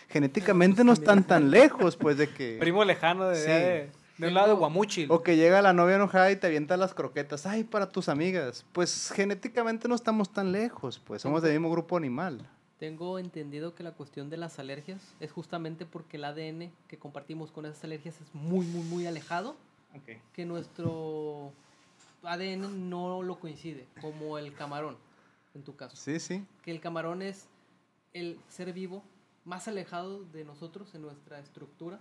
genéticamente 0.08 0.84
no 0.84 0.92
están 0.92 1.24
tan 1.24 1.50
lejos, 1.50 1.96
pues 1.96 2.16
de 2.18 2.28
que... 2.28 2.56
Primo 2.60 2.84
lejano 2.84 3.28
de, 3.28 3.36
Sí. 3.36 3.46
de, 3.50 3.90
de 4.22 4.28
un 4.28 4.34
lado 4.34 4.48
de 4.48 4.54
Guamuchil. 4.54 5.10
O 5.10 5.22
que 5.22 5.36
llega 5.36 5.62
la 5.62 5.72
novia 5.72 5.96
enojada 5.96 6.30
y 6.30 6.36
te 6.36 6.46
avienta 6.46 6.76
las 6.76 6.94
croquetas. 6.94 7.46
Ay, 7.46 7.64
para 7.64 7.88
tus 7.90 8.08
amigas. 8.08 8.64
Pues 8.72 9.12
genéticamente 9.14 9.88
no 9.88 9.94
estamos 9.94 10.32
tan 10.32 10.52
lejos, 10.52 10.98
pues 10.98 11.22
somos 11.22 11.42
del 11.42 11.52
mismo 11.52 11.70
grupo 11.70 11.96
animal. 11.96 12.48
Tengo 12.78 13.18
entendido 13.18 13.74
que 13.74 13.82
la 13.82 13.92
cuestión 13.92 14.30
de 14.30 14.36
las 14.36 14.58
alergias 14.58 15.14
es 15.20 15.30
justamente 15.30 15.86
porque 15.86 16.16
el 16.16 16.24
ADN 16.24 16.72
que 16.88 16.98
compartimos 16.98 17.52
con 17.52 17.66
esas 17.66 17.84
alergias 17.84 18.20
es 18.20 18.34
muy, 18.34 18.66
muy, 18.66 18.82
muy 18.82 19.06
alejado, 19.06 19.56
que 20.32 20.44
nuestro 20.44 21.52
ADN 22.22 22.88
no 22.90 23.22
lo 23.22 23.38
coincide, 23.38 23.86
como 24.00 24.38
el 24.38 24.52
camarón, 24.54 24.96
en 25.54 25.62
tu 25.62 25.76
caso. 25.76 25.96
Sí, 25.96 26.18
sí. 26.18 26.44
Que 26.64 26.70
el 26.72 26.80
camarón 26.80 27.22
es 27.22 27.46
el 28.14 28.38
ser 28.48 28.72
vivo 28.72 29.02
más 29.44 29.68
alejado 29.68 30.24
de 30.32 30.44
nosotros 30.44 30.94
en 30.94 31.02
nuestra 31.02 31.38
estructura, 31.38 32.00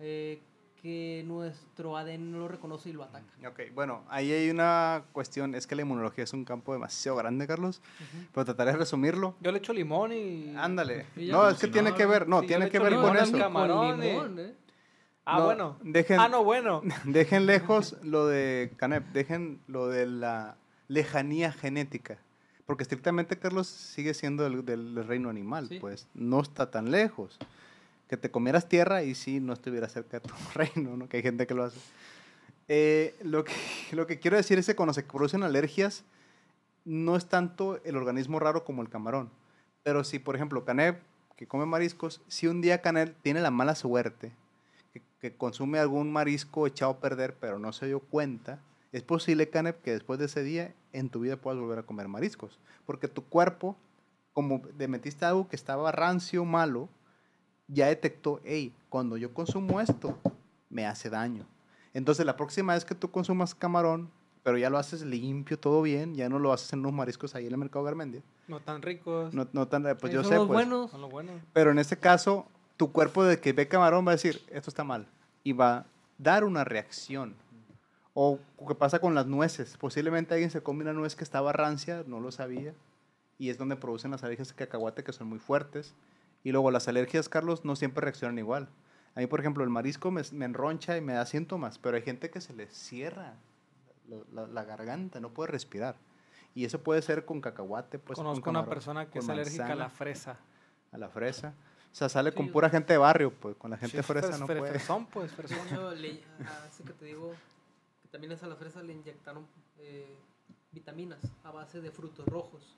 eh, 0.00 0.40
que 0.82 1.24
nuestro 1.26 1.96
ADN 1.96 2.30
no 2.30 2.38
lo 2.38 2.48
reconoce 2.48 2.90
y 2.90 2.92
lo 2.92 3.02
ataca. 3.02 3.26
Ok, 3.48 3.60
bueno, 3.74 4.04
ahí 4.08 4.30
hay 4.32 4.48
una 4.50 5.02
cuestión. 5.12 5.54
Es 5.54 5.66
que 5.66 5.74
la 5.74 5.82
inmunología 5.82 6.22
es 6.24 6.32
un 6.32 6.44
campo 6.44 6.72
demasiado 6.72 7.16
grande, 7.18 7.46
Carlos. 7.46 7.82
Pero 8.32 8.44
trataré 8.44 8.72
de 8.72 8.78
resumirlo. 8.78 9.34
Yo 9.40 9.50
le 9.52 9.58
echo 9.58 9.72
limón 9.72 10.12
y... 10.12 10.54
Ándale. 10.56 11.06
Y 11.16 11.28
No, 11.30 11.42
no, 11.42 11.48
es 11.50 11.58
que 11.58 11.66
si 11.66 11.72
tiene 11.72 11.90
no, 11.90 11.96
que 11.96 12.06
ver, 12.06 12.28
no, 12.28 12.40
sí, 12.42 12.46
tiene 12.46 12.70
que 12.70 12.78
ver 12.78 12.92
limón 12.92 13.08
con 13.08 13.16
eso. 13.16 13.32
cam- 13.32 13.38
Camarón, 13.40 14.02
eh. 14.02 14.12
limón, 14.12 14.38
¿eh? 14.38 14.54
Ah, 15.24 15.38
No, 15.40 15.44
bueno. 15.46 15.76
dejen- 15.82 16.18
Ah, 16.20 16.28
no, 16.28 16.44
bueno. 16.44 16.82
Dejen 17.04 17.46
lejos 17.46 17.96
lo 18.02 18.26
de 18.26 18.72
Canep, 18.76 19.04
dejen 19.12 19.60
lo 19.66 19.88
de 19.88 20.06
la 20.06 20.56
lejanía 20.86 21.52
genética. 21.52 22.18
Porque 22.66 22.82
estrictamente, 22.82 23.38
Carlos, 23.38 23.66
sigue 23.66 24.14
siendo 24.14 24.44
del, 24.44 24.64
del 24.64 25.04
reino 25.06 25.28
animal, 25.28 25.68
Sí. 25.68 25.78
pues 25.80 26.06
no 26.14 26.40
está 26.40 26.70
tan 26.70 26.90
lejos. 26.90 27.38
Que 28.08 28.16
te 28.16 28.30
comieras 28.30 28.68
tierra 28.68 29.02
y 29.02 29.14
sí 29.14 29.40
no 29.40 29.52
estuviera 29.52 29.88
cerca 29.88 30.20
de 30.20 30.28
tu 30.28 30.34
reino, 30.54 30.96
¿no? 30.96 31.08
Que 31.08 31.18
hay 31.18 31.22
gente 31.22 31.46
que 31.46 31.54
lo 31.54 31.64
hace. 31.64 31.78
Eh, 32.68 33.16
lo, 33.22 33.44
que, 33.44 33.52
lo 33.92 34.06
que 34.06 34.18
quiero 34.18 34.36
decir 34.36 34.58
es 34.58 34.66
que 34.66 34.76
cuando 34.76 34.94
se 34.94 35.02
producen 35.02 35.42
alergias, 35.42 36.04
no 36.84 37.16
es 37.16 37.26
tanto 37.26 37.82
el 37.84 37.96
organismo 37.96 38.38
raro 38.38 38.64
como 38.64 38.82
el 38.82 38.88
camarón. 38.88 39.30
Pero 39.82 40.04
si, 40.04 40.18
por 40.18 40.36
ejemplo, 40.36 40.64
Canep, 40.64 41.00
que 41.36 41.46
come 41.46 41.66
mariscos, 41.66 42.20
si 42.28 42.46
un 42.46 42.60
día 42.60 42.82
Canep 42.82 43.14
tiene 43.22 43.40
la 43.40 43.50
mala 43.50 43.74
suerte 43.74 44.32
que, 44.92 45.02
que 45.20 45.36
consume 45.36 45.78
algún 45.78 46.10
marisco 46.12 46.66
echado 46.66 46.92
a 46.92 47.00
perder, 47.00 47.36
pero 47.38 47.58
no 47.58 47.72
se 47.72 47.86
dio 47.86 48.00
cuenta, 48.00 48.60
es 48.92 49.02
posible, 49.02 49.50
Canep, 49.50 49.82
que 49.82 49.92
después 49.92 50.18
de 50.18 50.26
ese 50.26 50.42
día 50.42 50.74
en 50.92 51.10
tu 51.10 51.20
vida 51.20 51.36
puedas 51.36 51.60
volver 51.60 51.78
a 51.78 51.82
comer 51.82 52.08
mariscos. 52.08 52.58
Porque 52.86 53.08
tu 53.08 53.24
cuerpo, 53.24 53.76
como 54.32 54.62
le 54.78 54.88
metiste 54.88 55.24
algo 55.24 55.48
que 55.48 55.56
estaba 55.56 55.92
rancio, 55.92 56.44
malo, 56.44 56.88
ya 57.68 57.86
detectó, 57.86 58.40
hey, 58.44 58.74
cuando 58.88 59.16
yo 59.16 59.32
consumo 59.32 59.80
esto, 59.80 60.18
me 60.70 60.86
hace 60.86 61.10
daño. 61.10 61.46
Entonces, 61.94 62.26
la 62.26 62.36
próxima 62.36 62.74
vez 62.74 62.84
que 62.84 62.94
tú 62.94 63.10
consumas 63.10 63.54
camarón, 63.54 64.10
pero 64.42 64.56
ya 64.56 64.70
lo 64.70 64.78
haces 64.78 65.02
limpio, 65.02 65.58
todo 65.58 65.82
bien, 65.82 66.14
ya 66.14 66.28
no 66.28 66.38
lo 66.38 66.52
haces 66.52 66.72
en 66.72 66.80
unos 66.80 66.92
mariscos 66.92 67.34
ahí 67.34 67.46
en 67.46 67.52
el 67.52 67.58
mercado 67.58 67.84
Garmendia. 67.84 68.22
No 68.46 68.60
tan 68.60 68.80
ricos. 68.82 69.34
No, 69.34 69.46
no 69.52 69.68
tan, 69.68 69.82
pues 69.98 70.12
yo 70.12 70.22
son 70.22 70.30
sé, 70.30 70.36
los 70.36 70.46
pues. 70.46 70.56
buenos. 70.56 70.90
Son 70.90 71.00
lo 71.00 71.08
bueno. 71.08 71.32
Pero 71.52 71.70
en 71.70 71.78
este 71.78 71.98
caso, 71.98 72.46
tu 72.76 72.90
cuerpo 72.92 73.24
de 73.24 73.40
que 73.40 73.52
ve 73.52 73.68
camarón 73.68 74.06
va 74.06 74.12
a 74.12 74.14
decir, 74.14 74.40
esto 74.50 74.70
está 74.70 74.84
mal. 74.84 75.06
Y 75.44 75.52
va 75.52 75.76
a 75.76 75.86
dar 76.16 76.44
una 76.44 76.64
reacción. 76.64 77.34
O 78.14 78.38
que 78.66 78.74
pasa 78.74 79.00
con 79.00 79.14
las 79.14 79.26
nueces. 79.26 79.76
Posiblemente 79.76 80.34
alguien 80.34 80.50
se 80.50 80.62
come 80.62 80.82
una 80.82 80.92
nuez 80.92 81.14
que 81.14 81.24
estaba 81.24 81.52
rancia, 81.52 82.04
no 82.06 82.20
lo 82.20 82.32
sabía. 82.32 82.74
Y 83.38 83.50
es 83.50 83.58
donde 83.58 83.76
producen 83.76 84.10
las 84.10 84.24
alergias 84.24 84.48
de 84.48 84.54
cacahuate 84.54 85.04
que 85.04 85.12
son 85.12 85.28
muy 85.28 85.38
fuertes. 85.38 85.94
Y 86.44 86.52
luego 86.52 86.70
las 86.70 86.88
alergias, 86.88 87.28
Carlos, 87.28 87.64
no 87.64 87.76
siempre 87.76 88.02
reaccionan 88.02 88.38
igual. 88.38 88.68
A 89.14 89.20
mí, 89.20 89.26
por 89.26 89.40
ejemplo, 89.40 89.64
el 89.64 89.70
marisco 89.70 90.10
me, 90.10 90.22
me 90.32 90.44
enroncha 90.44 90.96
y 90.96 91.00
me 91.00 91.12
da 91.14 91.26
síntomas, 91.26 91.78
pero 91.78 91.96
hay 91.96 92.02
gente 92.02 92.30
que 92.30 92.40
se 92.40 92.52
le 92.52 92.68
cierra 92.68 93.34
la, 94.08 94.16
la- 94.32 94.46
la 94.46 94.64
garganta, 94.64 95.20
no 95.20 95.30
puede 95.30 95.50
respirar. 95.50 95.96
Y 96.54 96.64
eso 96.64 96.80
puede 96.82 97.02
ser 97.02 97.24
con 97.24 97.40
cacahuate, 97.40 97.98
pues 97.98 98.16
Conozco 98.16 98.50
una 98.50 98.64
persona 98.66 99.10
que 99.10 99.18
es 99.18 99.28
alérgica 99.28 99.72
a 99.72 99.76
la 99.76 99.88
fresa. 99.90 100.38
a 100.92 100.98
la 100.98 101.08
fresa. 101.08 101.52
O 101.92 101.94
sea, 101.94 102.08
sale 102.08 102.30
Sí, 102.30 102.36
con 102.36 102.46
yo 102.46 102.52
pura 102.52 102.70
gente 102.70 102.92
de 102.92 102.98
barrio, 102.98 103.32
pues 103.32 103.56
con 103.56 103.70
la 103.70 103.76
gente 103.76 103.96
Sí, 103.96 104.02
fresa 104.02 104.28
fres- 104.28 104.38
no 104.40 104.46
fre- 104.46 104.58
puede. 104.58 104.70
Fresón, 104.72 105.06
pues, 105.06 105.32
hecho, 105.82 105.92
le- 105.94 106.22
a 106.46 106.66
ese 106.68 106.84
que 106.84 106.92
te 106.92 107.04
digo, 107.06 107.34
que 108.02 108.08
también 108.08 108.32
es 108.32 108.42
a 108.42 108.46
la 108.46 108.56
fresa, 108.56 108.82
le 108.82 108.92
inyectaron 108.92 109.46
eh, 109.78 110.14
vitaminas 110.72 111.20
a 111.44 111.50
base 111.50 111.80
de 111.80 111.90
frutos 111.90 112.26
rojos. 112.26 112.76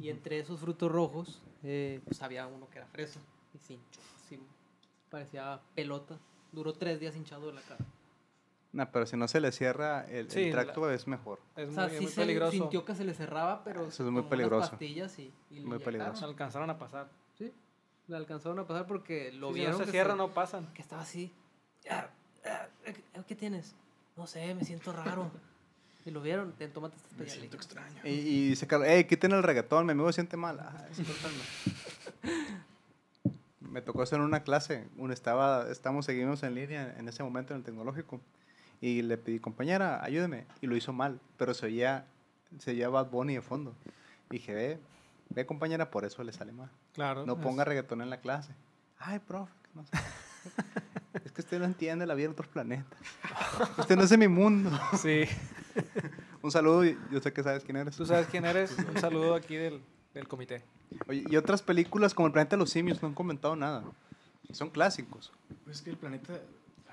Y 0.00 0.10
entre 0.10 0.38
esos 0.38 0.60
frutos 0.60 0.90
rojos, 0.92 1.42
eh, 1.64 2.00
pues 2.04 2.22
había 2.22 2.46
uno 2.46 2.68
que 2.70 2.78
era 2.78 2.86
fresa. 2.86 3.20
Y 3.54 3.58
se 3.58 3.72
hinchó, 3.74 4.00
así, 4.24 4.40
parecía 5.10 5.60
pelota. 5.74 6.18
Duró 6.52 6.72
tres 6.72 7.00
días 7.00 7.16
hinchado 7.16 7.48
de 7.48 7.54
la 7.54 7.60
cara. 7.62 7.84
No, 8.72 8.90
pero 8.92 9.06
si 9.06 9.16
no 9.16 9.26
se 9.28 9.40
le 9.40 9.50
cierra 9.50 10.04
el, 10.06 10.26
el 10.26 10.30
Sí, 10.30 10.50
tracto 10.50 10.90
es 10.90 11.06
mejor. 11.08 11.40
Es 11.56 11.70
o 11.70 11.72
sea, 11.72 11.84
muy, 11.88 11.96
sí 11.96 12.02
muy 12.02 12.12
se 12.12 12.20
peligroso. 12.20 12.52
sintió 12.52 12.84
que 12.84 12.94
se 12.94 13.04
le 13.04 13.14
cerraba, 13.14 13.64
pero 13.64 13.80
Eso 13.80 13.88
es 13.88 13.94
se 13.96 14.02
muy 14.04 14.10
tomó 14.10 14.18
unas 14.20 14.30
peligroso. 14.30 14.70
pastillas 14.70 15.18
y, 15.18 15.32
y 15.50 15.60
Muy 15.60 15.78
peligroso. 15.78 16.24
Alcanzaron 16.26 16.70
a 16.70 16.78
pasar. 16.78 17.08
Sí, 17.36 17.52
le 18.06 18.16
alcanzaron 18.16 18.58
a 18.58 18.66
pasar 18.66 18.86
porque 18.86 19.32
lo 19.32 19.48
Sí, 19.48 19.54
si 19.54 19.58
vieron 19.60 19.72
no 19.72 19.78
se 19.78 19.84
que 19.86 19.90
cierra, 19.90 20.14
no 20.14 20.28
pasan. 20.32 20.72
que 20.74 20.82
estaba 20.82 21.02
así. 21.02 21.32
"Ah, 21.90 22.08
ah, 22.46 22.66
¿Qué 22.84 23.24
qué 23.26 23.34
tienes? 23.34 23.74
No 24.16 24.26
sé, 24.26 24.54
me 24.54 24.64
siento 24.64 24.92
raro. 24.92 25.30
Y 26.04 26.10
lo 26.10 26.20
vieron, 26.22 26.52
te 26.52 26.68
tómate 26.68 26.96
esta 26.96 27.08
Me 27.12 27.18
pastilla". 27.24 27.38
siento 27.40 27.56
extraño. 27.56 28.00
Y, 28.04 28.08
y 28.10 28.48
dice, 28.50 28.66
Carlos, 28.66 28.88
hey, 28.90 29.04
quiten 29.04 29.32
el 29.32 29.42
reggaetón, 29.42 29.84
mi 29.86 29.92
amigo 29.92 30.08
se 30.10 30.14
siente 30.16 30.36
mal. 30.36 30.58
Ah. 30.60 30.86
Me 33.60 33.82
tocó 33.82 34.02
hacer 34.02 34.20
una 34.20 34.42
clase, 34.42 34.88
un 34.96 35.12
estaba, 35.12 35.70
estamos, 35.70 36.06
seguimos 36.06 36.42
en 36.42 36.54
línea 36.54 36.94
en 36.98 37.06
ese 37.08 37.22
momento 37.22 37.52
en 37.52 37.58
el 37.58 37.64
tecnológico. 37.64 38.20
Y 38.80 39.02
le 39.02 39.18
pedí, 39.18 39.40
compañera, 39.40 40.02
ayúdeme. 40.02 40.46
Y 40.62 40.66
lo 40.68 40.76
hizo 40.76 40.92
mal, 40.92 41.20
pero 41.36 41.52
se 41.52 41.66
oía, 41.66 42.06
se 42.58 42.70
oía 42.70 42.88
Bad 42.88 43.10
Bunny 43.10 43.34
de 43.34 43.42
fondo. 43.42 43.74
Y 44.30 44.34
dije, 44.36 44.54
ve, 44.54 44.78
ve 45.30 45.44
compañera, 45.44 45.90
por 45.90 46.04
eso 46.06 46.22
le 46.24 46.32
sale 46.32 46.52
mal. 46.52 46.70
Claro. 46.94 47.26
No 47.26 47.34
es- 47.34 47.40
ponga 47.40 47.64
reggaetón 47.64 48.00
en 48.00 48.08
la 48.08 48.20
clase. 48.20 48.52
Ay, 48.98 49.18
profe, 49.18 49.52
que 49.64 49.68
no 49.74 49.84
sé. 49.84 49.90
es 51.26 51.32
que 51.32 51.40
usted 51.42 51.58
no 51.58 51.64
entiende 51.66 52.06
la 52.06 52.14
vida 52.14 52.26
en 52.26 52.32
otros 52.32 52.48
planetas. 52.48 52.98
Usted 53.78 53.96
no 53.96 54.02
es 54.04 54.10
de 54.10 54.16
mi 54.16 54.28
mundo. 54.28 54.70
Sí. 55.02 55.24
Un 56.42 56.50
saludo, 56.52 56.84
y 56.84 56.96
yo 57.10 57.20
sé 57.20 57.32
que 57.32 57.42
sabes 57.42 57.64
quién 57.64 57.76
eres. 57.76 57.96
Tú 57.96 58.06
sabes 58.06 58.26
quién 58.28 58.44
eres. 58.44 58.76
Un 58.78 59.00
saludo 59.00 59.34
aquí 59.34 59.56
del, 59.56 59.80
del 60.14 60.28
comité. 60.28 60.62
Oye, 61.08 61.24
y 61.28 61.36
otras 61.36 61.62
películas 61.62 62.14
como 62.14 62.26
El 62.28 62.32
planeta 62.32 62.56
de 62.56 62.60
los 62.60 62.70
simios 62.70 63.02
no 63.02 63.08
han 63.08 63.14
comentado 63.14 63.56
nada. 63.56 63.84
Son 64.52 64.70
clásicos. 64.70 65.32
Pues 65.64 65.76
es 65.78 65.82
que 65.82 65.90
el 65.90 65.96
planeta. 65.96 66.34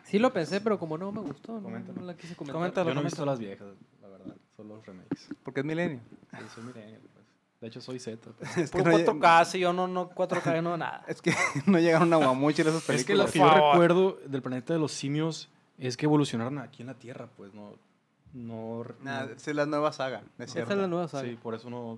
Sí 0.03 0.19
lo 0.19 0.33
pensé, 0.33 0.61
pero 0.61 0.77
como 0.77 0.97
no 0.97 1.11
me 1.11 1.21
gustó, 1.21 1.59
no, 1.59 1.69
no 1.69 2.01
la 2.03 2.15
quise 2.15 2.35
comentar. 2.35 2.55
Coméntalo. 2.55 2.89
Yo 2.89 2.95
no 2.95 3.01
he 3.01 3.03
visto 3.05 3.25
las 3.25 3.39
viejas, 3.39 3.67
la 4.01 4.07
verdad. 4.09 4.35
Solo 4.55 4.75
los 4.75 4.85
remakes. 4.85 5.29
Porque 5.43 5.61
es 5.61 5.65
milenio. 5.65 5.99
Sí, 6.31 6.37
soy 6.53 6.63
millennial, 6.63 7.01
pues. 7.13 7.25
De 7.61 7.67
hecho, 7.67 7.81
soy 7.81 7.99
Z. 7.99 8.29
pues. 8.37 8.57
Es 8.57 8.71
que, 8.71 8.83
no, 8.83 8.91
4K, 8.91 9.45
si 9.45 9.59
yo 9.59 9.73
no, 9.73 9.87
no 9.87 10.09
4K, 10.09 10.61
no 10.61 10.77
nada. 10.77 11.03
es 11.07 11.21
que 11.21 11.33
no 11.65 11.79
llegaron 11.79 12.11
a 12.13 12.17
Guamuchil 12.17 12.67
esas 12.67 12.87
Es 12.89 13.05
que 13.05 13.15
lo 13.15 13.25
películas. 13.25 13.31
que 13.31 13.39
yo 13.39 13.71
recuerdo 13.71 14.19
del 14.27 14.41
planeta 14.41 14.73
de 14.73 14.79
los 14.79 14.91
simios 14.91 15.49
es 15.77 15.97
que 15.97 16.05
evolucionaron 16.05 16.59
aquí 16.59 16.83
en 16.83 16.87
la 16.87 16.93
Tierra, 16.95 17.27
pues 17.37 17.53
no. 17.53 17.73
No. 18.35 18.83
Nah, 19.01 19.25
no- 19.25 19.31
esa 19.33 19.49
es 19.51 19.55
la 19.55 19.65
nueva 19.65 19.91
saga, 19.93 20.21
es 20.37 20.49
Esa 20.55 20.63
es 20.63 20.77
la 20.77 20.87
nueva 20.87 21.07
saga. 21.07 21.23
sí, 21.27 21.37
por 21.41 21.55
eso 21.55 21.69
no. 21.69 21.97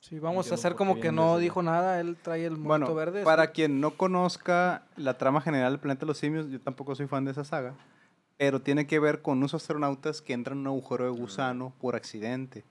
Sí, 0.00 0.20
vamos 0.20 0.50
a 0.52 0.54
hacer 0.54 0.76
como 0.76 1.00
que 1.00 1.10
no 1.10 1.38
dijo 1.38 1.60
nada, 1.62 1.98
él 2.00 2.16
trae 2.22 2.46
el 2.46 2.54
Bueno, 2.54 2.86
muerto 2.86 2.94
verde. 2.94 3.24
para 3.24 3.46
sí. 3.46 3.50
quien 3.54 3.80
no 3.80 3.90
conozca 3.96 4.84
la 4.96 5.18
trama 5.18 5.40
general 5.40 5.72
del 5.72 5.80
Planeta 5.80 6.00
de 6.02 6.06
los 6.06 6.18
Simios, 6.18 6.48
yo 6.48 6.60
tampoco 6.60 6.94
soy 6.94 7.08
fan 7.08 7.24
de 7.24 7.32
esa 7.32 7.42
saga, 7.42 7.74
pero 8.36 8.62
tiene 8.62 8.86
que 8.86 9.00
ver 9.00 9.20
con 9.22 9.38
unos 9.38 9.54
astronautas 9.54 10.22
que 10.22 10.34
entran 10.34 10.58
en 10.58 10.60
un 10.62 10.66
agujero 10.68 11.04
de 11.04 11.10
gusano 11.10 11.72
por 11.80 11.96
accidente. 11.96 12.64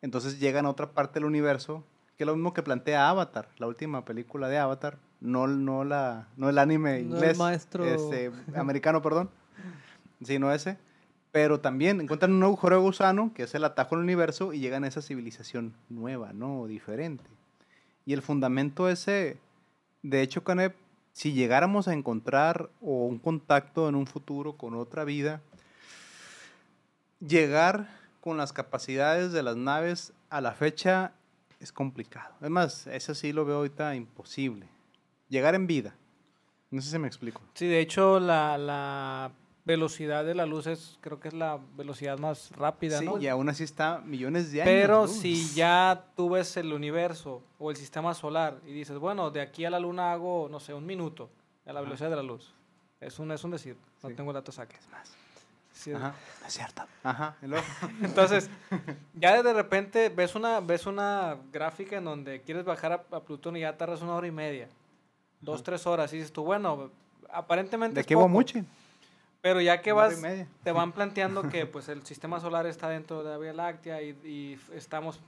Entonces 0.00 0.40
llegan 0.40 0.64
a 0.64 0.70
otra 0.70 0.92
parte 0.92 1.20
del 1.20 1.26
universo, 1.26 1.84
que 2.16 2.24
es 2.24 2.26
lo 2.26 2.34
mismo 2.34 2.54
que 2.54 2.62
plantea 2.62 3.10
Avatar, 3.10 3.48
la 3.58 3.66
última 3.66 4.06
película 4.06 4.48
de 4.48 4.56
Avatar, 4.56 4.96
no, 5.20 5.46
no, 5.46 5.84
la, 5.84 6.28
no 6.38 6.48
el 6.48 6.56
anime 6.58 6.92
No 6.92 6.96
el 6.96 7.04
inglés, 7.16 7.38
maestro- 7.38 7.84
este, 7.84 8.32
americano, 8.56 9.02
perdón, 9.02 9.28
sino 10.22 10.50
ese. 10.50 10.78
Pero 11.32 11.60
también 11.60 12.00
encuentran 12.00 12.32
un 12.32 12.42
agujero 12.42 12.76
de 12.76 12.82
gusano, 12.82 13.32
que 13.34 13.44
es 13.44 13.54
el 13.54 13.64
atajo 13.64 13.94
al 13.94 14.02
universo, 14.02 14.52
y 14.52 14.60
llegan 14.60 14.84
a 14.84 14.88
esa 14.88 15.02
civilización 15.02 15.74
nueva, 15.88 16.32
¿no? 16.32 16.66
Diferente. 16.66 17.24
Y 18.04 18.12
el 18.12 18.22
fundamento 18.22 18.88
ese, 18.88 19.38
de 20.02 20.22
hecho, 20.22 20.44
Canep, 20.44 20.76
si 21.12 21.32
llegáramos 21.32 21.88
a 21.88 21.94
encontrar 21.94 22.70
o 22.80 23.06
un 23.06 23.18
contacto 23.18 23.88
en 23.88 23.94
un 23.94 24.06
futuro 24.06 24.56
con 24.56 24.74
otra 24.74 25.04
vida, 25.04 25.40
llegar 27.20 27.88
con 28.20 28.36
las 28.36 28.52
capacidades 28.52 29.32
de 29.32 29.42
las 29.42 29.56
naves 29.56 30.12
a 30.30 30.40
la 30.40 30.52
fecha 30.52 31.12
es 31.60 31.72
complicado. 31.72 32.34
Es 32.40 32.50
más, 32.50 32.86
eso 32.88 33.14
sí 33.14 33.32
lo 33.32 33.44
veo 33.44 33.58
ahorita 33.58 33.94
imposible. 33.94 34.66
Llegar 35.28 35.54
en 35.54 35.66
vida. 35.66 35.94
No 36.70 36.80
sé 36.80 36.90
si 36.90 36.98
me 36.98 37.06
explico. 37.06 37.40
Sí, 37.54 37.66
de 37.66 37.80
hecho, 37.80 38.18
la, 38.18 38.58
la 38.58 39.30
velocidad 39.64 40.24
de 40.24 40.34
la 40.34 40.44
luz 40.46 40.66
es, 40.66 40.98
creo 41.00 41.20
que 41.20 41.28
es 41.28 41.34
la 41.34 41.58
velocidad 41.76 42.18
más 42.18 42.50
rápida, 42.52 42.98
Sí, 42.98 43.04
¿no? 43.04 43.18
y 43.20 43.28
aún 43.28 43.48
así 43.48 43.62
está 43.64 43.98
millones 44.00 44.50
de 44.50 44.62
años. 44.62 44.72
Pero 44.72 45.02
luz. 45.02 45.12
si 45.12 45.54
ya 45.54 46.04
tú 46.16 46.30
ves 46.30 46.56
el 46.56 46.72
universo 46.72 47.42
o 47.58 47.70
el 47.70 47.76
sistema 47.76 48.12
solar 48.14 48.58
y 48.66 48.72
dices, 48.72 48.98
bueno, 48.98 49.30
de 49.30 49.40
aquí 49.40 49.64
a 49.64 49.70
la 49.70 49.78
luna 49.78 50.12
hago, 50.12 50.48
no 50.50 50.58
sé, 50.58 50.74
un 50.74 50.84
minuto 50.84 51.30
a 51.64 51.72
la 51.72 51.78
Ajá. 51.80 51.84
velocidad 51.84 52.10
de 52.10 52.16
la 52.16 52.22
luz. 52.22 52.52
Es 53.00 53.18
un, 53.18 53.30
es 53.32 53.42
un 53.44 53.52
decir, 53.52 53.76
no 54.02 54.08
Sí. 54.08 54.14
tengo 54.16 54.32
datos 54.32 54.58
aquí. 54.58 54.76
Sí, 55.72 55.92
Ajá, 55.92 56.14
es 56.46 56.52
cierto. 56.52 56.82
Ajá, 57.02 57.36
Entonces, 58.02 58.50
ya 59.14 59.42
de 59.42 59.52
repente 59.52 60.08
ves 60.10 60.34
una, 60.34 60.60
ves 60.60 60.86
una 60.86 61.36
gráfica 61.52 61.96
en 61.96 62.04
donde 62.04 62.42
quieres 62.42 62.64
bajar 62.64 62.92
a, 62.92 63.16
a 63.16 63.20
Plutón 63.20 63.56
y 63.56 63.60
ya 63.60 63.76
tardas 63.76 64.02
una 64.02 64.14
hora 64.14 64.26
y 64.26 64.30
media, 64.32 64.68
dos, 65.40 65.56
Ajá. 65.56 65.64
tres 65.64 65.86
horas, 65.86 66.12
y 66.12 66.16
dices 66.16 66.32
tú, 66.32 66.44
bueno, 66.44 66.90
aparentemente 67.32 67.94
¿De 67.94 68.00
es 68.02 68.06
qué 68.06 68.14
poco? 68.14 68.28
Pero 69.42 69.60
ya 69.60 69.82
que 69.82 69.92
vas, 69.92 70.18
te 70.62 70.72
van 70.72 70.92
planteando 70.94 71.48
que 71.50 71.66
pues 71.66 71.88
el 71.88 72.02
sistema 72.06 72.40
solar 72.40 72.66
está 72.66 72.88
dentro 72.88 73.22
de 73.22 73.30
la 73.30 73.38
Vía 73.38 73.52
Láctea 73.52 74.00
y, 74.00 74.10
y 74.24 74.58
estamos 74.74 75.20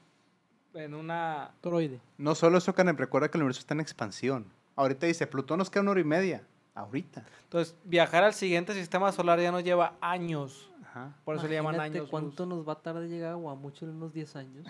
en 0.73 0.95
una... 0.95 1.51
Toroide. 1.61 2.01
No 2.17 2.35
solo 2.35 2.59
eso, 2.59 2.75
Canem, 2.75 2.97
recuerda 2.97 3.29
que 3.29 3.37
el 3.39 3.43
universo 3.43 3.61
está 3.61 3.75
en 3.75 3.81
expansión. 3.81 4.47
Ahorita 4.77 5.07
dice, 5.07 5.27
Plutón 5.27 5.59
nos 5.59 5.71
queda 5.71 5.83
una 5.83 5.91
hora 5.93 6.01
y 6.01 6.05
media. 6.05 6.43
Ahorita. 6.75 7.25
Entonces, 7.45 7.77
viajar 7.85 8.25
al 8.25 8.35
siguiente 8.35 8.73
sistema 8.75 9.13
solar 9.13 9.39
ya 9.41 9.53
nos 9.53 9.63
lleva 9.63 9.95
años, 10.01 10.71
Ajá. 10.83 11.13
por 11.25 11.37
eso 11.37 11.47
le 11.47 11.55
llaman 11.55 11.75
Imagínate 11.75 11.99
años. 11.99 12.11
¿Cuánto 12.11 12.47
luz. 12.47 12.57
nos 12.57 12.69
va 12.69 12.73
a 12.73 12.81
tardar 12.81 13.05
llegar 13.05 13.33
a 13.33 13.35
Guamuchil 13.35 13.89
en 13.91 13.97
unos 13.97 14.13
10 14.13 14.37
años? 14.37 14.67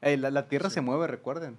Ey, 0.00 0.16
la, 0.16 0.30
la 0.32 0.48
Tierra 0.48 0.70
se 0.70 0.80
mueve, 0.80 1.06
recuerden. 1.06 1.56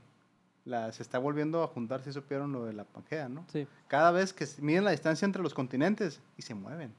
La, 0.66 0.92
se 0.92 1.04
está 1.04 1.20
volviendo 1.20 1.64
a 1.64 1.68
juntar, 1.68 2.02
si 2.04 2.12
supieron 2.12 2.52
lo 2.52 2.66
de 2.66 2.74
la 2.74 2.84
Pangea, 2.86 3.30
¿no? 3.30 3.46
Sí. 3.52 3.68
Cada 3.88 4.12
vez 4.12 4.34
que 4.34 4.48
miden 4.60 4.84
la 4.84 4.92
distancia 4.92 5.26
entre 5.26 5.44
los 5.44 5.54
continentes 5.54 6.22
y 6.38 6.42
se 6.42 6.56
mueven. 6.56 6.92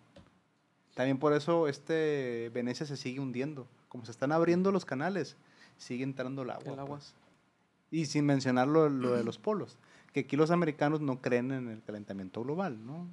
También 0.95 1.19
por 1.19 1.33
eso 1.33 1.67
este 1.69 2.51
Venecia 2.55 2.87
se 2.87 2.97
sigue 2.97 3.19
hundiendo. 3.21 3.67
Como 3.89 4.05
se 4.05 4.13
están 4.13 4.31
abriendo 4.33 4.71
los 4.73 4.85
canales, 4.85 5.37
sigue 5.79 6.05
entrando 6.05 6.43
el 6.43 6.51
agua. 6.51 6.73
El 6.73 6.79
agua. 6.79 6.97
pues. 6.99 7.15
Y 7.91 8.07
sin 8.07 8.25
mencionar 8.25 8.69
lo, 8.69 8.89
lo 8.89 9.13
de 9.17 9.25
los 9.25 9.39
polos. 9.39 9.77
Que 10.13 10.21
aquí 10.21 10.37
los 10.37 10.51
americanos 10.51 11.01
no 11.01 11.21
creen 11.21 11.51
en 11.51 11.69
el 11.69 11.83
calentamiento 11.83 12.43
global, 12.45 12.85
¿no? 12.87 13.09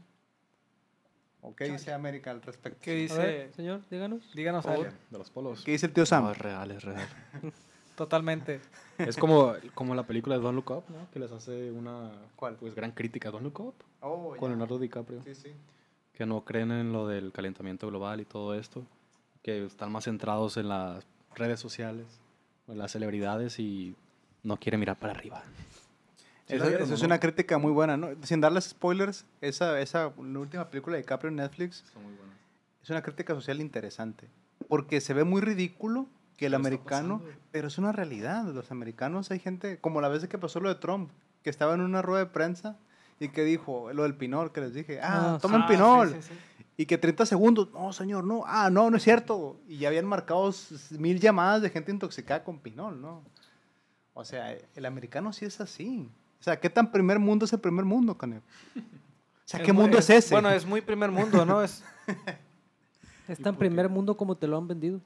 ¿O 1.41 1.53
qué 1.55 1.65
dice 1.65 1.91
América 1.91 2.31
al 2.31 2.41
respecto? 2.41 2.79
¿Qué 2.81 2.91
A 2.91 2.95
dice? 2.95 3.17
ver, 3.17 3.53
señor, 3.53 3.81
díganos. 3.89 4.21
Díganos 4.33 4.65
algo. 4.65 4.83
De 5.09 5.17
los 5.17 5.29
polos. 5.29 5.63
¿Qué 5.65 5.71
dice 5.71 5.87
el 5.87 5.93
tío 5.93 6.05
Sam? 6.05 6.23
No, 6.23 6.31
es 6.31 6.37
real, 6.37 6.71
es 6.71 6.83
real. 6.83 7.07
Totalmente. 7.95 8.59
es 8.97 9.17
como, 9.17 9.53
como 9.75 9.95
la 9.95 10.03
película 10.03 10.35
de 10.37 10.41
Don't 10.41 10.55
Look 10.55 10.71
Up, 10.71 10.83
¿no? 10.89 11.09
Que 11.11 11.19
les 11.19 11.31
hace 11.31 11.71
una 11.71 12.11
¿Cuál? 12.35 12.55
pues, 12.55 12.75
gran 12.75 12.91
crítica 12.91 13.29
a 13.29 13.31
Don't 13.31 13.43
Look 13.43 13.59
Up 13.59 13.75
Oh, 14.01 14.29
con 14.31 14.41
ya. 14.41 14.47
Leonardo 14.49 14.79
DiCaprio. 14.79 15.21
Sí, 15.23 15.33
sí. 15.35 15.53
Que 16.13 16.25
no 16.25 16.43
creen 16.43 16.71
en 16.71 16.91
lo 16.91 17.07
del 17.07 17.31
calentamiento 17.31 17.87
global 17.87 18.19
y 18.21 18.25
todo 18.25 18.53
esto. 18.55 18.83
Que 19.41 19.65
están 19.65 19.91
más 19.91 20.03
centrados 20.05 20.57
en 20.57 20.69
las 20.69 21.05
redes 21.35 21.59
sociales, 21.59 22.05
en 22.67 22.77
las 22.77 22.91
celebridades 22.91 23.59
y 23.59 23.95
no 24.43 24.57
quieren 24.57 24.79
mirar 24.79 24.99
para 24.99 25.13
arriba. 25.13 25.43
¿Sí 26.47 26.55
es 26.55 27.01
una 27.01 27.19
crítica 27.19 27.57
muy 27.57 27.71
buena, 27.71 27.95
¿no? 27.95 28.09
Sin 28.23 28.41
darles 28.41 28.65
spoilers, 28.65 29.25
esa, 29.39 29.79
esa 29.79 30.13
la 30.21 30.39
última 30.39 30.69
película 30.69 30.97
de 30.97 31.01
DiCaprio 31.01 31.29
en 31.29 31.37
Netflix 31.37 31.83
muy 31.95 32.13
es 32.83 32.89
una 32.89 33.01
crítica 33.01 33.33
social 33.33 33.61
interesante. 33.61 34.27
Porque 34.67 34.99
se 34.99 35.13
ve 35.13 35.23
muy 35.23 35.41
ridículo 35.41 36.07
que 36.37 36.47
el 36.47 36.53
americano, 36.53 37.21
pero 37.51 37.67
es 37.67 37.77
una 37.77 37.91
realidad. 37.91 38.45
Los 38.45 38.71
americanos 38.71 39.31
hay 39.31 39.39
gente, 39.39 39.77
como 39.79 40.01
la 40.01 40.07
vez 40.09 40.27
que 40.27 40.37
pasó 40.37 40.59
lo 40.59 40.69
de 40.69 40.75
Trump, 40.75 41.11
que 41.43 41.49
estaba 41.49 41.73
en 41.73 41.81
una 41.81 42.01
rueda 42.01 42.25
de 42.25 42.29
prensa 42.31 42.77
y 43.19 43.29
que 43.29 43.43
dijo 43.43 43.91
lo 43.93 44.03
del 44.03 44.15
pinol, 44.15 44.51
que 44.51 44.61
les 44.61 44.73
dije, 44.73 44.99
ah, 45.01 45.35
Ah, 45.35 45.39
tomen 45.41 45.61
Ah, 45.61 45.67
pinol. 45.67 46.09
sí, 46.09 46.21
sí, 46.21 46.29
sí. 46.29 46.39
Y 46.75 46.85
que 46.87 46.97
30 46.97 47.25
segundos, 47.27 47.69
no, 47.71 47.93
señor, 47.93 48.23
no, 48.23 48.43
ah, 48.47 48.69
no, 48.71 48.89
no 48.89 48.97
es 48.97 49.03
cierto. 49.03 49.59
Y 49.67 49.77
ya 49.77 49.89
habían 49.89 50.05
marcado 50.07 50.51
mil 50.91 51.19
llamadas 51.19 51.61
de 51.61 51.69
gente 51.69 51.91
intoxicada 51.91 52.43
con 52.43 52.57
pinol, 52.59 52.99
¿no? 52.99 53.21
O 54.15 54.25
sea, 54.25 54.55
el 54.75 54.85
americano 54.85 55.31
sí 55.33 55.45
es 55.45 55.61
así. 55.61 56.09
O 56.39 56.43
sea, 56.43 56.59
¿qué 56.59 56.69
tan 56.69 56.91
primer 56.91 57.19
mundo 57.19 57.45
es 57.45 57.53
el 57.53 57.59
primer 57.59 57.85
mundo, 57.85 58.17
Canep? 58.17 58.41
O 58.75 58.81
sea, 59.45 59.61
¿qué 59.61 59.71
mundo 59.71 59.97
es 59.99 60.09
ese? 60.09 60.33
Bueno, 60.33 60.49
es 60.49 60.65
muy 60.65 60.81
primer 60.81 61.11
mundo, 61.11 61.45
¿no? 61.45 61.61
Es, 61.61 61.83
Es 63.27 63.39
tan 63.39 63.55
primer 63.55 63.87
mundo 63.87 64.17
como 64.17 64.35
te 64.35 64.47
lo 64.47 64.57
han 64.57 64.67
vendido. 64.67 64.99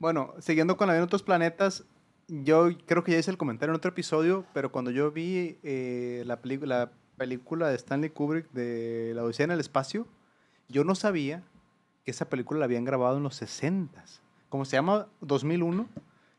Bueno, 0.00 0.32
siguiendo 0.38 0.78
con 0.78 0.86
la 0.86 0.94
vida 0.94 1.02
en 1.02 1.04
otros 1.04 1.22
planetas, 1.22 1.84
yo 2.26 2.70
creo 2.86 3.04
que 3.04 3.12
ya 3.12 3.18
hice 3.18 3.30
el 3.30 3.36
comentario 3.36 3.72
en 3.72 3.76
otro 3.76 3.90
episodio, 3.90 4.46
pero 4.54 4.72
cuando 4.72 4.90
yo 4.90 5.12
vi 5.12 5.58
eh, 5.62 6.24
la, 6.26 6.40
la 6.66 6.90
película 7.16 7.68
de 7.68 7.76
Stanley 7.76 8.08
Kubrick 8.08 8.50
de 8.50 9.12
La 9.14 9.22
Odisea 9.22 9.44
en 9.44 9.50
el 9.50 9.60
Espacio, 9.60 10.08
yo 10.70 10.84
no 10.84 10.94
sabía 10.94 11.42
que 12.02 12.12
esa 12.12 12.30
película 12.30 12.60
la 12.60 12.64
habían 12.64 12.86
grabado 12.86 13.18
en 13.18 13.24
los 13.24 13.36
60 13.36 14.02
Como 14.48 14.64
se 14.64 14.76
llama 14.76 15.06
2001, 15.20 15.86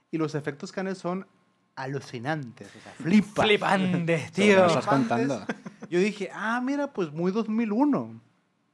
y 0.09 0.17
los 0.17 0.33
efectos 0.33 0.71
canes 0.71 0.97
son 0.97 1.27
alucinantes. 1.75 2.67
O 2.75 2.79
sea, 2.81 2.91
flipa. 2.93 3.43
flipante, 3.43 4.25
¿Qué 4.33 4.43
tío. 4.47 4.61
me 4.61 4.67
estás 4.67 4.87
contando? 4.87 5.45
Yo 5.87 5.99
dije, 5.99 6.31
ah, 6.33 6.59
mira, 6.63 6.91
pues 6.93 7.11
muy 7.11 7.31
2001. 7.31 8.19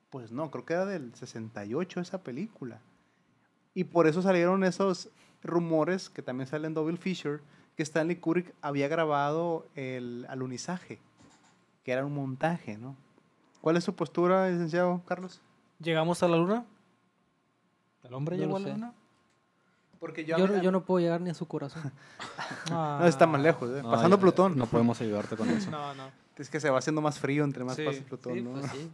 Pues 0.09 0.31
no, 0.31 0.49
creo 0.49 0.65
que 0.65 0.73
era 0.73 0.85
del 0.85 1.13
68 1.13 1.99
esa 1.99 2.23
película. 2.23 2.79
Y 3.78 3.84
por 3.84 4.07
eso 4.07 4.23
salieron 4.23 4.63
esos 4.63 5.09
rumores 5.43 6.09
que 6.09 6.23
también 6.23 6.47
salen 6.47 6.73
Double 6.73 6.97
Fisher, 6.97 7.41
que 7.75 7.84
Stanley 7.84 8.15
Kubrick 8.15 8.51
había 8.59 8.88
grabado 8.88 9.67
el 9.75 10.25
alunizaje, 10.30 10.99
que 11.84 11.91
era 11.91 12.03
un 12.03 12.15
montaje, 12.15 12.75
¿no? 12.80 12.95
¿Cuál 13.61 13.78
es 13.78 13.84
su 13.84 13.93
postura, 13.93 14.49
licenciado 14.49 15.03
Carlos? 15.05 15.41
¿Llegamos 15.80 16.23
a 16.23 16.28
la 16.28 16.38
luna? 16.38 16.65
¿El 18.03 18.15
hombre 18.15 18.36
No 18.36 18.41
llegó 18.45 18.57
a 18.57 18.59
la 18.61 18.65
sé. 18.65 18.71
luna? 18.73 18.93
Porque 19.99 20.25
Yo, 20.25 20.39
no- 20.39 20.59
yo 20.59 20.71
no 20.71 20.82
puedo 20.84 20.99
llegar 20.99 21.21
ni 21.21 21.30
a 21.30 21.36
su 21.36 21.47
corazón. 21.47 21.91
Ah. 22.71 22.97
No, 23.01 23.05
está 23.07 23.28
más 23.28 23.41
lejos, 23.41 23.69
¿eh? 23.69 23.84
No, 23.84 23.91
pasando 23.91 24.17
ya- 24.17 24.21
Plutón. 24.21 24.57
No 24.57 24.65
podemos 24.65 24.99
ayudarte 25.01 25.38
con 25.38 25.47
eso. 25.49 25.69
No, 25.69 25.93
no. 25.93 26.09
Es 26.36 26.49
que 26.49 26.59
se 26.59 26.71
va 26.71 26.80
haciendo 26.80 27.01
más 27.01 27.19
frío 27.19 27.43
entre 27.43 27.63
más 27.63 27.75
Sí, 27.75 27.86
pasa 27.86 28.01
Plutón, 28.07 28.34
Sí, 28.34 28.41
¿no? 28.41 28.51
pues 28.53 28.71
sí. 28.71 28.91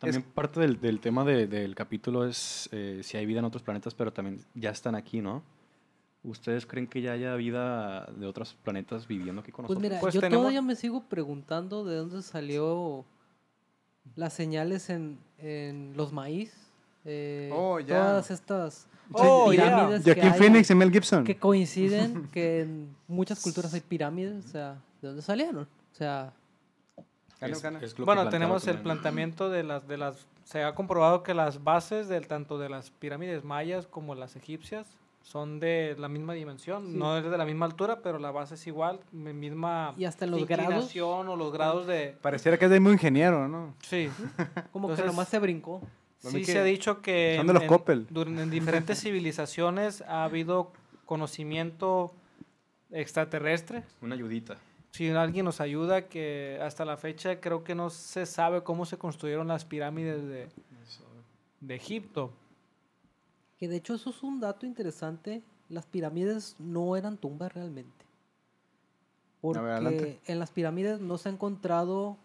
También 0.00 0.22
parte 0.22 0.60
del, 0.60 0.80
del 0.80 0.98
tema 1.00 1.24
de- 1.24 1.46
del 1.46 1.74
capítulo 1.74 2.26
es 2.26 2.68
eh, 2.72 3.00
si 3.02 3.16
hay 3.16 3.26
vida 3.26 3.38
en 3.40 3.44
otros 3.44 3.62
planetas, 3.62 3.94
pero 3.94 4.12
también 4.12 4.40
ya 4.54 4.70
están 4.70 4.94
aquí, 4.94 5.20
¿no? 5.20 5.42
¿Ustedes 6.22 6.66
creen 6.66 6.86
que 6.86 7.00
ya 7.00 7.12
haya 7.12 7.34
vida 7.36 8.06
de 8.16 8.26
otros 8.26 8.54
planetas 8.62 9.06
viviendo 9.06 9.40
aquí 9.42 9.52
con 9.52 9.64
Pues 9.66 9.76
nosotros? 9.78 9.90
mira, 9.90 10.00
Pues 10.00 10.14
yo 10.14 10.20
tenemos- 10.20 10.42
todavía 10.42 10.62
me 10.62 10.74
sigo 10.76 11.02
preguntando 11.04 11.84
de 11.84 11.96
dónde 11.96 12.22
salió 12.22 13.04
las 14.16 14.32
señales 14.32 14.90
en, 14.90 15.18
en 15.38 15.94
los 15.96 16.12
maíz. 16.12 16.52
eh, 17.04 17.50
Oh, 17.54 17.80
ya. 17.80 17.96
Todas 18.08 18.30
estas 18.30 18.86
Oh, 19.12 19.52
ya. 19.52 19.64
pirámides 19.64 20.04
que 20.04 20.12
Joaquin 20.14 20.32
hay, 20.32 20.38
Phoenix 20.38 20.70
y 20.70 20.74
Mel 20.74 20.90
Gibson. 20.92 21.24
que 21.24 21.36
coinciden 21.38 22.28
que 22.32 22.60
en 22.60 22.94
muchas 23.08 23.40
culturas 23.42 23.72
hay 23.74 23.80
pirámides. 23.80 24.44
O 24.44 24.48
sea, 24.48 24.74
¿de 25.00 25.08
dónde 25.08 25.22
salieron? 25.22 25.64
O 25.64 25.94
sea, 25.94 26.32
Gana, 27.40 27.52
Es- 27.52 27.62
gana. 27.62 27.78
es 27.80 27.90
lo 27.92 27.96
que 27.96 28.02
Bueno, 28.04 28.28
tenemos 28.28 28.66
el 28.66 28.78
planteamiento 28.78 29.48
de 29.48 29.62
las, 29.62 29.88
de 29.88 29.96
las... 29.96 30.26
Se 30.44 30.62
ha 30.62 30.74
comprobado 30.74 31.22
que 31.22 31.32
las 31.34 31.62
bases 31.64 32.08
del 32.08 32.26
tanto 32.26 32.58
de 32.58 32.68
las 32.68 32.90
pirámides 32.90 33.44
mayas 33.44 33.86
como 33.86 34.14
las 34.14 34.36
egipcias 34.36 34.86
son 35.22 35.60
de 35.60 35.94
la 35.98 36.08
misma 36.08 36.32
dimensión, 36.34 36.86
Sí. 36.92 36.96
no 36.98 37.16
es 37.18 37.24
de 37.24 37.36
la 37.38 37.44
misma 37.44 37.66
altura, 37.66 38.00
pero 38.02 38.18
la 38.18 38.30
base 38.30 38.54
es 38.54 38.66
igual, 38.66 39.00
mi- 39.12 39.32
misma 39.34 39.94
Y 39.96 40.04
hasta 40.06 40.24
en 40.24 40.30
los 40.32 40.46
grados, 40.46 40.64
inclinación 40.64 41.28
o 41.28 41.36
los 41.36 41.52
grados 41.52 41.86
de... 41.86 42.16
Pareciera 42.22 42.58
que 42.58 42.64
es 42.64 42.70
de 42.70 42.80
muy 42.80 42.92
ingeniero, 42.92 43.46
¿no? 43.46 43.74
Sí, 43.82 44.10
como 44.72 44.88
que 44.88 44.92
Entonces- 44.94 45.06
nomás 45.06 45.28
se 45.28 45.38
brincó. 45.38 45.82
Sí 46.18 46.38
que 46.40 46.44
se 46.52 46.58
ha 46.58 46.64
dicho 46.64 47.00
que 47.00 47.34
son 47.38 47.46
de 47.46 47.52
los 47.54 47.62
en, 47.62 47.68
Coppel. 47.68 48.06
duran- 48.10 48.38
en 48.38 48.50
diferentes 48.50 49.00
civilizaciones 49.02 50.02
ha 50.02 50.24
habido 50.24 50.72
conocimiento 51.06 52.12
extraterrestre. 52.90 53.84
Una 54.02 54.14
ayudita. 54.14 54.56
Si 54.92 55.08
alguien 55.10 55.44
nos 55.44 55.60
ayuda, 55.60 56.08
que 56.08 56.58
hasta 56.62 56.84
la 56.84 56.96
fecha 56.96 57.40
creo 57.40 57.62
que 57.62 57.74
no 57.74 57.90
se 57.90 58.26
sabe 58.26 58.62
cómo 58.62 58.84
se 58.86 58.98
construyeron 58.98 59.46
las 59.48 59.64
pirámides 59.64 60.26
de, 60.26 60.48
de 61.60 61.74
Egipto. 61.74 62.32
Que 63.58 63.68
de 63.68 63.76
hecho 63.76 63.94
eso 63.94 64.10
es 64.10 64.22
un 64.22 64.40
dato 64.40 64.66
interesante. 64.66 65.42
Las 65.68 65.86
pirámides 65.86 66.56
no 66.58 66.96
eran 66.96 67.16
tumbas 67.18 67.52
realmente. 67.52 68.04
Porque 69.40 70.18
en 70.26 70.38
las 70.38 70.50
pirámides 70.50 71.00
no 71.00 71.16
se 71.18 71.28
ha 71.28 71.32
encontrado 71.32 72.16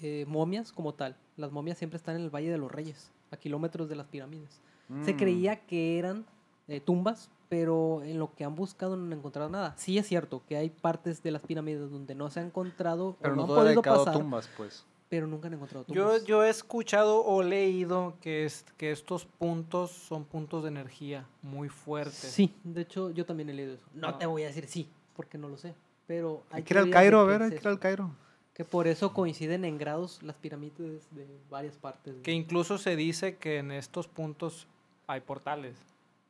eh, 0.00 0.24
momias 0.28 0.70
como 0.72 0.94
tal. 0.94 1.16
Las 1.36 1.50
momias 1.50 1.78
siempre 1.78 1.96
están 1.96 2.16
en 2.16 2.22
el 2.22 2.30
Valle 2.30 2.50
de 2.50 2.58
los 2.58 2.70
Reyes, 2.70 3.10
a 3.30 3.36
kilómetros 3.36 3.88
de 3.88 3.96
las 3.96 4.06
pirámides. 4.06 4.60
Se 5.04 5.14
Mm. 5.14 5.16
creía 5.16 5.56
que 5.66 5.98
eran 5.98 6.26
eh, 6.68 6.80
tumbas, 6.80 7.30
pero 7.52 8.02
en 8.02 8.18
lo 8.18 8.34
que 8.34 8.44
han 8.44 8.54
buscado 8.54 8.96
no 8.96 9.04
han 9.04 9.12
encontrado 9.12 9.50
nada. 9.50 9.74
Sí 9.76 9.98
es 9.98 10.06
cierto 10.06 10.42
que 10.48 10.56
hay 10.56 10.70
partes 10.70 11.22
de 11.22 11.30
las 11.30 11.42
pirámides 11.42 11.90
donde 11.90 12.14
no 12.14 12.30
se 12.30 12.40
ha 12.40 12.42
encontrado 12.42 13.18
Pero 13.20 13.34
o 13.34 13.36
no 13.36 13.46
no 13.46 13.54
han 13.54 13.60
podido 13.60 13.82
pasar, 13.82 14.14
tumbas, 14.14 14.48
pues. 14.56 14.86
pero 15.10 15.26
nunca 15.26 15.48
han 15.48 15.52
encontrado 15.52 15.84
tumbas. 15.84 16.24
yo 16.24 16.42
he 16.42 16.48
escuchado 16.48 17.22
o 17.22 17.42
leído 17.42 18.14
que, 18.22 18.46
es, 18.46 18.64
que 18.78 18.90
estos 18.90 19.26
puntos 19.26 19.90
son 19.90 20.24
puntos 20.24 20.62
de 20.62 20.70
energía 20.70 21.26
muy 21.42 21.68
fuertes. 21.68 22.14
Sí, 22.14 22.54
de 22.64 22.80
hecho 22.80 23.10
yo 23.10 23.26
también 23.26 23.50
he 23.50 23.52
leído 23.52 23.74
eso. 23.74 23.84
No, 23.92 24.12
No. 24.12 24.16
te 24.16 24.24
voy 24.24 24.44
a 24.44 24.46
decir 24.46 24.66
sí, 24.66 24.88
porque 25.14 25.36
no 25.36 25.50
lo 25.50 25.58
sé. 25.58 25.74
Pero 26.06 26.44
Hay 26.52 26.60
hay 26.60 26.62
que 26.62 26.72
ir 26.72 26.78
al 26.78 26.88
Cairo, 26.88 27.20
a 27.20 27.24
ver, 27.24 27.42
hay 27.42 27.50
que 27.50 27.56
ir 27.56 27.68
al 27.68 27.78
Cairo. 27.78 28.12
Que 28.54 28.64
por 28.64 28.86
eso 28.86 29.12
coinciden 29.12 29.66
en 29.66 29.76
grados 29.76 30.22
las 30.22 30.36
pirámides 30.36 31.06
de 31.14 31.26
varias 31.50 31.76
partes. 31.76 32.14
Que 32.22 32.32
incluso 32.32 32.78
se 32.78 32.96
dice 32.96 33.36
que 33.36 33.58
en 33.58 33.72
estos 33.72 34.08
puntos 34.08 34.66
hay 35.06 35.20
portales. 35.20 35.76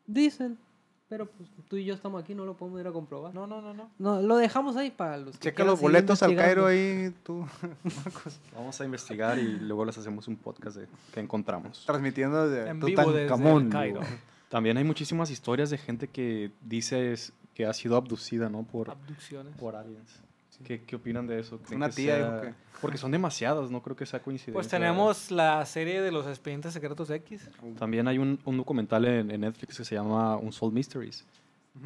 Dicen, 0.09 0.59
pero 1.12 1.26
pues 1.26 1.50
tú 1.68 1.76
y 1.76 1.84
yo 1.84 1.92
estamos 1.92 2.22
aquí, 2.22 2.34
no 2.34 2.46
lo 2.46 2.56
podemos 2.56 2.80
ir 2.80 2.86
a 2.86 2.90
comprobar. 2.90 3.34
No, 3.34 3.46
no, 3.46 3.60
no, 3.60 3.74
no. 3.74 3.90
No, 3.98 4.22
lo 4.22 4.36
dejamos 4.36 4.78
ahí 4.78 4.90
para 4.90 5.18
los 5.18 5.36
que 5.36 5.50
Checa 5.50 5.62
los 5.62 5.78
boletos 5.78 6.22
al. 6.22 6.34
Cairo 6.34 6.64
ahí, 6.64 7.14
tú. 7.22 7.46
Vamos 8.56 8.80
a 8.80 8.84
investigar 8.86 9.38
y 9.38 9.60
luego 9.60 9.84
les 9.84 9.98
hacemos 9.98 10.26
un 10.26 10.36
podcast 10.36 10.78
de 10.78 10.88
que 11.12 11.20
encontramos. 11.20 11.84
Transmitiendo 11.84 12.48
de 12.48 12.66
En 12.66 12.80
vivo 12.80 13.12
desde 13.12 13.30
el. 13.30 13.68
Cairo. 13.68 14.00
También 14.48 14.78
hay 14.78 14.84
muchísimas 14.84 15.30
historias 15.30 15.68
de 15.68 15.76
gente 15.76 16.08
que 16.08 16.50
dice 16.62 17.14
que 17.54 17.66
ha 17.66 17.74
sido 17.74 17.98
abducida, 17.98 18.48
¿no? 18.48 18.62
Por, 18.62 18.88
Abducciones. 18.88 19.54
por 19.56 19.76
aliens. 19.76 20.22
¿Qué, 20.64 20.82
qué 20.82 20.96
opinan 20.96 21.26
de 21.26 21.40
eso? 21.40 21.58
¿Creen 21.58 21.76
Una 21.76 21.88
que 21.90 21.94
tía 21.96 22.16
sea- 22.16 22.40
que- 22.40 22.54
Porque 22.80 22.98
son 22.98 23.10
demasiadas, 23.12 23.70
no 23.70 23.80
creo 23.82 23.94
que 23.96 24.06
sea 24.06 24.20
coincidencia. 24.20 24.54
Pues 24.54 24.66
tenemos 24.68 25.30
la 25.30 25.64
serie 25.66 26.00
de 26.02 26.10
los 26.10 26.26
expedientes 26.26 26.72
secretos 26.72 27.10
X. 27.10 27.48
También 27.78 28.08
hay 28.08 28.18
un, 28.18 28.38
un 28.44 28.56
documental 28.56 29.04
en, 29.04 29.30
en 29.30 29.40
Netflix 29.42 29.76
que 29.78 29.84
se 29.84 29.94
llama 29.94 30.36
Unsolved 30.36 30.74
Mysteries, 30.74 31.24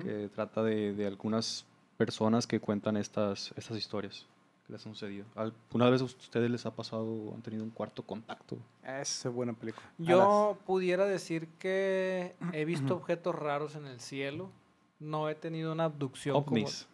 que 0.02 0.28
trata 0.34 0.62
de, 0.62 0.94
de 0.94 1.06
algunas 1.06 1.66
personas 1.96 2.46
que 2.46 2.60
cuentan 2.60 2.96
estas, 2.96 3.52
estas 3.56 3.76
historias 3.78 4.26
que 4.66 4.72
les 4.72 4.84
han 4.86 4.94
sucedido. 4.94 5.26
¿Alguna 5.34 5.88
vez 5.90 6.00
a 6.00 6.04
ustedes 6.04 6.50
les 6.50 6.64
ha 6.66 6.70
pasado 6.74 7.32
han 7.34 7.42
tenido 7.42 7.62
un 7.62 7.70
cuarto 7.70 8.02
contacto? 8.02 8.56
Esa 8.82 9.28
es 9.28 9.34
buena 9.34 9.52
película. 9.52 9.86
Yo 9.98 10.58
pudiera 10.66 11.04
decir 11.04 11.46
que 11.58 12.34
he 12.52 12.64
visto 12.64 12.94
objetos 12.96 13.34
raros 13.34 13.76
en 13.76 13.86
el 13.86 14.00
cielo. 14.00 14.50
No 14.98 15.28
he 15.28 15.34
tenido 15.34 15.72
una 15.72 15.84
abducción. 15.84 16.34
como- 16.42 16.46
OVNIs. 16.56 16.86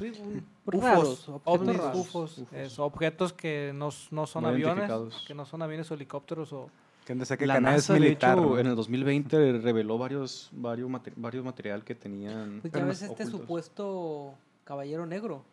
Sí, 0.00 0.12
un- 0.20 0.46
Raros, 0.66 1.28
UFOs, 1.28 1.28
objetos 1.44 1.60
ovnis. 1.60 1.76
UFOs, 2.00 2.38
UFOs. 2.38 2.52
eso, 2.52 2.84
objetos 2.84 3.32
que 3.32 3.72
no, 3.74 3.90
no 4.10 4.26
son 4.26 4.42
No 4.42 4.48
aviones, 4.48 4.90
que 5.26 5.34
no 5.34 5.44
son 5.44 5.62
aviones 5.62 5.90
o 5.90 5.94
helicópteros 5.94 6.52
o 6.52 6.70
Que 7.04 7.14
que 7.38 7.46
La 7.46 7.60
NASA, 7.60 7.76
es 7.76 7.88
de 7.88 8.00
militar. 8.00 8.38
hecho, 8.38 8.46
¿no? 8.50 8.58
en 8.58 8.66
el 8.68 8.76
2020 8.76 9.58
reveló 9.58 9.98
varios, 9.98 10.48
varios, 10.52 10.90
varios 11.16 11.44
material 11.44 11.82
que 11.84 11.94
tenían 11.94 12.60
Pues 12.60 12.72
ya 12.72 12.84
ves 12.84 13.02
este 13.02 13.12
ocultos. 13.24 13.40
supuesto 13.40 14.34
caballero 14.64 15.06
negro. 15.06 15.44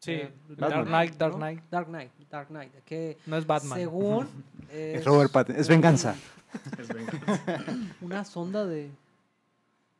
sí, 0.00 0.12
Eh, 0.12 0.32
Dark 0.48 0.86
Knight, 0.86 1.14
Dark 1.16 1.32
¿no? 1.32 1.38
Knight. 1.38 1.62
Dark 1.70 1.86
Knight, 1.86 2.10
Dark 2.30 2.48
Knight. 2.48 2.72
Que 2.84 3.16
No 3.26 3.36
es 3.36 3.46
Batman. 3.46 3.78
según 3.78 4.28
Es 4.72 5.04
Robert 5.04 5.30
Pattinson. 5.32 5.60
Es 5.60 5.68
un- 5.68 5.74
venganza. 5.74 6.16
Una 8.00 8.24
sonda 8.24 8.64
de 8.66 8.90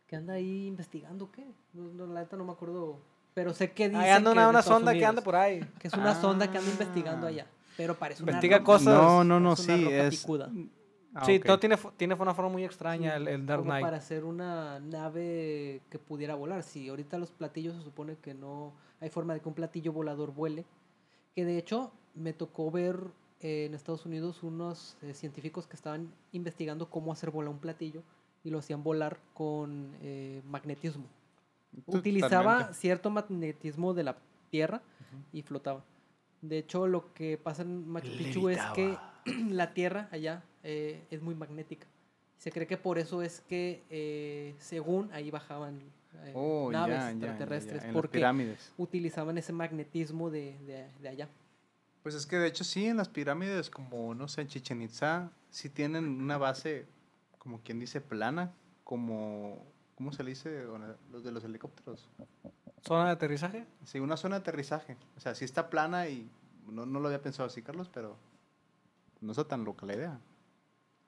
que 0.06 0.16
anda 0.16 0.34
ahí 0.34 0.66
investigando 0.66 1.30
qué. 1.30 1.46
No, 1.72 1.84
no, 1.92 2.12
la 2.12 2.20
neta 2.20 2.36
no 2.36 2.44
me 2.44 2.52
acuerdo, 2.52 2.98
pero 3.34 3.52
sé 3.52 3.72
que 3.72 3.88
dice 3.88 4.00
Ahí 4.00 4.10
anda 4.10 4.30
que 4.30 4.38
una, 4.38 4.48
una 4.48 4.62
sonda 4.62 4.92
que 4.92 5.04
anda 5.04 5.22
por 5.22 5.36
ahí. 5.36 5.60
que 5.78 5.88
es 5.88 5.94
una 5.94 6.14
sonda 6.20 6.50
que 6.50 6.58
anda 6.58 6.70
Ah. 6.70 6.72
investigando 6.72 7.26
allá, 7.26 7.46
pero 7.76 7.94
parece 7.94 8.22
una 8.22 8.32
Investiga 8.32 8.58
roca, 8.58 8.64
cosas. 8.66 8.94
No, 8.94 9.24
no, 9.24 9.40
no, 9.40 9.56
sí, 9.56 9.72
es. 9.90 10.20
picuda. 10.20 10.50
Ah, 11.16 11.24
sí, 11.24 11.36
ok. 11.36 11.44
no, 11.46 11.58
tiene, 11.60 11.78
tiene 11.96 12.14
una 12.14 12.34
forma 12.34 12.50
muy 12.50 12.64
extraña 12.64 13.14
el, 13.16 13.28
el 13.28 13.46
Dark 13.46 13.60
como 13.60 13.70
Knight. 13.70 13.84
para 13.84 13.98
hacer 13.98 14.24
una 14.24 14.80
nave 14.80 15.80
que 15.90 15.98
pudiera 16.00 16.34
volar. 16.34 16.62
Si 16.64 16.88
ahorita 16.88 17.18
los 17.18 17.30
platillos 17.30 17.76
se 17.76 17.82
supone 17.82 18.16
que 18.16 18.34
no 18.34 18.72
hay 19.00 19.10
forma 19.10 19.34
de 19.34 19.40
que 19.40 19.48
un 19.48 19.54
platillo 19.54 19.92
volador 19.92 20.32
vuele. 20.32 20.64
Que 21.34 21.44
de 21.44 21.56
hecho 21.58 21.92
me 22.16 22.32
tocó 22.32 22.70
ver 22.72 22.96
eh, 23.40 23.66
en 23.66 23.74
Estados 23.74 24.06
Unidos 24.06 24.42
unos 24.42 24.96
eh, 25.02 25.14
científicos 25.14 25.66
que 25.68 25.76
estaban 25.76 26.12
investigando 26.32 26.88
cómo 26.90 27.12
hacer 27.12 27.30
volar 27.30 27.50
un 27.50 27.58
platillo 27.58 28.02
y 28.42 28.50
lo 28.50 28.58
hacían 28.58 28.82
volar 28.82 29.18
con 29.34 29.92
eh, 30.02 30.42
magnetismo. 30.46 31.04
Utilizaba 31.86 32.52
Totalmente. 32.52 32.74
cierto 32.74 33.10
magnetismo 33.10 33.94
de 33.94 34.02
la 34.04 34.16
Tierra 34.50 34.82
y 35.32 35.42
flotaba. 35.42 35.84
De 36.42 36.58
hecho, 36.58 36.86
lo 36.86 37.12
que 37.14 37.38
pasa 37.38 37.62
en 37.62 37.88
Machu 37.88 38.16
Picchu 38.16 38.48
es 38.48 38.60
que 38.74 38.98
la 39.50 39.72
Tierra 39.74 40.08
allá 40.12 40.42
eh, 40.62 41.02
es 41.10 41.22
muy 41.22 41.34
magnética. 41.34 41.86
Se 42.38 42.52
cree 42.52 42.66
que 42.66 42.76
por 42.76 42.98
eso 42.98 43.22
es 43.22 43.40
que, 43.48 43.82
eh, 43.90 44.54
según 44.58 45.10
ahí 45.12 45.30
bajaban 45.30 45.80
eh, 46.24 46.32
Oh, 46.34 46.70
ya, 46.70 46.78
naves 46.80 46.94
ya, 46.96 47.00
ya, 47.00 47.08
ya, 47.08 47.26
extraterrestres, 47.28 47.84
porque 47.92 48.18
pirámides. 48.18 48.72
utilizaban 48.76 49.38
ese 49.38 49.52
magnetismo 49.52 50.30
de, 50.30 50.56
de- 50.66 50.88
de 51.00 51.08
allá. 51.08 51.28
Pues 52.02 52.14
es 52.14 52.26
que 52.26 52.36
de 52.36 52.48
hecho 52.48 52.64
sí, 52.64 52.84
en 52.86 52.98
las 52.98 53.08
pirámides, 53.08 53.70
como 53.70 54.14
no 54.14 54.28
sé, 54.28 54.42
en 54.42 54.48
Chichen 54.48 54.82
Itza, 54.82 55.30
sí 55.48 55.70
tienen 55.70 56.04
una 56.20 56.36
base, 56.36 56.84
como 57.38 57.60
quien 57.62 57.78
dice, 57.80 58.02
plana, 58.02 58.52
como, 58.84 59.64
¿cómo 59.96 60.12
se 60.12 60.22
le 60.24 60.30
dice? 60.30 60.64
Los 61.12 61.24
de 61.24 61.32
los 61.32 61.44
helicópteros. 61.44 62.08
¿Zona 62.86 63.06
de 63.06 63.10
aterrizaje? 63.12 63.64
Sí, 63.84 63.98
una 64.00 64.16
zona 64.16 64.36
de 64.36 64.40
aterrizaje. 64.40 64.96
O 65.16 65.20
sea, 65.20 65.34
sí 65.34 65.44
está 65.44 65.70
plana 65.70 66.08
y 66.08 66.28
no, 66.68 66.84
no 66.86 67.00
lo 67.00 67.06
había 67.08 67.22
pensado 67.22 67.46
así, 67.46 67.62
Carlos, 67.62 67.88
pero 67.92 68.16
no 69.20 69.30
está 69.32 69.44
tan 69.44 69.64
loca 69.64 69.86
la 69.86 69.94
idea. 69.94 70.20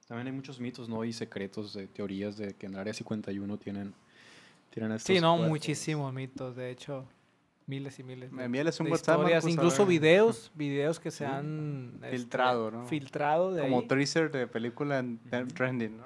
También 0.09 0.29
hay 0.29 0.33
muchos 0.33 0.61
mitos, 0.61 0.89
¿no? 0.89 1.05
Y 1.05 1.13
secretos 1.13 1.75
de 1.75 1.87
teorías 1.89 2.37
de 2.37 2.55
que 2.55 2.67
en 2.67 2.75
el 2.75 2.79
Área 2.81 2.95
51 2.95 3.59
tienen, 3.59 3.93
tienen 4.71 4.93
estos 4.93 5.15
Sí, 5.15 5.21
no, 5.21 5.33
cuerpos. 5.35 5.49
muchísimos 5.51 6.13
mitos, 6.15 6.55
de 6.55 6.71
hecho, 6.71 7.05
miles 7.67 7.99
y 7.99 8.05
miles. 8.05 8.31
Me 8.31 8.43
de- 8.43 8.47
envíales 8.47 8.79
un 8.79 8.85
de 8.87 8.93
WhatsApp, 8.93 9.17
historias, 9.19 9.45
Marcos, 9.45 9.51
incluso 9.53 9.85
videos, 9.87 10.53
videos 10.55 11.01
que 11.01 11.11
se 11.11 11.27
han 11.27 11.95
este, 12.05 12.11
Filtrado, 12.19 12.71
¿no? 12.71 12.87
Filtrado 12.87 13.53
de 13.53 13.63
Como 13.63 13.81
ahí. 13.81 13.89
teaser 13.89 14.31
de 14.31 14.47
película 14.47 15.01
en 15.01 15.19
en 15.33 15.49
trending, 15.49 15.97
¿no? 15.97 16.05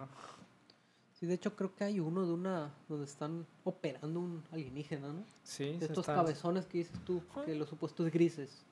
Sí, 1.21 1.27
de 1.27 1.35
hecho 1.35 1.55
creo 1.55 1.75
que 1.75 1.85
hay 1.85 2.01
uno 2.01 2.27
de 2.27 2.33
una 2.33 2.73
donde 2.89 3.05
están 3.05 3.47
operando 3.65 4.19
un 4.21 4.43
alienígena, 4.51 5.13
¿no? 5.13 5.23
Sí, 5.43 5.65
De 5.77 5.85
estos 5.85 5.99
están- 5.99 6.17
cabezones 6.17 6.65
que 6.67 6.79
dices 6.79 6.99
tú, 7.05 7.23
que 7.45 7.55
los 7.55 7.69
supuestos 7.69 8.11
grises. 8.11 8.65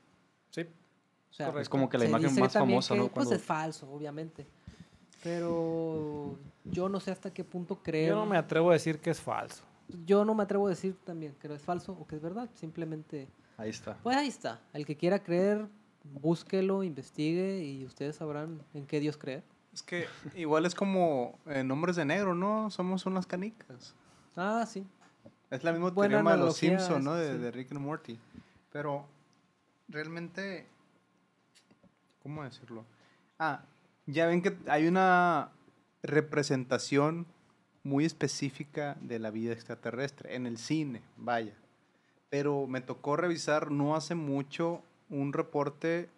Sí, 0.51 0.63
O 0.63 1.35
sea, 1.35 1.47
Correcto. 1.49 1.61
Es 1.63 1.69
como 1.69 1.89
que 1.91 1.99
la 1.99 2.07
imagen 2.07 2.35
más 2.41 2.53
famosa, 2.55 2.95
que, 2.95 3.01
¿no? 3.01 3.05
Pues 3.09 3.13
Cuando- 3.15 3.35
es 3.35 3.43
falso, 3.43 3.91
obviamente. 3.93 4.47
Pero 5.23 6.39
yo 6.65 6.89
no 6.89 7.01
sé 7.01 7.11
hasta 7.11 7.31
qué 7.33 7.45
punto 7.45 7.83
creer. 7.83 8.09
yo 8.11 8.15
no 8.17 8.25
me 8.27 8.39
atrevo 8.39 8.71
a 8.71 8.73
decir 8.75 8.99
que 8.99 9.11
es 9.11 9.21
falso. 9.21 9.63
Yo 10.07 10.25
no 10.25 10.35
me 10.35 10.43
atrevo 10.43 10.67
a 10.67 10.71
decir 10.71 10.97
también 11.05 11.35
que 11.41 11.53
es 11.53 11.63
falso 11.63 11.93
o 11.93 12.07
que 12.07 12.17
es 12.17 12.23
verdad. 12.23 12.49
Simplemente, 12.55 13.29
Ahí 13.59 13.71
está. 13.71 13.97
pues 14.03 14.17
ahí 14.17 14.29
está. 14.29 14.61
El 14.73 14.87
que 14.87 14.97
quiera 14.97 15.23
creer, 15.23 15.67
búsquelo, 16.05 16.83
investigue 16.83 17.63
y 17.63 17.85
ustedes 17.85 18.17
sabrán 18.17 18.63
en 18.75 18.87
qué 18.87 19.01
Dios 19.01 19.17
creer. 19.19 19.43
Es 19.79 19.85
que 19.85 20.09
igual 20.35 20.67
es 20.67 20.75
como 20.75 21.39
en 21.47 21.71
Hombres 21.71 21.95
de 21.95 22.05
Negro, 22.05 22.35
¿no? 22.35 22.69
Somos 22.69 23.07
unas 23.07 23.29
canicas. 23.29 23.95
Ah, 24.35 24.67
sí. 24.67 24.85
Es 25.53 25.63
la 25.63 25.71
misma 25.71 25.91
Buena 25.91 26.17
teorema 26.17 26.33
de 26.33 26.39
los 26.39 26.57
Simpsons, 26.57 27.05
¿no? 27.05 27.15
De, 27.15 27.35
sí. 27.35 27.39
de 27.39 27.51
Rick 27.53 27.71
and 27.71 27.81
Morty. 27.81 28.19
Pero 28.73 29.07
realmente, 29.87 30.67
¿cómo 32.25 32.43
decirlo? 32.43 32.85
Ah, 33.39 33.61
ya 34.07 34.27
ven 34.27 34.43
que 34.43 34.57
hay 34.67 34.89
una 34.89 35.51
representación 36.03 37.25
muy 37.85 38.05
específica 38.05 38.97
de 39.01 39.21
la 39.21 39.31
vida 39.31 39.53
extraterrestre 39.53 40.35
en 40.35 40.49
el 40.49 40.59
cine, 40.59 41.03
vaya. 41.17 41.55
Pero 42.31 42.67
me 42.67 42.81
tocó 42.81 43.15
revisar 43.15 43.71
no 43.71 43.95
hace 43.95 44.17
mucho 44.17 44.83
un 45.09 45.33
reporte 45.33 46.09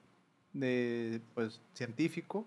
de 0.55 1.21
pues 1.35 1.61
científico 1.75 2.47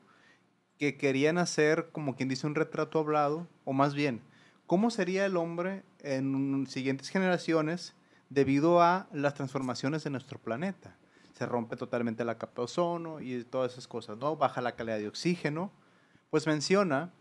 que 0.84 0.98
querían 0.98 1.38
hacer 1.38 1.90
como 1.94 2.18
quien 2.18 2.28
dice 2.28 2.46
un 2.46 2.56
retrato 2.56 3.00
hablado 3.00 3.48
o 3.64 3.72
más 3.72 3.94
bien 3.94 4.22
cómo 4.68 4.90
sería 4.90 5.26
el 5.26 5.38
hombre 5.38 5.84
en 6.02 6.68
siguientes 6.68 7.08
generaciones 7.08 7.96
debido 8.30 8.82
a 8.82 9.08
las 9.14 9.34
transformaciones 9.34 10.04
de 10.04 10.10
nuestro 10.10 10.40
planeta. 10.40 10.98
Se 11.38 11.46
rompe 11.46 11.78
totalmente 11.78 12.26
la 12.26 12.38
capa 12.38 12.56
de 12.58 12.66
ozono 12.66 13.22
y 13.22 13.46
todas 13.46 13.72
esas 13.72 13.88
cosas, 13.88 14.18
¿no? 14.18 14.36
Baja 14.36 14.60
la 14.60 14.76
calidad 14.76 14.98
de 14.98 15.08
oxígeno. 15.08 15.72
Pues 16.30 16.48
menciona 16.48 17.14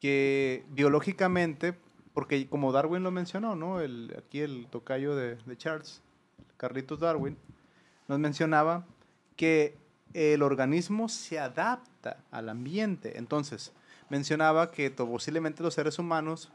que 0.00 0.64
biológicamente, 0.70 1.74
porque 2.14 2.48
como 2.48 2.72
Darwin 2.72 3.02
lo 3.02 3.10
mencionó, 3.10 3.54
¿no? 3.54 3.80
El, 3.80 4.14
aquí 4.16 4.40
el 4.40 4.66
tocayo 4.68 5.14
de, 5.14 5.36
de 5.36 5.56
Charles, 5.58 6.02
Carlitos 6.56 7.00
Darwin, 7.00 7.36
nos 8.08 8.18
mencionaba 8.18 8.86
que 9.36 9.76
el 10.14 10.42
organismo 10.42 11.08
se 11.08 11.38
adapta 11.38 12.18
al 12.30 12.48
ambiente. 12.48 13.18
Entonces, 13.18 13.72
mencionaba 14.08 14.70
que 14.70 14.90
posiblemente 14.90 15.62
los 15.62 15.74
seres 15.74 15.98
humanos, 15.98 16.50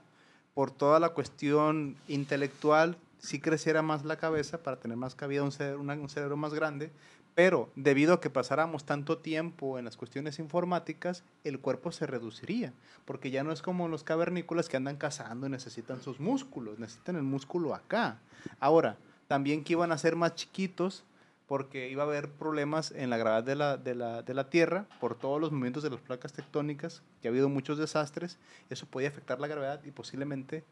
por 0.54 0.72
toda 0.72 1.00
la 1.00 1.10
cuestión 1.10 1.96
intelectual, 2.08 2.98
sí 3.20 3.40
creciera 3.40 3.82
más 3.82 4.06
la 4.06 4.18
cabeza 4.18 4.64
para 4.64 4.80
tener 4.80 4.98
más 4.98 5.14
cabida, 5.14 5.44
un, 5.44 5.52
cerebro, 5.52 5.82
un 5.82 6.10
cerebro 6.10 6.38
más 6.38 6.54
grande, 6.54 6.92
pero 7.36 7.70
debido 7.76 8.14
a 8.14 8.22
que 8.22 8.30
pasáramos 8.30 8.86
tanto 8.86 9.18
tiempo 9.18 9.78
en 9.78 9.86
las 9.86 9.98
cuestiones 9.98 10.40
informáticas, 10.40 11.24
el 11.44 11.60
cuerpo 11.60 11.92
se 11.92 12.08
reduciría, 12.08 12.74
porque 13.06 13.32
ya 13.32 13.44
no 13.44 13.52
es 13.52 13.62
como 13.62 13.88
los 13.88 14.04
cavernícolas 14.04 14.68
que 14.68 14.78
andan 14.78 14.98
cazando 14.98 15.48
y 15.48 15.50
necesitan 15.50 16.02
sus 16.02 16.20
músculos, 16.20 16.80
necesitan 16.80 17.16
el 17.16 17.24
músculo 17.24 17.76
acá. 17.76 18.20
Ahora, 18.60 18.98
también 19.28 19.64
que 19.64 19.74
iban 19.74 19.92
a 19.92 19.98
ser 19.98 20.16
más 20.16 20.36
chiquitos 20.36 21.04
porque 21.50 21.90
iba 21.90 22.04
a 22.04 22.06
haber 22.06 22.30
problemas 22.30 22.92
en 22.92 23.10
la 23.10 23.18
gravedad 23.18 23.44
de 23.44 23.56
la, 23.56 23.76
de, 23.76 23.96
la, 23.96 24.22
de 24.22 24.34
la, 24.36 24.52
Tierra 24.52 24.86
por 25.00 25.16
todos 25.16 25.42
los 25.42 25.52
movimientos 25.52 25.82
de 25.82 25.90
las 25.90 26.00
placas 26.00 26.32
tectónicas, 26.32 27.02
que 27.22 27.28
ha 27.28 27.32
habido 27.32 27.50
muchos 27.50 27.80
desastres, 27.80 28.38
eso 28.70 28.86
podía 28.86 29.10
afectar 29.10 29.40
la 29.40 29.48
gravedad 29.48 29.84
y 29.84 29.90
posiblemente 29.90 30.64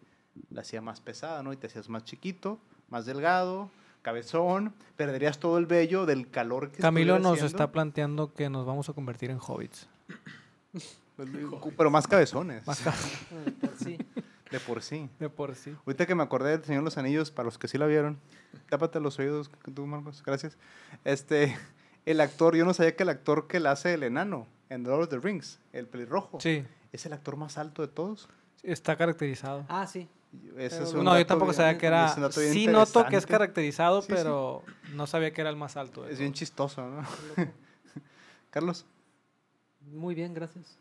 la 0.51 0.61
hacía 0.61 0.79
más 0.79 1.01
pesada, 1.01 1.41
¿no? 1.41 1.51
Y 1.51 1.57
te 1.57 1.65
hacías 1.65 1.89
más 1.89 2.03
chiquito, 2.03 2.59
más 2.89 3.07
delgado, 3.07 3.71
cabezón, 4.03 4.71
perderías 4.95 5.39
todo 5.39 5.57
el 5.57 5.65
vello 5.65 6.05
del 6.05 6.29
calor 6.29 6.69
que 6.69 6.77
Camilo 6.77 7.17
nos 7.17 7.41
está 7.41 7.71
planteando 7.71 8.35
que 8.35 8.47
nos 8.51 8.67
vamos 8.67 8.87
a 8.87 8.93
convertir 8.93 9.31
en 9.31 9.39
hobbits. 9.39 9.87
Pero 11.75 11.89
más 11.89 12.05
cabezones. 12.05 12.67
Más 12.67 12.79
cabezones. 12.81 13.23
sí. 13.83 13.97
De 14.51 14.59
por 14.59 14.81
sí. 14.81 15.09
De 15.19 15.29
por 15.29 15.55
sí. 15.55 15.75
Ahorita 15.85 16.05
que 16.05 16.15
me 16.15 16.23
acordé 16.23 16.51
del 16.51 16.63
Señor 16.63 16.81
de 16.81 16.85
los 16.85 16.97
Anillos, 16.97 17.31
para 17.31 17.45
los 17.45 17.57
que 17.57 17.67
sí 17.67 17.77
la 17.77 17.85
vieron, 17.85 18.19
tápate 18.69 18.99
los 18.99 19.19
oídos 19.19 19.51
tú, 19.73 19.85
Marcos, 19.85 20.23
gracias. 20.25 20.57
Este, 21.03 21.57
el 22.05 22.21
actor, 22.21 22.55
yo 22.55 22.65
no 22.65 22.73
sabía 22.73 22.95
que 22.95 23.03
el 23.03 23.09
actor 23.09 23.47
que 23.47 23.59
le 23.59 23.69
hace 23.69 23.93
el 23.93 24.03
enano 24.03 24.47
en 24.69 24.83
The 24.83 24.89
Lord 24.89 25.03
of 25.03 25.09
the 25.09 25.19
Rings, 25.19 25.59
el 25.73 25.87
pelirrojo, 25.87 26.39
sí. 26.39 26.65
es 26.91 27.05
el 27.05 27.13
actor 27.13 27.35
más 27.35 27.57
alto 27.57 27.81
de 27.81 27.87
todos. 27.89 28.29
Está 28.63 28.95
caracterizado. 28.95 29.65
Ah, 29.69 29.85
sí. 29.85 30.09
no, 30.95 31.17
yo 31.17 31.25
tampoco 31.25 31.53
sabía 31.53 31.77
que 31.77 31.85
era. 31.85 32.09
Sí, 32.31 32.67
noto 32.67 33.05
que 33.05 33.17
es 33.17 33.25
caracterizado, 33.25 34.03
pero 34.07 34.63
no 34.93 35.07
sabía 35.07 35.31
que 35.33 35.41
era 35.41 35.49
el 35.49 35.55
más 35.55 35.77
alto. 35.77 36.07
Es 36.07 36.19
bien 36.19 36.33
chistoso, 36.33 36.87
¿no? 36.87 37.03
Carlos. 38.49 38.85
Muy 39.93 40.15
bien, 40.15 40.33
gracias. 40.33 40.77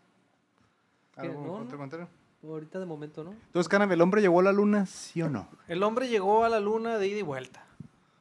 ¿Algo 1.16 1.58
otro 1.58 1.76
comentario? 1.76 2.08
Ahorita 2.42 2.78
de 2.78 2.86
momento, 2.86 3.24
¿no? 3.24 3.32
Entonces, 3.32 3.68
Canam, 3.68 3.90
¿el 3.90 4.00
hombre 4.00 4.20
llegó 4.20 4.40
a 4.40 4.42
la 4.42 4.52
luna, 4.52 4.86
sí 4.86 5.20
o 5.22 5.28
no? 5.28 5.48
El 5.68 5.82
hombre 5.82 6.08
llegó 6.08 6.44
a 6.44 6.48
la 6.48 6.60
luna 6.60 6.98
de 6.98 7.08
ida 7.08 7.18
y 7.18 7.22
vuelta. 7.22 7.64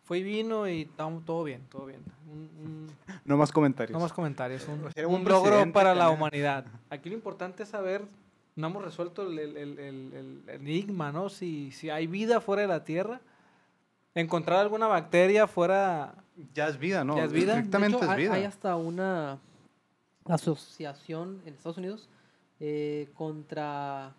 Fue 0.03 0.19
y 0.19 0.23
vino 0.23 0.67
y 0.67 0.85
todo 1.25 1.43
bien, 1.43 1.61
todo 1.69 1.85
bien. 1.85 2.01
no 3.25 3.37
más 3.37 3.51
comentarios. 3.51 3.93
No 3.93 3.99
más 3.99 4.13
comentarios. 4.13 4.67
Un, 4.67 5.05
un 5.05 5.23
logro 5.25 5.71
para 5.71 5.95
la 5.95 6.09
humanidad. 6.09 6.65
Aquí 6.89 7.09
lo 7.09 7.15
importante 7.15 7.63
es 7.63 7.69
saber, 7.69 8.05
no 8.55 8.67
hemos 8.67 8.83
resuelto 8.83 9.23
el, 9.23 9.37
el, 9.39 9.57
el, 9.57 10.43
enigma, 10.47 11.11
¿no? 11.11 11.29
Si, 11.29 11.71
si 11.71 11.89
hay 11.89 12.07
vida 12.07 12.41
fuera 12.41 12.61
de 12.63 12.67
la 12.67 12.83
Tierra, 12.83 13.21
encontrar 14.13 14.59
alguna 14.59 14.87
bacteria 14.87 15.47
fuera... 15.47 16.15
Ya 16.53 16.67
es 16.67 16.77
vida, 16.77 17.03
¿no? 17.03 17.17
Ya 17.17 17.25
es 17.25 17.31
vida. 17.31 17.57
Exactamente 17.57 18.05
es 18.05 18.15
vida. 18.15 18.33
Hay 18.33 18.43
hasta 18.43 18.75
una 18.75 19.39
asociación 20.25 21.41
en 21.45 21.53
Estados 21.53 21.77
Unidos 21.77 22.09
eh, 22.59 23.09
contra 23.15 24.13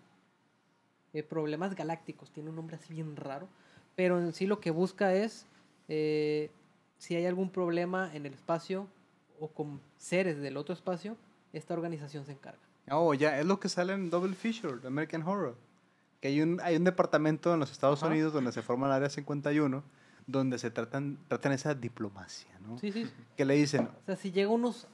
eh, 1.12 1.22
problemas 1.22 1.74
galácticos. 1.74 2.30
Tiene 2.30 2.50
un 2.50 2.56
nombre 2.56 2.76
así 2.76 2.92
bien 2.92 3.16
raro. 3.16 3.48
Pero 3.94 4.18
en 4.18 4.32
sí 4.32 4.46
lo 4.46 4.60
que 4.60 4.70
busca 4.70 5.14
es 5.14 5.46
eh, 5.88 6.50
si 6.98 7.14
hay 7.14 7.26
algún 7.26 7.50
problema 7.50 8.14
en 8.14 8.26
el 8.26 8.34
espacio 8.34 8.86
o 9.40 9.48
con 9.48 9.80
seres 9.98 10.38
del 10.40 10.56
otro 10.56 10.74
espacio, 10.74 11.16
esta 11.52 11.74
organización 11.74 12.24
se 12.26 12.32
encarga. 12.32 12.58
Oh, 12.90 13.14
ya, 13.14 13.38
es 13.38 13.46
lo 13.46 13.58
que 13.58 13.68
sale 13.68 13.92
en 13.92 14.10
Double 14.10 14.34
Feature, 14.34 14.86
American 14.86 15.22
Horror. 15.22 15.56
Que 16.20 16.28
hay 16.28 16.40
un, 16.40 16.60
hay 16.62 16.76
un 16.76 16.84
departamento 16.84 17.52
en 17.52 17.60
los 17.60 17.72
Estados 17.72 18.02
Unidos 18.02 18.32
donde 18.32 18.52
se 18.52 18.62
forma 18.62 18.86
el 18.86 18.92
Área 18.92 19.10
51, 19.10 19.82
donde 20.26 20.58
se 20.58 20.70
tratan, 20.70 21.18
tratan 21.28 21.52
esa 21.52 21.74
diplomacia, 21.74 22.50
¿no? 22.66 22.78
Sí, 22.78 22.92
sí. 22.92 23.10
Que 23.36 23.44
le 23.44 23.54
dicen... 23.54 23.88
O 24.02 24.06
sea, 24.06 24.16
si 24.16 24.32
llega 24.32 24.50
unos 24.50 24.86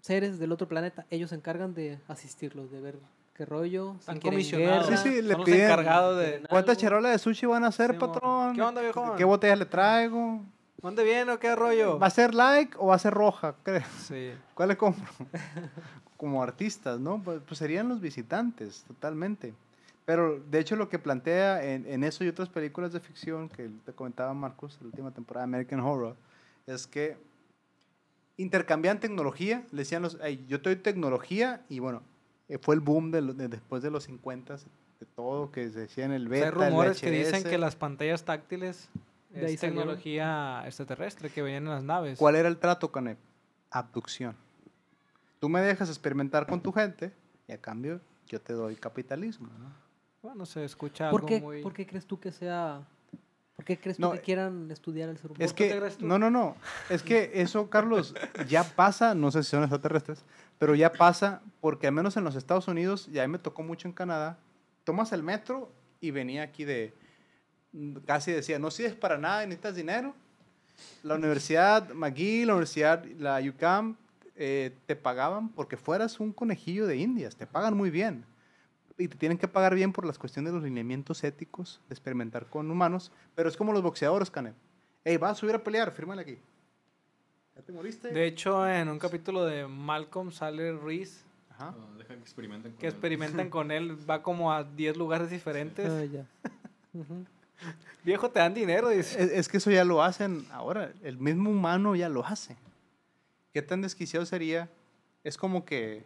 seres 0.00 0.38
del 0.38 0.52
otro 0.52 0.68
planeta, 0.68 1.06
ellos 1.10 1.30
se 1.30 1.36
encargan 1.36 1.74
de 1.74 1.98
asistirlos, 2.08 2.70
de 2.70 2.80
ver 2.80 2.98
qué 3.34 3.44
rollo. 3.44 3.96
Están 3.98 4.20
comisionados. 4.20 4.86
Sí, 4.86 4.96
sí, 4.96 5.22
le 5.22 5.36
piden. 5.36 5.64
encargados 5.64 6.18
de. 6.18 6.42
¿Cuántas 6.48 6.78
charolas 6.78 7.12
de 7.12 7.18
sushi 7.18 7.46
van 7.46 7.64
a 7.64 7.68
hacer, 7.68 7.92
Sí, 7.92 7.98
patrón? 7.98 8.54
¿Qué 8.54 8.62
onda, 8.62 8.80
viejo? 8.82 9.16
¿Qué 9.16 9.24
botellas 9.24 9.58
le 9.58 9.66
traigo? 9.66 10.42
¿Dónde 10.82 11.04
viene 11.04 11.30
o 11.32 11.38
qué 11.38 11.54
rollo? 11.54 11.98
¿Va 11.98 12.06
a 12.06 12.10
ser 12.10 12.34
like 12.34 12.74
o 12.78 12.86
va 12.86 12.94
a 12.94 12.98
ser 12.98 13.12
roja? 13.12 13.54
¿Qué? 13.64 13.82
Sí. 13.98 14.32
¿Cuál 14.54 14.70
le 14.70 14.76
compro? 14.76 15.06
Como 16.16 16.42
artistas, 16.42 16.98
¿no? 16.98 17.22
Pues, 17.22 17.40
pues 17.46 17.58
serían 17.58 17.88
los 17.88 18.00
visitantes, 18.00 18.84
totalmente. 18.86 19.54
Pero 20.06 20.40
de 20.40 20.58
hecho 20.58 20.76
lo 20.76 20.88
que 20.88 20.98
plantea 20.98 21.62
en, 21.64 21.86
en 21.86 22.02
eso 22.02 22.24
y 22.24 22.28
otras 22.28 22.48
películas 22.48 22.92
de 22.92 23.00
ficción 23.00 23.48
que 23.48 23.70
te 23.84 23.92
comentaba 23.92 24.32
Marcos, 24.34 24.78
la 24.80 24.86
última 24.86 25.12
temporada 25.12 25.46
de 25.46 25.50
American 25.50 25.80
Horror, 25.80 26.16
es 26.66 26.86
que 26.86 27.16
intercambian 28.42 29.00
tecnología, 29.00 29.64
le 29.72 29.78
decían 29.78 30.02
los, 30.02 30.18
"Ey, 30.22 30.44
yo 30.48 30.60
te 30.62 30.70
doy 30.74 30.82
tecnología 30.82 31.62
y 31.68 31.78
bueno, 31.78 32.02
eh, 32.48 32.58
fue 32.58 32.74
el 32.74 32.80
boom 32.80 33.10
de, 33.10 33.20
lo- 33.22 33.34
de 33.34 33.48
después 33.48 33.82
de 33.82 33.90
los 33.90 34.04
50 34.04 34.56
de 34.56 35.06
todo 35.14 35.50
que 35.52 35.70
se 35.70 35.80
decía 35.80 36.04
en 36.04 36.12
el 36.12 36.26
O 36.26 36.30
sea, 36.30 36.44
beta, 36.46 36.46
hay 36.46 36.66
el 36.66 36.70
rumores 36.70 37.00
que 37.00 37.10
dicen 37.10 37.42
que 37.44 37.58
las 37.58 37.76
pantallas 37.76 38.24
táctiles 38.24 38.88
De 39.30 39.52
es 39.52 39.60
tecnología 39.60 40.62
extraterrestre 40.66 41.30
que 41.30 41.40
venían 41.42 41.64
en 41.64 41.70
las 41.70 41.84
naves. 41.84 42.18
¿Cuál 42.18 42.34
era 42.36 42.48
el 42.48 42.58
trato 42.58 42.90
con 42.90 43.06
él? 43.08 43.16
Abducción. 43.70 44.34
Tú 45.38 45.48
me 45.48 45.60
dejas 45.60 45.88
experimentar 45.88 46.46
con 46.46 46.60
tu 46.60 46.72
gente 46.72 47.12
y 47.48 47.52
a 47.52 47.58
cambio 47.60 48.00
yo 48.26 48.40
te 48.40 48.52
doy 48.52 48.76
capitalismo. 48.76 49.48
¿no? 49.58 49.72
Bueno, 50.22 50.44
se 50.44 50.64
escucha 50.64 51.10
¿Por 51.10 51.20
algo 51.20 51.28
qué, 51.28 51.40
muy... 51.40 51.62
¿Por 51.62 51.72
qué 51.72 51.86
crees 51.86 52.06
tú 52.06 52.18
que 52.20 52.30
sea.? 52.32 52.82
¿Por 53.60 53.66
qué 53.66 53.78
crees 53.78 53.98
tú 53.98 54.10
que 54.10 54.20
quieran 54.20 54.70
estudiar 54.70 55.10
el 55.10 55.18
ser 55.18 55.32
humano? 55.32 55.44
Es 55.44 55.52
¿Por 55.52 55.58
qué 55.58 55.68
que, 55.68 56.06
no, 56.06 56.18
no, 56.18 56.30
no. 56.30 56.56
Es 56.88 57.02
que 57.02 57.30
eso, 57.34 57.68
Carlos, 57.68 58.14
ya 58.48 58.64
pasa, 58.64 59.14
no 59.14 59.30
sé 59.30 59.42
si 59.42 59.50
son 59.50 59.60
extraterrestres, 59.60 60.24
pero 60.58 60.74
ya 60.74 60.90
pasa 60.90 61.42
porque 61.60 61.86
al 61.86 61.92
menos 61.92 62.16
en 62.16 62.24
los 62.24 62.36
Estados 62.36 62.68
Unidos, 62.68 63.06
y 63.12 63.18
a 63.18 63.26
mí 63.26 63.32
me 63.32 63.38
tocó 63.38 63.62
mucho 63.62 63.86
en 63.86 63.92
Canadá, 63.92 64.38
tomas 64.84 65.12
el 65.12 65.22
metro 65.22 65.70
y 66.00 66.10
venía 66.10 66.42
aquí 66.42 66.64
de, 66.64 66.94
casi 68.06 68.32
decía, 68.32 68.58
no 68.58 68.70
sirves 68.70 68.94
para 68.94 69.18
nada, 69.18 69.42
necesitas 69.44 69.74
dinero. 69.74 70.14
La 71.02 71.16
Universidad 71.16 71.90
McGill, 71.90 72.46
la 72.46 72.54
Universidad, 72.54 73.04
la 73.18 73.42
UCAM, 73.46 73.94
eh, 74.36 74.74
te 74.86 74.96
pagaban 74.96 75.50
porque 75.50 75.76
fueras 75.76 76.18
un 76.18 76.32
conejillo 76.32 76.86
de 76.86 76.96
indias, 76.96 77.36
te 77.36 77.46
pagan 77.46 77.76
muy 77.76 77.90
bien. 77.90 78.24
Y 79.00 79.08
te 79.08 79.16
tienen 79.16 79.38
que 79.38 79.48
pagar 79.48 79.74
bien 79.74 79.92
por 79.94 80.04
las 80.04 80.18
cuestiones 80.18 80.52
de 80.52 80.58
los 80.58 80.64
lineamientos 80.64 81.24
éticos 81.24 81.80
de 81.88 81.94
experimentar 81.94 82.46
con 82.46 82.70
humanos, 82.70 83.10
pero 83.34 83.48
es 83.48 83.56
como 83.56 83.72
los 83.72 83.82
boxeadores, 83.82 84.30
Canet. 84.30 84.54
Ey, 85.04 85.16
vas 85.16 85.32
a 85.32 85.34
subir 85.36 85.54
a 85.54 85.64
pelear, 85.64 85.90
fírmale 85.90 86.20
aquí. 86.20 86.38
¿Ya 87.56 87.62
te 87.62 87.72
moriste? 87.72 88.08
De 88.12 88.26
hecho, 88.26 88.68
en 88.68 88.90
un 88.90 88.98
capítulo 88.98 89.46
de 89.46 89.66
Malcolm 89.66 90.30
sale 90.30 90.72
Reese, 90.76 91.22
Ajá. 91.50 91.74
Ah, 91.78 91.94
deja 91.96 92.14
que 92.14 92.20
experimenten 92.20 92.72
con 92.72 92.78
que 92.80 92.86
él. 92.88 92.92
experimentan 92.92 93.48
con 93.48 93.70
él, 93.70 93.96
va 94.08 94.22
como 94.22 94.52
a 94.52 94.64
10 94.64 94.98
lugares 94.98 95.30
diferentes. 95.30 95.88
Ah, 95.88 96.04
ya. 96.04 96.26
Ujú. 96.92 97.24
Viejo, 98.04 98.30
te 98.30 98.40
dan 98.40 98.52
dinero, 98.52 98.90
dice. 98.90 99.22
Es, 99.22 99.30
es 99.32 99.48
que 99.48 99.56
eso 99.56 99.70
ya 99.70 99.84
lo 99.84 100.02
hacen 100.02 100.44
ahora. 100.52 100.92
El 101.02 101.16
mismo 101.16 101.48
humano 101.50 101.96
ya 101.96 102.10
lo 102.10 102.24
hace. 102.24 102.56
¿Qué 103.54 103.62
tan 103.62 103.80
desquiciado 103.80 104.26
sería? 104.26 104.68
Es 105.24 105.36
como 105.38 105.64
que 105.64 106.04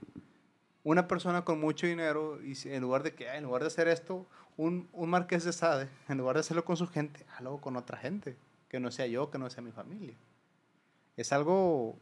una 0.84 1.08
persona 1.08 1.44
con 1.44 1.58
mucho 1.60 1.86
dinero, 1.86 2.38
y 2.42 2.54
en 2.68 2.82
lugar 2.82 3.02
de 3.02 3.14
que, 3.14 3.26
en 3.28 3.42
lugar 3.44 3.62
de 3.62 3.66
hacer 3.68 3.88
esto, 3.88 4.26
un, 4.56 4.88
un 4.92 5.10
marqués 5.10 5.42
de 5.44 5.52
Sade, 5.52 5.88
en 6.08 6.18
lugar 6.18 6.36
de 6.36 6.40
hacerlo 6.40 6.64
con 6.64 6.76
su 6.76 6.86
gente, 6.86 7.26
hazlo 7.36 7.58
con 7.58 7.76
otra 7.76 7.98
gente. 7.98 8.36
Que 8.68 8.78
no 8.80 8.90
sea 8.90 9.06
yo, 9.06 9.30
que 9.30 9.38
no 9.38 9.48
sea 9.50 9.62
mi 9.62 9.70
familia. 9.72 10.14
Es 11.16 11.32
algo... 11.32 11.96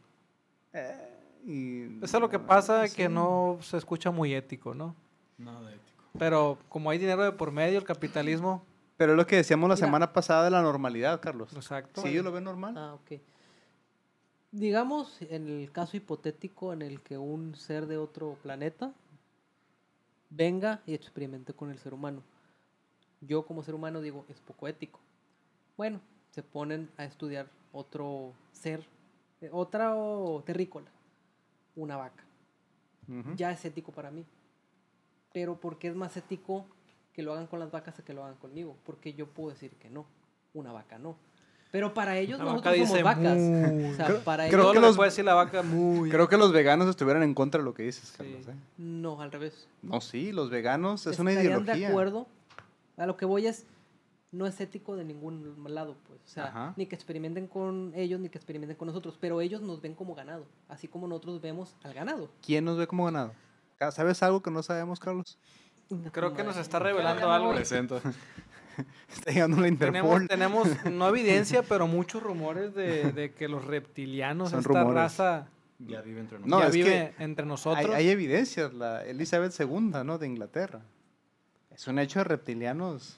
eh, 0.73 1.09
y- 1.45 2.03
Eso 2.03 2.17
es 2.17 2.21
lo 2.21 2.29
que 2.29 2.39
pasa, 2.39 2.87
sí. 2.87 2.95
que 2.95 3.09
no 3.09 3.57
se 3.61 3.77
escucha 3.77 4.09
muy 4.11 4.33
ético, 4.33 4.73
¿no? 4.73 4.95
Nada 5.37 5.71
ético. 5.71 6.03
Pero 6.17 6.57
como 6.69 6.89
hay 6.89 6.97
dinero 6.97 7.23
de 7.23 7.31
por 7.31 7.51
medio, 7.51 7.77
el 7.77 7.83
capitalismo, 7.85 8.65
Pero 8.97 9.11
es 9.13 9.17
lo 9.17 9.25
que 9.27 9.35
decíamos 9.35 9.67
la 9.69 9.75
Mira. 9.75 9.87
semana 9.87 10.13
pasada 10.13 10.43
de 10.45 10.51
la 10.51 10.61
normalidad, 10.61 11.19
Carlos. 11.21 11.53
exacto. 11.53 12.01
Si 12.01 12.09
ellos 12.09 12.23
lo 12.23 12.31
ven 12.31 12.43
normal. 12.43 12.75
Ah, 12.77 12.93
ok. 12.95 13.19
Digamos, 14.53 15.19
en 15.19 15.49
el 15.49 15.71
caso 15.71 15.97
hipotético 15.97 16.73
en 16.73 16.83
el 16.83 17.01
que 17.01 17.17
un 17.17 17.55
ser 17.55 17.87
de 17.87 17.97
otro 17.97 18.37
planeta 18.43 18.93
venga 20.29 20.83
y 20.85 20.93
experimente 20.93 21.53
con 21.53 21.71
el 21.71 21.79
ser 21.79 21.95
humano. 21.95 22.21
yo 23.21 23.47
como 23.47 23.63
ser 23.63 23.73
humano 23.73 23.99
digo, 23.99 24.25
es 24.29 24.39
poco 24.41 24.67
ético. 24.67 24.99
Bueno, 25.75 25.99
se 26.29 26.43
ponen 26.43 26.87
a 26.97 27.05
estudiar 27.05 27.47
otro 27.71 28.33
ser, 28.51 28.85
eh, 29.41 29.49
otra 29.51 29.95
terrícola, 30.45 30.91
una 31.75 31.97
vaca. 31.97 32.23
Ya 33.35 33.51
es 33.51 33.65
ético 33.65 33.91
para 33.91 34.11
mí. 34.11 34.23
Pero 35.33 35.59
¿por 35.59 35.79
qué 35.79 35.87
es 35.87 35.95
más 35.95 36.15
ético 36.15 36.67
que 37.11 37.23
lo 37.23 37.33
hagan 37.33 37.47
con 37.47 37.59
las 37.59 37.71
vacas 37.71 37.97
a 37.97 38.05
que 38.05 38.13
lo 38.13 38.23
hagan 38.23 38.37
conmigo? 38.37 38.77
Porque 38.85 39.15
yo 39.15 39.25
puedo 39.25 39.49
decir 39.49 39.71
que 39.77 39.89
no, 39.89 40.05
una 40.53 40.71
vaca 40.71 40.99
no. 40.99 41.15
Pero 41.73 41.91
para 41.91 42.17
ellos 42.19 42.37
La 42.37 42.45
vaca 42.45 42.69
nosotros 42.69 42.75
somos 42.75 42.89
dice 42.91 43.03
vacas. 43.03 43.37
"Mu". 43.37 43.91
O 43.91 43.95
sea, 43.95 44.05
Creo- 44.05 44.19
para 44.23 44.47
creo 44.47 44.59
ellos 44.61 44.73
que 44.73 44.79
lo 44.79 44.87
los- 44.89 44.95
puede 44.95 45.09
decir 45.09 45.25
la 45.25 45.33
vaca 45.33 45.63
muy. 45.63 46.07
Creo 46.11 46.29
que 46.29 46.37
los 46.37 46.53
veganos 46.53 46.87
estuvieran 46.87 47.23
en 47.23 47.33
contra 47.33 47.57
de 47.57 47.65
lo 47.65 47.73
que 47.73 47.81
dices, 47.81 48.09
Sí. 48.09 48.13
Carlos. 48.17 48.47
¿eh? 48.47 48.53
no, 48.77 49.19
al 49.19 49.31
revés. 49.31 49.67
No, 49.81 49.99
sí, 49.99 50.31
los 50.31 50.51
veganos 50.51 51.07
es 51.07 51.17
una 51.17 51.33
ideología. 51.33 51.73
de 51.73 51.85
acuerdo. 51.87 52.27
A 52.97 53.07
lo 53.07 53.17
que 53.17 53.25
voy 53.25 53.47
es, 53.47 53.65
no 54.31 54.45
es 54.45 54.61
ético 54.61 54.95
de 54.95 55.03
ningún 55.03 55.55
lado, 55.67 55.95
pues. 56.07 56.19
O 56.23 56.27
sea, 56.29 56.45
Ajá. 56.45 56.73
ni 56.77 56.85
que 56.85 56.93
experimenten 56.93 57.47
con 57.47 57.91
ellos, 57.95 58.19
ni 58.19 58.29
que 58.29 58.37
experimenten 58.37 58.77
con 58.77 58.85
nosotros. 58.89 59.17
Pero 59.19 59.41
ellos 59.41 59.61
nos 59.63 59.81
ven 59.81 59.95
como 59.95 60.13
ganado, 60.13 60.45
así 60.69 60.87
como 60.87 61.07
nosotros 61.07 61.41
vemos 61.41 61.75
al 61.81 61.95
ganado. 61.95 62.29
¿Quién 62.45 62.65
nos 62.65 62.77
ve 62.77 62.85
como 62.85 63.05
ganado? 63.05 63.33
¿Sabes 63.91 64.21
algo 64.21 64.43
que 64.43 64.51
no 64.51 64.61
sabemos, 64.61 64.99
Carlos? 64.99 65.39
Creo 66.11 66.35
que 66.35 66.43
nos 66.43 66.55
está 66.55 66.77
revelando 66.77 67.31
algo. 67.31 67.51
Presento. 67.55 67.99
Está 69.11 69.31
llegando 69.31 69.57
la 69.57 69.63
Tenemos, 69.67 70.21
Interpol. 70.21 70.27
tenemos, 70.27 70.67
no 70.91 71.07
evidencia, 71.09 71.63
pero 71.63 71.87
muchos 71.87 72.21
rumores 72.23 72.73
de, 72.73 73.11
de 73.11 73.33
que 73.33 73.47
los 73.47 73.65
reptilianos, 73.65 74.49
Son 74.51 74.59
esta 74.59 74.69
rumores. 74.79 74.95
raza, 74.95 75.47
Ya 75.79 76.01
vive 76.01 76.19
entre 76.21 76.39
No, 76.39 76.45
nosotros. 76.45 76.61
ya 76.61 76.67
es 76.67 76.73
vive 76.85 77.13
entre 77.19 77.43
Hay, 77.43 77.49
nosotros. 77.49 77.95
hay 77.95 78.09
evidencias. 78.09 78.73
La 78.73 79.03
Elizabeth 79.05 79.53
II, 79.59 79.91
¿no? 80.05 80.17
De 80.17 80.27
Inglaterra. 80.27 80.81
Es 81.71 81.87
un 81.87 81.99
hecho 81.99 82.19
de 82.19 82.25
reptilianos 82.25 83.17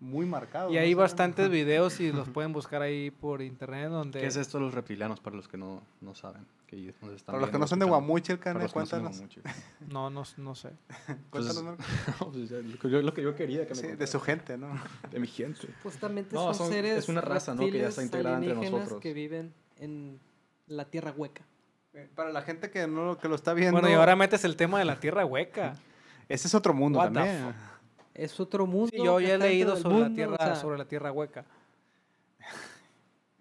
muy 0.00 0.24
marcado. 0.26 0.70
y 0.70 0.74
¿no? 0.74 0.80
hay 0.80 0.94
bastantes 0.94 1.50
videos 1.50 1.98
y 2.00 2.12
los 2.12 2.28
pueden 2.28 2.52
buscar 2.52 2.82
ahí 2.82 3.10
por 3.10 3.42
internet 3.42 3.90
donde... 3.90 4.20
¿Qué 4.20 4.26
es 4.26 4.36
esto 4.36 4.58
de 4.58 4.64
los 4.64 4.74
reptilianos 4.74 5.18
para 5.20 5.34
los 5.36 5.48
que 5.48 5.56
no, 5.56 5.82
no 6.00 6.14
saben? 6.14 6.46
Que 6.68 6.94
nos 7.00 7.14
están 7.14 7.32
Para 7.32 7.40
los 7.40 7.50
que 7.50 7.58
no 7.58 7.66
son 7.66 7.78
de 7.78 7.86
escuchando? 7.86 8.06
Guamuchi, 8.06 8.32
el 8.32 8.38
Para 8.38 8.52
cane, 8.52 8.66
no 8.66 8.72
cuéntanos. 8.72 9.22
No, 9.88 10.10
no, 10.10 10.22
no 10.36 10.54
sé. 10.54 10.70
Cuéntanos. 11.30 11.78
No, 12.20 12.30
pues 12.30 12.50
lo, 12.50 13.14
que 13.14 13.22
yo, 13.22 13.34
quería 13.34 13.66
que 13.66 13.74
me 13.74 13.80
Sí, 13.80 13.86
de 13.88 14.06
su 14.06 14.20
gente, 14.20 14.58
¿no? 14.58 14.78
De 15.10 15.18
mi 15.18 15.26
gente. 15.26 15.62
Supuestamente 15.62 16.34
No, 16.34 16.42
son, 16.52 16.54
son- 16.54 16.68
seres 16.68 16.98
es 16.98 17.08
una 17.08 17.22
raza, 17.22 17.54
¿no? 17.54 17.62
Que 17.62 17.78
ya 17.78 17.88
está 17.88 18.02
integrada 18.02 18.36
entre 18.44 18.70
nosotros. 18.70 19.00
que 19.00 19.14
viven 19.14 19.54
en 19.78 20.20
la 20.66 20.84
tierra 20.84 21.14
hueca. 21.16 21.42
Eh, 21.94 22.06
Para 22.14 22.32
la 22.32 22.42
gente 22.42 22.70
que 22.70 22.86
no 22.86 23.16
que 23.16 23.28
lo 23.28 23.34
está 23.34 23.54
viendo. 23.54 23.72
Bueno, 23.72 23.88
y 23.88 23.94
ahora 23.94 24.14
metes 24.14 24.44
el 24.44 24.56
tema 24.56 24.78
de 24.78 24.84
la 24.84 25.00
tierra 25.00 25.24
hueca. 25.24 25.74
Ese 26.28 26.48
es 26.48 26.54
otro 26.54 26.74
mundo 26.74 26.98
What 26.98 27.12
también. 27.12 27.54
Es 28.12 28.38
otro 28.38 28.66
mundo. 28.66 28.90
Sí, 28.92 28.98
yo 29.02 29.20
ya 29.20 29.36
he 29.36 29.38
leído 29.38 29.72
del 29.72 29.82
sobre 29.82 29.94
la 29.94 30.04
mundo, 30.04 30.14
tierra, 30.16 30.34
o 30.34 30.36
sea, 30.44 30.56
sobre 30.56 30.76
la 30.76 30.84
tierra 30.84 31.12
hueca. 31.12 31.46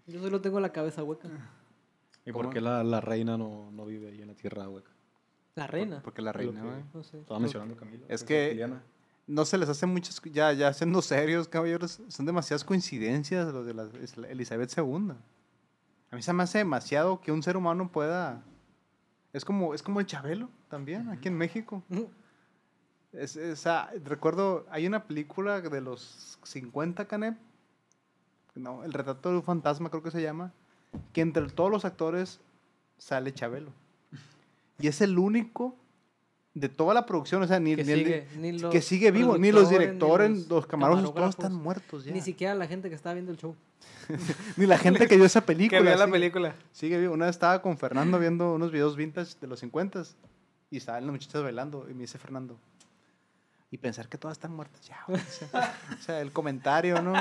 Yo 0.05 0.21
solo 0.21 0.39
tengo 0.39 0.61
la 0.61 0.71
cabeza 0.71 1.03
hueca. 1.03 1.27
¿Y 2.27 2.31
por 2.33 2.49
qué 2.51 2.61
la, 2.61 2.83
la 2.83 3.01
reina 3.01 3.37
no, 3.37 3.71
no 3.71 3.85
vive 3.85 4.09
ahí 4.09 4.21
en 4.21 4.27
la 4.27 4.35
tierra 4.35 4.67
hueca? 4.69 4.91
La 5.55 5.65
reina. 5.65 6.01
Porque 6.03 6.21
la 6.21 6.31
lo 6.31 6.37
reina, 6.37 6.61
que- 6.61 6.67
güey. 6.67 6.83
No 6.93 7.03
sé. 7.03 7.19
Estaba 7.19 7.39
mencionando 7.39 7.75
Camila. 7.75 8.05
Es 8.07 8.21
es 8.21 8.23
que- 8.23 8.43
reptiliana. 8.45 8.83
No 9.25 9.43
se 9.43 9.57
les 9.57 9.67
hace 9.67 9.85
muchas. 9.85 10.21
Ya, 10.31 10.53
ya 10.53 10.71
siendo 10.73 11.01
serios, 11.01 11.47
caballeros. 11.49 12.01
Son 12.07 12.25
demasiadas 12.25 12.63
coincidencias 12.63 13.51
los 13.51 13.65
de 13.65 13.73
la 13.73 13.89
Elizabeth 14.29 14.71
II. 14.77 15.11
A 16.11 16.15
mí 16.15 16.21
se 16.21 16.31
me 16.31 16.43
hace 16.43 16.59
demasiado 16.59 17.19
que 17.19 17.31
un 17.33 17.43
ser 17.43 17.57
humano 17.57 17.91
pueda. 17.91 18.41
Es 19.33 19.43
como, 19.43 19.73
es 19.73 19.83
como 19.83 19.99
el 19.99 20.05
Chabelo 20.05 20.49
también, 20.69 21.09
aquí 21.09 21.27
en 21.27 21.37
México. 21.37 21.83
Es, 23.13 23.35
es- 23.35 23.65
ah, 23.67 23.89
recuerdo, 24.03 24.65
hay 24.69 24.85
una 24.85 25.05
película 25.05 25.61
de 25.61 25.81
los 25.81 26.37
50, 26.43 27.05
Canep. 27.07 27.37
No, 28.53 28.83
El 28.83 28.93
retrato 28.93 29.29
de 29.29 29.37
un 29.37 29.43
fantasma, 29.43 29.89
creo 29.89 30.03
que 30.03 30.11
se 30.11 30.21
llama. 30.21 30.53
Que 31.13 31.21
entre 31.21 31.45
todos 31.47 31.71
los 31.71 31.85
actores 31.85 32.39
sale 32.97 33.33
Chabelo. 33.33 33.71
Y 34.79 34.87
es 34.87 35.01
el 35.01 35.17
único 35.17 35.75
de 36.53 36.69
toda 36.69 36.93
la 36.95 37.05
producción, 37.05 37.41
o 37.43 37.47
sea, 37.47 37.59
ni, 37.59 37.75
que, 37.75 37.83
ni 37.83 37.91
el- 37.91 37.99
sigue, 37.99 38.27
ni 38.37 38.51
los 38.57 38.71
que 38.71 38.81
sigue 38.81 39.11
vivo, 39.11 39.37
ni 39.37 39.51
los 39.51 39.69
directores, 39.69 40.29
ni 40.31 40.45
los, 40.45 40.65
camarógrafos, 40.65 41.13
todos 41.13 41.29
están 41.29 41.53
muertos 41.53 42.03
ya. 42.05 42.11
Ni 42.13 42.21
siquiera 42.21 42.55
la 42.55 42.65
gente 42.67 42.89
que 42.89 42.95
estaba 42.95 43.13
viendo 43.13 43.31
el 43.31 43.37
show. 43.37 43.55
Ni 44.57 44.65
la 44.65 44.77
gente 44.77 45.05
que 45.07 45.15
vio 45.17 45.25
esa 45.25 45.41
película. 45.41 45.79
Que 45.81 45.85
la 45.97 46.05
sigue- 46.05 46.11
película. 46.11 46.55
Sigue 46.71 46.97
vivo. 46.99 47.13
Una 47.13 47.25
vez 47.27 47.35
estaba 47.35 47.61
con 47.61 47.77
Fernando 47.77 48.17
viendo 48.17 48.53
unos 48.55 48.71
videos 48.71 48.95
vintage 48.95 49.35
de 49.39 49.47
los 49.47 49.59
50 49.59 50.03
y 50.71 50.77
estaban 50.77 51.05
las 51.05 51.11
muchachas 51.11 51.43
bailando 51.43 51.85
y 51.89 51.93
me 51.93 52.01
dice 52.01 52.17
Fernando, 52.17 52.57
y 53.69 53.77
pensar 53.77 54.07
que 54.07 54.17
todas 54.17 54.37
están 54.37 54.53
muertas 54.55 54.81
ya. 54.87 54.97
güey". 55.07 55.21
O 55.21 55.25
sea, 55.29 55.77
o 55.99 56.01
sea, 56.01 56.21
el 56.21 56.31
comentario, 56.31 57.01
¿no? 57.01 57.13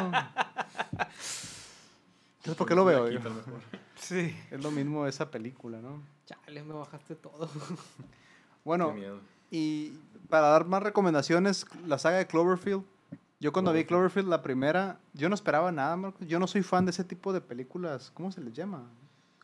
Entonces, 2.47 2.59
¿por 2.59 2.68
qué 2.68 2.74
lo 2.76 2.84
veo? 2.84 3.11
Yo? 3.11 3.18
Sí. 3.97 4.36
Es 4.51 4.62
lo 4.62 4.70
mismo 4.70 5.07
esa 5.07 5.30
película, 5.30 5.80
¿no? 5.80 6.01
Chale, 6.26 6.62
me 6.62 6.74
bajaste 6.74 7.16
todo. 7.16 7.49
Bueno. 8.64 8.92
Y 9.51 9.92
para 10.28 10.49
dar 10.49 10.66
más 10.66 10.82
recomendaciones, 10.82 11.66
la 11.86 11.99
saga 11.99 12.18
de 12.18 12.26
Cloverfield. 12.26 12.82
Yo 13.38 13.53
cuando 13.53 13.72
vi 13.72 13.84
Cloverfield 13.84 14.28
la 14.28 14.42
primera, 14.42 14.99
yo 15.14 15.28
no 15.28 15.36
esperaba 15.36 15.70
nada, 15.70 15.94
Marcos. 15.94 16.26
Yo 16.26 16.40
no 16.40 16.49
soy 16.49 16.62
fan 16.62 16.84
de 16.84 16.90
ese 16.90 17.05
tipo 17.05 17.32
de 17.32 17.40
películas. 17.40 18.11
¿Cómo 18.12 18.32
se 18.32 18.40
les 18.40 18.53
llama? 18.53 18.82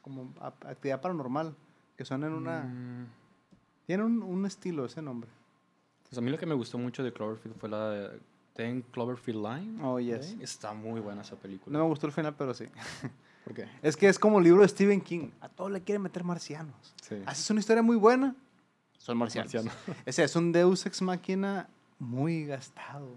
Como 0.00 0.32
actividad 0.40 1.00
paranormal. 1.00 1.54
Que 1.96 2.04
son 2.04 2.24
en 2.24 2.32
una... 2.32 2.62
Mm, 2.64 3.06
Tiene 3.86 4.02
un, 4.02 4.22
un 4.22 4.44
estilo 4.44 4.84
ese 4.84 5.02
nombre. 5.02 5.30
Pues 6.08 6.18
a 6.18 6.20
mí 6.20 6.30
lo 6.30 6.38
que 6.38 6.46
me 6.46 6.54
gustó 6.54 6.78
mucho 6.78 7.04
de 7.04 7.12
Cloverfield 7.12 7.56
fue 7.58 7.68
la 7.68 7.90
de 7.90 8.20
Ten 8.54 8.82
Cloverfield 8.82 9.42
Line. 9.42 9.82
Oh, 9.82 9.98
yes. 9.98 10.36
Está 10.40 10.72
muy 10.72 11.00
buena 11.00 11.22
esa 11.22 11.36
película. 11.36 11.76
No 11.76 11.84
me 11.84 11.88
gustó 11.88 12.06
el 12.06 12.12
final, 12.12 12.34
pero 12.36 12.52
sí. 12.52 12.66
¿Por 13.44 13.54
qué? 13.54 13.66
Es 13.82 13.96
que 13.96 14.08
es 14.08 14.18
como 14.18 14.38
el 14.38 14.44
libro 14.44 14.62
de 14.62 14.68
Stephen 14.68 15.00
King. 15.00 15.30
A 15.40 15.48
todos 15.48 15.70
le 15.70 15.82
quieren 15.82 16.02
meter 16.02 16.22
marcianos. 16.22 16.94
Sí. 17.02 17.16
Haces 17.26 17.50
una 17.50 17.60
historia 17.60 17.82
muy 17.82 17.96
buena. 17.96 18.36
Son 18.98 19.16
marcianos. 19.16 19.52
Marciano. 19.52 19.76
Ese 20.06 20.24
es 20.24 20.36
un 20.36 20.52
Deus 20.52 20.86
Ex 20.86 21.02
Máquina 21.02 21.68
muy 21.98 22.46
gastado. 22.46 23.16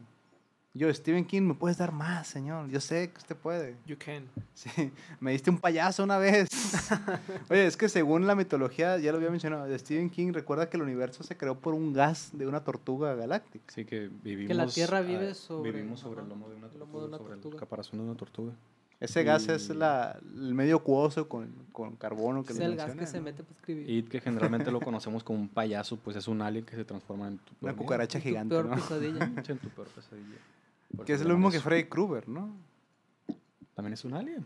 Yo, 0.77 0.93
Stephen 0.93 1.23
King, 1.23 1.43
¿me 1.43 1.53
puedes 1.53 1.77
dar 1.77 1.93
más, 1.93 2.27
señor? 2.27 2.69
Yo 2.69 2.81
sé 2.81 3.09
que 3.09 3.17
usted 3.17 3.35
puede. 3.37 3.77
You 3.87 3.95
can. 3.97 4.25
Sí, 4.53 4.69
me 5.21 5.31
diste 5.31 5.49
un 5.49 5.57
payaso 5.57 6.03
una 6.03 6.17
vez. 6.17 6.49
Oye, 7.49 7.65
es 7.65 7.77
que 7.77 7.87
según 7.87 8.27
la 8.27 8.35
mitología, 8.35 8.97
ya 8.97 9.11
lo 9.13 9.17
había 9.19 9.29
mencionado, 9.29 9.65
de 9.67 9.79
Stephen 9.79 10.09
King, 10.09 10.33
recuerda 10.33 10.69
que 10.69 10.75
el 10.75 10.83
universo 10.83 11.23
se 11.23 11.37
creó 11.37 11.57
por 11.57 11.73
un 11.73 11.93
gas 11.93 12.31
de 12.33 12.45
una 12.45 12.65
tortuga 12.65 13.15
galáctica. 13.15 13.63
Sí, 13.73 13.85
que 13.85 14.09
vivimos... 14.21 14.73
Tierra 14.73 14.97
ah, 14.97 15.01
vive 15.01 15.33
sobre- 15.33 15.71
Vivimos 15.71 16.01
sobre 16.01 16.21
el 16.23 16.27
lomo 16.27 16.49
de 16.49 16.55
una 16.55 16.67
tortuga, 16.67 17.01
de 17.03 17.07
una 17.07 17.17
sobre 17.19 17.29
tortuga. 17.35 17.53
el 17.55 17.59
caparazón 17.61 17.99
de 17.99 18.05
una 18.05 18.15
tortuga. 18.15 18.51
Ese 18.99 19.23
gas 19.23 19.47
es 19.47 19.69
la, 19.69 20.19
el 20.35 20.53
medio 20.53 20.77
acuoso 20.77 21.29
con, 21.29 21.53
con 21.71 21.95
carbono 21.95 22.43
que 22.43 22.51
Es 22.51 22.59
le 22.59 22.65
el 22.65 22.75
gas 22.75 22.95
que 22.95 23.05
se 23.07 23.17
¿no? 23.19 23.23
mete 23.25 23.43
para 23.43 23.55
escribir. 23.55 23.89
Y 23.89 24.03
que 24.03 24.19
generalmente 24.19 24.71
lo 24.71 24.79
conocemos 24.81 25.23
como 25.23 25.39
un 25.39 25.47
payaso, 25.47 25.95
pues 25.97 26.17
es 26.17 26.27
un 26.27 26.41
alien 26.41 26.65
que 26.65 26.75
se 26.75 26.83
transforma 26.83 27.27
en 27.29 27.37
tu 27.37 27.53
Una 27.61 27.71
peor 27.71 27.75
cucaracha 27.77 28.19
tu 28.19 28.23
gigante, 28.23 28.49
peor 28.55 28.65
¿no? 28.65 28.75
pesadilla. 28.75 29.23
En 29.25 29.57
tu 29.57 29.69
peor 29.69 29.87
pesadilla. 29.87 30.35
Que 31.03 31.13
es 31.13 31.19
eso 31.21 31.27
lo 31.29 31.35
mismo 31.35 31.51
que 31.51 31.57
eso. 31.57 31.63
Freddy 31.63 31.85
Krueger, 31.85 32.27
¿no? 32.29 32.55
También 33.73 33.93
es 33.93 34.05
un 34.05 34.13
alien. 34.13 34.45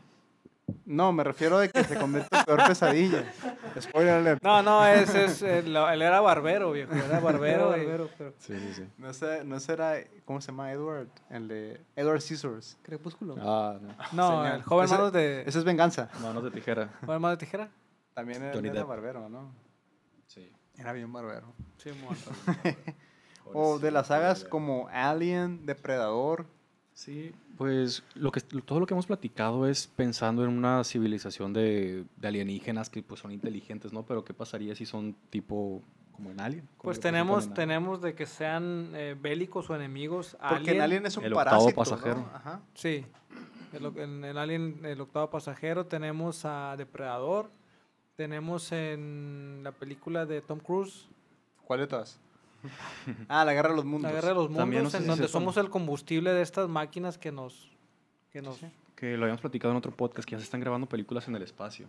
No, 0.85 1.11
me 1.11 1.23
refiero 1.23 1.57
a 1.57 1.67
que 1.67 1.83
se 1.83 1.97
convierte 1.97 2.35
en 2.35 2.43
peor 2.45 2.63
pesadilla. 2.67 3.23
Spoiler 3.81 4.13
alert. 4.15 4.43
No, 4.43 4.61
no, 4.61 4.85
ese 4.85 5.25
es. 5.25 5.41
Él, 5.41 5.75
él 5.75 6.01
era 6.01 6.21
barbero, 6.21 6.71
viejo. 6.71 6.93
Era 6.93 7.19
barbero. 7.19 7.75
y- 7.75 7.79
barbero, 7.85 8.09
pero 8.17 8.33
Sí, 8.37 8.53
sí, 8.59 8.73
sí. 8.75 8.83
No 8.97 9.11
sé, 9.13 9.43
no 9.43 9.59
será, 9.59 9.95
¿cómo 10.25 10.41
se 10.41 10.51
llama 10.51 10.71
Edward? 10.71 11.07
El 11.31 11.47
de 11.47 11.81
Edward 11.95 12.21
Scissors. 12.21 12.77
crepúsculo. 12.83 13.35
Ah, 13.39 13.77
no. 13.81 13.87
No, 14.13 14.43
Señor. 14.43 14.55
el 14.57 14.63
joven 14.63 14.85
Ese- 14.85 14.93
manos 14.95 15.13
de. 15.13 15.43
Esa 15.47 15.59
es 15.59 15.65
venganza. 15.65 16.09
Manos 16.21 16.43
de 16.43 16.51
tijera. 16.51 16.89
¿Joven 17.05 17.21
manos 17.21 17.37
de 17.39 17.45
tijera? 17.45 17.69
También 18.13 18.43
era, 18.43 18.59
era 18.59 18.83
barbero, 18.83 19.27
¿no? 19.29 19.51
Sí. 20.27 20.51
Era 20.77 20.93
bien 20.93 21.11
barbero. 21.11 21.51
Sí, 21.77 21.89
muerto. 21.93 22.31
O 23.53 23.79
de 23.79 23.91
las 23.91 24.07
sagas 24.07 24.43
como 24.45 24.87
Alien, 24.91 25.65
Depredador. 25.65 26.45
Sí, 26.93 27.33
pues 27.57 28.03
lo 28.13 28.31
que, 28.31 28.41
todo 28.41 28.79
lo 28.79 28.85
que 28.85 28.93
hemos 28.93 29.05
platicado 29.05 29.67
es 29.67 29.87
pensando 29.87 30.43
en 30.43 30.49
una 30.49 30.83
civilización 30.83 31.53
de, 31.53 32.03
de 32.17 32.27
alienígenas 32.27 32.89
que 32.89 33.01
pues 33.03 33.21
son 33.21 33.31
inteligentes, 33.31 33.93
¿no? 33.93 34.03
Pero 34.03 34.25
¿qué 34.25 34.33
pasaría 34.33 34.75
si 34.75 34.85
son 34.85 35.15
tipo 35.29 35.81
como 36.11 36.31
en 36.31 36.41
Alien? 36.41 36.67
Como 36.77 36.83
Pues 36.89 36.99
tenemos, 36.99 37.45
en 37.45 37.51
Alien. 37.51 37.55
tenemos 37.55 38.01
de 38.01 38.15
que 38.15 38.25
sean 38.25 38.91
eh, 38.95 39.15
bélicos 39.19 39.69
o 39.69 39.75
enemigos. 39.75 40.37
Porque 40.49 40.71
el 40.71 40.81
Alien 40.81 41.05
es 41.05 41.15
un 41.15 41.23
El 41.23 41.33
octavo 41.33 41.71
pasajero. 41.71 42.15
¿no? 42.17 42.29
Ajá. 42.33 42.61
Sí. 42.73 43.05
El 43.71 43.85
En 43.97 44.25
el 44.25 44.37
Alien, 44.37 44.81
el 44.83 44.99
octavo 44.99 45.29
pasajero, 45.29 45.85
tenemos 45.85 46.43
a 46.43 46.75
Depredador. 46.77 47.49
Tenemos 48.17 48.73
en 48.73 49.61
la 49.63 49.71
película 49.71 50.25
de 50.25 50.41
Tom 50.41 50.59
Cruise, 50.59 51.07
¿Cuál 51.63 51.79
de 51.81 51.87
todas? 51.87 52.19
Ah, 53.27 53.45
la 53.45 53.53
Guerra 53.53 53.69
de 53.69 53.75
los 53.75 53.85
Mundos. 53.85 54.09
La 54.11 54.15
Guerra 54.15 54.29
de 54.29 54.35
los 54.35 54.53
También 54.53 54.83
Mundos, 54.83 54.83
no 54.83 54.89
sé 54.91 54.97
en 54.97 55.03
si 55.03 55.09
donde 55.09 55.27
somos 55.27 55.57
el 55.57 55.69
combustible 55.69 56.31
de 56.33 56.41
estas 56.41 56.67
máquinas 56.69 57.17
que 57.17 57.31
nos... 57.31 57.71
Que 58.31 58.41
nos 58.41 58.59
Que 58.95 59.17
lo 59.17 59.23
habíamos 59.23 59.41
platicado 59.41 59.71
en 59.71 59.77
otro 59.77 59.91
podcast, 59.95 60.27
que 60.27 60.33
ya 60.33 60.39
se 60.39 60.43
están 60.45 60.59
grabando 60.59 60.87
películas 60.87 61.27
en 61.27 61.35
el 61.35 61.41
espacio. 61.43 61.87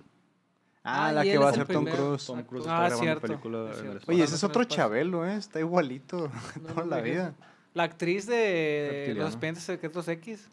Ah, 0.83 1.09
Ah, 1.09 1.13
la 1.13 1.23
que 1.23 1.37
va 1.37 1.51
a 1.51 1.53
ser 1.53 1.67
Tom. 1.67 1.85
Cruise. 1.85 2.25
Tom 2.27 2.43
Cruise 2.45 2.65
Ah, 2.67 2.87
está 2.89 2.97
grabando 2.97 3.03
cierto, 3.03 3.21
película 3.27 3.59
es 3.59 3.65
en 3.65 3.69
el 3.69 3.75
cierto. 3.81 3.99
espacio. 3.99 4.15
Oye, 4.15 4.25
ese 4.25 4.35
es 4.37 4.45
otro. 4.45 4.65
Chabelo, 4.65 5.27
¿eh? 5.27 5.35
Está 5.37 5.61
igualito 5.61 6.31
No, 6.63 6.69
toda 6.69 6.85
no 6.85 6.87
la 6.87 7.01
vida. 7.03 7.35
La 7.75 7.83
actriz 7.83 8.27
de 8.27 8.89
Reptiliano. 8.91 9.21
Los 9.25 9.33
Expedientes 9.35 9.65
Secretos 9.65 10.09
X. 10.09 10.49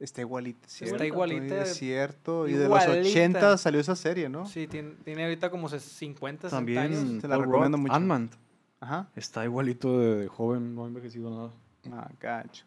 Está 0.00 0.20
igualita. 0.22 0.66
Está 0.66 0.86
¿cierto? 0.86 1.04
igualita. 1.04 1.62
Es 1.62 1.74
cierto. 1.76 2.48
Y 2.48 2.52
de 2.54 2.68
los 2.68 2.82
Igualita. 2.82 3.08
80 3.10 3.58
salió 3.58 3.80
esa 3.80 3.96
serie, 3.96 4.28
¿no? 4.30 4.46
Sí, 4.46 4.66
tiene, 4.66 4.92
tiene 5.04 5.24
ahorita 5.24 5.50
como 5.50 5.68
se- 5.68 5.80
50, 5.80 6.42
60 6.48 6.56
También 6.56 6.78
años. 6.78 7.20
Te 7.20 7.28
la 7.28 7.34
Paul 7.36 7.46
recomiendo 7.46 7.78
mucho. 7.78 7.92
Ant-Man. 7.94 8.30
Ajá. 8.80 9.08
Está 9.16 9.44
igualito 9.44 9.98
de, 9.98 10.16
de 10.16 10.28
joven, 10.28 10.74
no 10.74 10.84
ha 10.84 10.88
envejecido 10.88 11.30
nada. 11.30 11.50
Ah, 11.92 12.10
gacho. 12.20 12.64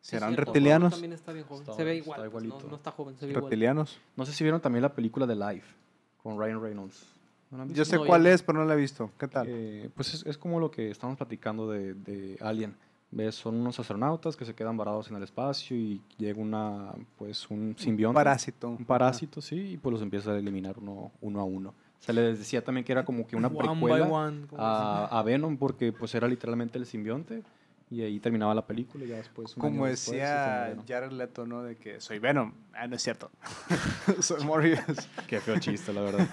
Sí, 0.00 0.10
¿Serán 0.10 0.30
cierto, 0.30 0.44
reptilianos? 0.52 0.92
También 0.92 1.12
está 1.14 1.32
bien 1.32 1.46
joven. 1.46 1.62
Está- 1.62 1.72
se 1.74 1.84
ve 1.84 1.98
está 1.98 2.04
igual. 2.04 2.30
pues, 2.30 2.42
no, 2.44 2.48
igualito. 2.48 2.70
no 2.70 2.76
está 2.76 2.90
joven, 2.90 3.16
se 3.16 3.24
ve 3.26 3.32
igual. 3.32 3.44
Reptilianos. 3.44 3.98
No 4.16 4.26
sé 4.26 4.32
si 4.32 4.44
vieron 4.44 4.60
también 4.60 4.82
la 4.82 4.94
película 4.94 5.26
de 5.26 5.34
Life 5.34 5.74
con 6.22 6.38
Ryan 6.38 6.60
Reynolds. 6.60 7.06
¿No 7.50 7.66
Yo 7.68 7.84
sé 7.84 7.96
No, 7.96 8.04
cuál 8.04 8.26
es, 8.26 8.42
pero 8.42 8.58
no 8.58 8.64
la 8.64 8.74
he 8.74 8.76
visto. 8.76 9.10
¿Qué 9.18 9.28
tal? 9.28 9.46
Eh, 9.48 9.88
pues 9.94 10.12
es, 10.12 10.26
es 10.26 10.36
como 10.36 10.60
lo 10.60 10.70
que 10.70 10.90
estamos 10.90 11.16
platicando 11.16 11.70
de, 11.70 11.94
de 11.94 12.36
Alien. 12.40 12.76
¿Ves? 13.12 13.36
Son 13.36 13.54
unos 13.54 13.78
astronautas 13.78 14.34
que 14.36 14.44
se 14.44 14.54
quedan 14.56 14.76
varados 14.76 15.08
en 15.08 15.16
el 15.16 15.22
espacio 15.22 15.76
y 15.76 16.02
llega 16.18 16.40
una, 16.40 16.92
pues, 17.16 17.48
un 17.48 17.76
simbionte. 17.78 18.14
Parásito. 18.14 18.70
Un 18.70 18.84
parásito, 18.84 19.40
sí, 19.40 19.54
y 19.74 19.76
pues 19.76 19.92
los 19.92 20.02
empieza 20.02 20.32
a 20.32 20.38
eliminar 20.38 20.78
uno, 20.80 21.12
uno 21.20 21.40
a 21.40 21.44
uno. 21.44 21.74
Se 22.04 22.12
les 22.12 22.38
decía 22.38 22.62
también 22.62 22.84
que 22.84 22.92
era 22.92 23.04
como 23.04 23.26
que 23.26 23.34
una 23.36 23.48
One 23.48 23.56
by 23.56 23.66
precuela 23.68 24.06
one, 24.06 24.46
a, 24.58 25.08
a 25.18 25.22
Venom 25.22 25.56
porque 25.56 25.92
pues 25.92 26.14
era 26.14 26.28
literalmente 26.28 26.76
el 26.78 26.84
simbionte 26.84 27.42
y 27.90 28.02
ahí 28.02 28.18
terminaba 28.20 28.54
la 28.54 28.66
película 28.66 29.04
y 29.04 29.08
ya 29.08 29.16
después 29.16 29.56
un 29.56 29.60
Como 29.60 29.86
después, 29.86 30.12
decía 30.18 30.66
Venom. 30.68 30.84
Jared 30.86 31.12
Leto, 31.12 31.46
¿no? 31.46 31.62
De 31.62 31.76
que 31.76 32.00
soy 32.00 32.18
Venom. 32.18 32.52
Ah, 32.74 32.86
no 32.86 32.96
es 32.96 33.02
cierto. 33.02 33.30
soy 34.20 34.44
Morbius. 34.44 34.80
Qué 35.26 35.40
feo 35.40 35.58
chiste, 35.58 35.92
la 35.94 36.00
verdad. 36.02 36.28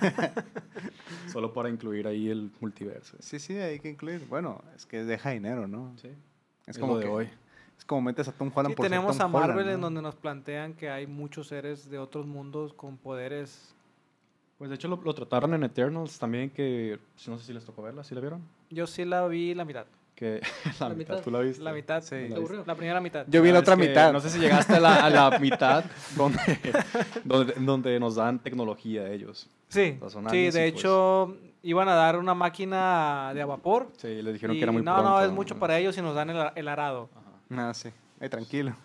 Solo 1.31 1.53
para 1.53 1.69
incluir 1.69 2.07
ahí 2.07 2.29
el 2.29 2.51
multiverso. 2.59 3.15
Sí, 3.19 3.39
sí, 3.39 3.55
hay 3.57 3.79
que 3.79 3.89
incluir. 3.89 4.25
Bueno, 4.27 4.61
es 4.75 4.85
que 4.85 5.03
deja 5.03 5.29
dinero, 5.31 5.67
¿no? 5.67 5.93
Sí. 6.01 6.07
Es 6.65 6.75
Es 6.75 6.77
como 6.79 6.93
lo 6.93 6.99
de 6.99 7.05
que- 7.05 7.11
hoy. 7.11 7.29
Es 7.77 7.85
como 7.85 8.01
metes 8.01 8.27
a 8.27 8.31
Tom 8.31 8.51
Holland 8.53 8.73
Sí, 8.73 8.75
por 8.75 8.85
tenemos 8.85 9.15
a 9.15 9.23
Tom 9.23 9.33
Holland, 9.35 9.49
Marvel 9.55 9.69
en 9.73 9.79
¿no? 9.79 9.87
donde 9.87 10.01
nos 10.03 10.15
plantean 10.15 10.73
que 10.75 10.89
hay 10.91 11.07
muchos 11.07 11.47
seres 11.47 11.89
de 11.89 11.97
otros 11.97 12.27
mundos 12.27 12.73
con 12.73 12.97
poderes. 12.97 13.73
Pues 14.61 14.69
de 14.69 14.75
hecho 14.75 14.87
lo, 14.87 14.97
lo 15.03 15.11
trataron 15.15 15.55
en 15.55 15.63
Eternals 15.63 16.19
también, 16.19 16.51
que 16.51 16.99
pues, 17.15 17.27
no 17.27 17.39
sé 17.39 17.45
si 17.47 17.51
les 17.51 17.65
tocó 17.65 17.81
verla, 17.81 18.03
¿sí 18.03 18.13
la 18.13 18.21
vieron? 18.21 18.43
Yo 18.69 18.85
sí 18.85 19.03
la 19.05 19.25
vi 19.27 19.55
la 19.55 19.65
mitad. 19.65 19.87
Que 20.13 20.39
la, 20.79 20.89
La 20.89 20.93
mitad, 20.93 21.13
mitad. 21.15 21.23
¿tú 21.23 21.31
la 21.31 21.39
viste? 21.39 21.63
La 21.63 21.73
mitad. 21.73 22.03
Sí. 22.03 22.13
la, 22.21 22.27
¿Te 22.27 22.35
aburrió? 22.35 22.63
la 22.67 22.75
primera 22.75 23.01
mitad. 23.01 23.25
Yo 23.27 23.41
vi 23.41 23.51
la 23.51 23.57
otra 23.57 23.75
mitad. 23.75 24.13
No 24.13 24.19
sé 24.19 24.29
si 24.29 24.37
llegaste 24.37 24.75
a 24.75 24.79
la, 24.79 25.03
a 25.03 25.09
la 25.09 25.39
mitad 25.39 25.83
donde, 26.15 26.39
donde, 27.23 27.53
donde 27.57 27.99
nos 27.99 28.13
dan 28.17 28.37
tecnología 28.37 29.09
ellos. 29.09 29.49
Sí, 29.67 29.97
sí, 30.29 30.37
de 30.37 30.51
pues- 30.51 30.55
hecho 30.57 31.37
iban 31.63 31.89
a 31.89 31.95
dar 31.95 32.19
una 32.19 32.35
máquina 32.35 33.31
de 33.33 33.41
a 33.41 33.47
vapor. 33.47 33.89
Sí, 33.97 34.21
les 34.21 34.33
dijeron 34.35 34.55
y 34.55 34.59
que 34.59 34.63
era 34.63 34.71
muy 34.71 34.83
no, 34.83 34.93
pronto. 34.93 35.09
no, 35.09 35.25
es 35.25 35.31
mucho 35.31 35.57
para 35.57 35.79
ellos 35.79 35.97
y 35.97 36.03
nos 36.03 36.13
dan 36.13 36.29
el, 36.29 36.51
el 36.53 36.67
arado. 36.67 37.09
Ajá. 37.49 37.69
Ah, 37.69 37.73
sí. 37.73 37.89
Ay, 38.19 38.29
tranquilo. 38.29 38.75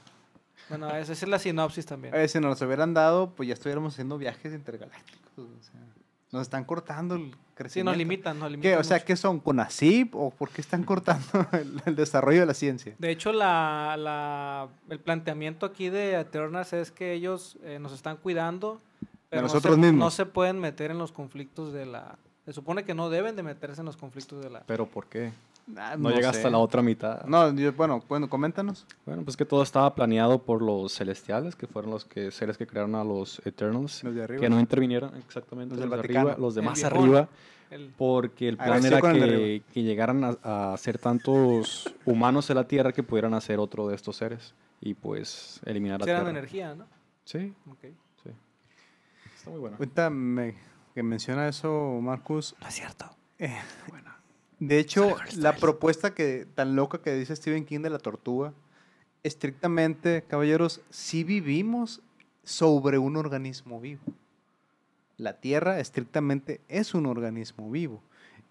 Bueno, 0.68 0.94
esa 0.96 1.12
es 1.12 1.26
la 1.28 1.38
sinopsis 1.38 1.86
también. 1.86 2.14
Eh, 2.14 2.26
si 2.28 2.38
nos 2.40 2.50
los 2.50 2.62
hubieran 2.62 2.92
dado, 2.94 3.30
pues 3.30 3.46
ya 3.48 3.54
estuviéramos 3.54 3.92
haciendo 3.94 4.18
viajes 4.18 4.52
intergalácticos. 4.52 5.38
O 5.38 5.62
sea, 5.62 5.80
nos 6.32 6.42
están 6.42 6.64
cortando 6.64 7.14
el 7.14 7.30
Sí, 7.30 7.36
crecimiento. 7.54 7.90
nos 7.92 7.98
limitan, 7.98 8.38
nos 8.38 8.50
limitan. 8.50 8.72
¿Qué? 8.72 8.76
O 8.76 8.84
sea. 8.84 9.00
¿qué 9.04 9.16
son? 9.16 9.40
¿Con 9.40 9.60
ASIP? 9.60 10.14
¿O 10.14 10.30
por 10.30 10.50
qué 10.50 10.60
están 10.60 10.82
cortando 10.84 11.24
el, 11.52 11.80
el 11.86 11.96
desarrollo 11.96 12.40
de 12.40 12.46
la 12.46 12.54
ciencia? 12.54 12.94
De 12.98 13.10
hecho, 13.10 13.32
la, 13.32 13.96
la- 13.98 14.68
el 14.90 14.98
planteamiento 14.98 15.64
aquí 15.66 15.88
de 15.88 16.14
Eternals 16.20 16.72
es 16.72 16.90
que 16.90 17.12
ellos 17.14 17.56
eh, 17.62 17.78
nos 17.78 17.92
están 17.92 18.16
cuidando, 18.18 18.80
pero 19.30 19.42
no 19.42 19.48
nosotros 19.48 19.76
se, 19.76 19.80
mismos. 19.80 19.98
no 19.98 20.10
se 20.10 20.26
pueden 20.26 20.58
meter 20.58 20.90
en 20.90 20.98
los 20.98 21.12
conflictos 21.12 21.72
de 21.72 21.86
la... 21.86 22.18
Se 22.44 22.52
supone 22.52 22.84
que 22.84 22.94
no 22.94 23.08
deben 23.08 23.34
de 23.36 23.42
meterse 23.42 23.80
en 23.80 23.86
los 23.86 23.96
conflictos 23.96 24.42
de 24.44 24.50
la... 24.50 24.60
Pero 24.66 24.86
¿por 24.86 25.06
qué? 25.06 25.32
Ah, 25.76 25.96
No, 25.98 26.10
llega 26.10 26.32
sé. 26.32 26.38
hasta 26.38 26.50
la 26.50 26.58
otra 26.58 26.80
mitad. 26.80 27.24
No, 27.24 27.52
yo- 27.54 27.72
bueno, 27.72 28.02
bueno, 28.08 28.28
coméntanos. 28.30 28.86
Bueno, 29.04 29.24
pues 29.24 29.36
que 29.36 29.44
todo 29.44 29.62
estaba 29.64 29.94
planeado 29.94 30.40
por 30.42 30.62
los 30.62 30.92
celestiales, 30.94 31.56
que 31.56 31.66
fueron 31.66 31.90
los 31.90 32.04
que, 32.04 32.30
seres 32.30 32.56
que 32.56 32.66
crearon 32.68 32.94
a 32.94 33.02
los 33.02 33.40
Eternals. 33.44 34.04
Los 34.04 34.14
de 34.14 34.22
arriba. 34.22 34.40
Que 34.40 34.48
no 34.48 34.60
intervinieron 34.60 35.16
exactamente 35.16 35.74
Los 35.74 35.80
los, 35.84 35.90
del 35.90 36.00
de 36.02 36.18
arriba, 36.18 36.36
los 36.38 36.54
de 36.54 36.60
El 36.60 36.66
más 36.66 36.84
arriba, 36.84 37.28
el- 37.70 37.92
porque 37.98 38.48
el 38.48 38.56
Ah, 38.60 38.64
plan 38.66 38.84
era 38.86 39.00
que, 39.00 39.62
que 39.72 39.82
llegaran 39.82 40.22
a, 40.22 40.72
a 40.72 40.76
ser 40.76 40.98
tantos 40.98 41.92
humanos 42.04 42.48
en 42.50 42.56
la 42.56 42.68
Tierra 42.68 42.92
que 42.92 43.02
pudieran 43.02 43.34
hacer 43.34 43.58
otro 43.58 43.88
de 43.88 43.96
estos 43.96 44.16
seres 44.16 44.54
y 44.80 44.94
pues 44.94 45.60
eliminar 45.64 45.98
la 45.98 46.06
Tierra. 46.06 46.30
energía, 46.30 46.76
¿no? 46.76 46.86
Sí, 47.24 47.52
Ok. 47.68 47.78
sí. 48.22 48.30
Está 49.36 49.50
muy 49.50 49.58
bueno. 49.58 49.76
Ahorita 49.80 50.10
me- 50.10 50.54
que 50.94 51.02
menciona 51.02 51.48
eso, 51.48 51.98
Marcus. 52.00 52.54
No 52.60 52.68
es 52.68 52.74
cierto. 52.74 53.06
De 54.58 54.78
hecho, 54.78 55.16
la 55.36 55.54
propuesta 55.56 56.14
que 56.14 56.46
tan 56.54 56.76
loca 56.76 56.98
que 56.98 57.14
dice 57.14 57.36
Stephen 57.36 57.66
King 57.66 57.80
de 57.80 57.90
la 57.90 57.98
tortuga, 57.98 58.54
estrictamente, 59.22 60.24
caballeros, 60.26 60.80
si 60.88 61.24
vivimos 61.24 62.00
sobre 62.42 62.96
un 62.98 63.16
organismo 63.16 63.80
vivo. 63.80 64.00
La 65.18 65.40
Tierra 65.40 65.80
estrictamente 65.80 66.60
es 66.68 66.94
un 66.94 67.06
organismo 67.06 67.70
vivo. 67.70 68.00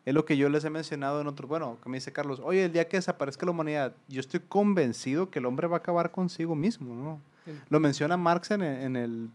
Es 0.05 0.13
lo 0.13 0.25
que 0.25 0.37
yo 0.37 0.49
les 0.49 0.63
he 0.65 0.69
mencionado 0.69 1.21
en 1.21 1.27
otro, 1.27 1.47
bueno, 1.47 1.77
que 1.81 1.89
me 1.89 1.97
dice 1.97 2.11
Carlos, 2.11 2.39
oye, 2.43 2.65
el 2.65 2.71
día 2.71 2.87
que 2.87 2.97
desaparezca 2.97 3.45
la 3.45 3.51
humanidad, 3.53 3.95
yo 4.07 4.19
estoy 4.19 4.41
convencido 4.41 5.31
que 5.31 5.39
el 5.39 5.45
hombre 5.45 5.67
va 5.67 5.77
a 5.77 5.79
acabar 5.79 6.11
consigo 6.11 6.53
mismo, 6.55 6.93
¿no? 6.93 7.21
Lo 7.69 7.79
menciona 7.79 8.17
Marx 8.17 8.51
en 8.51 8.61
el, 8.61 8.81
en 8.83 8.95
el 8.95 9.29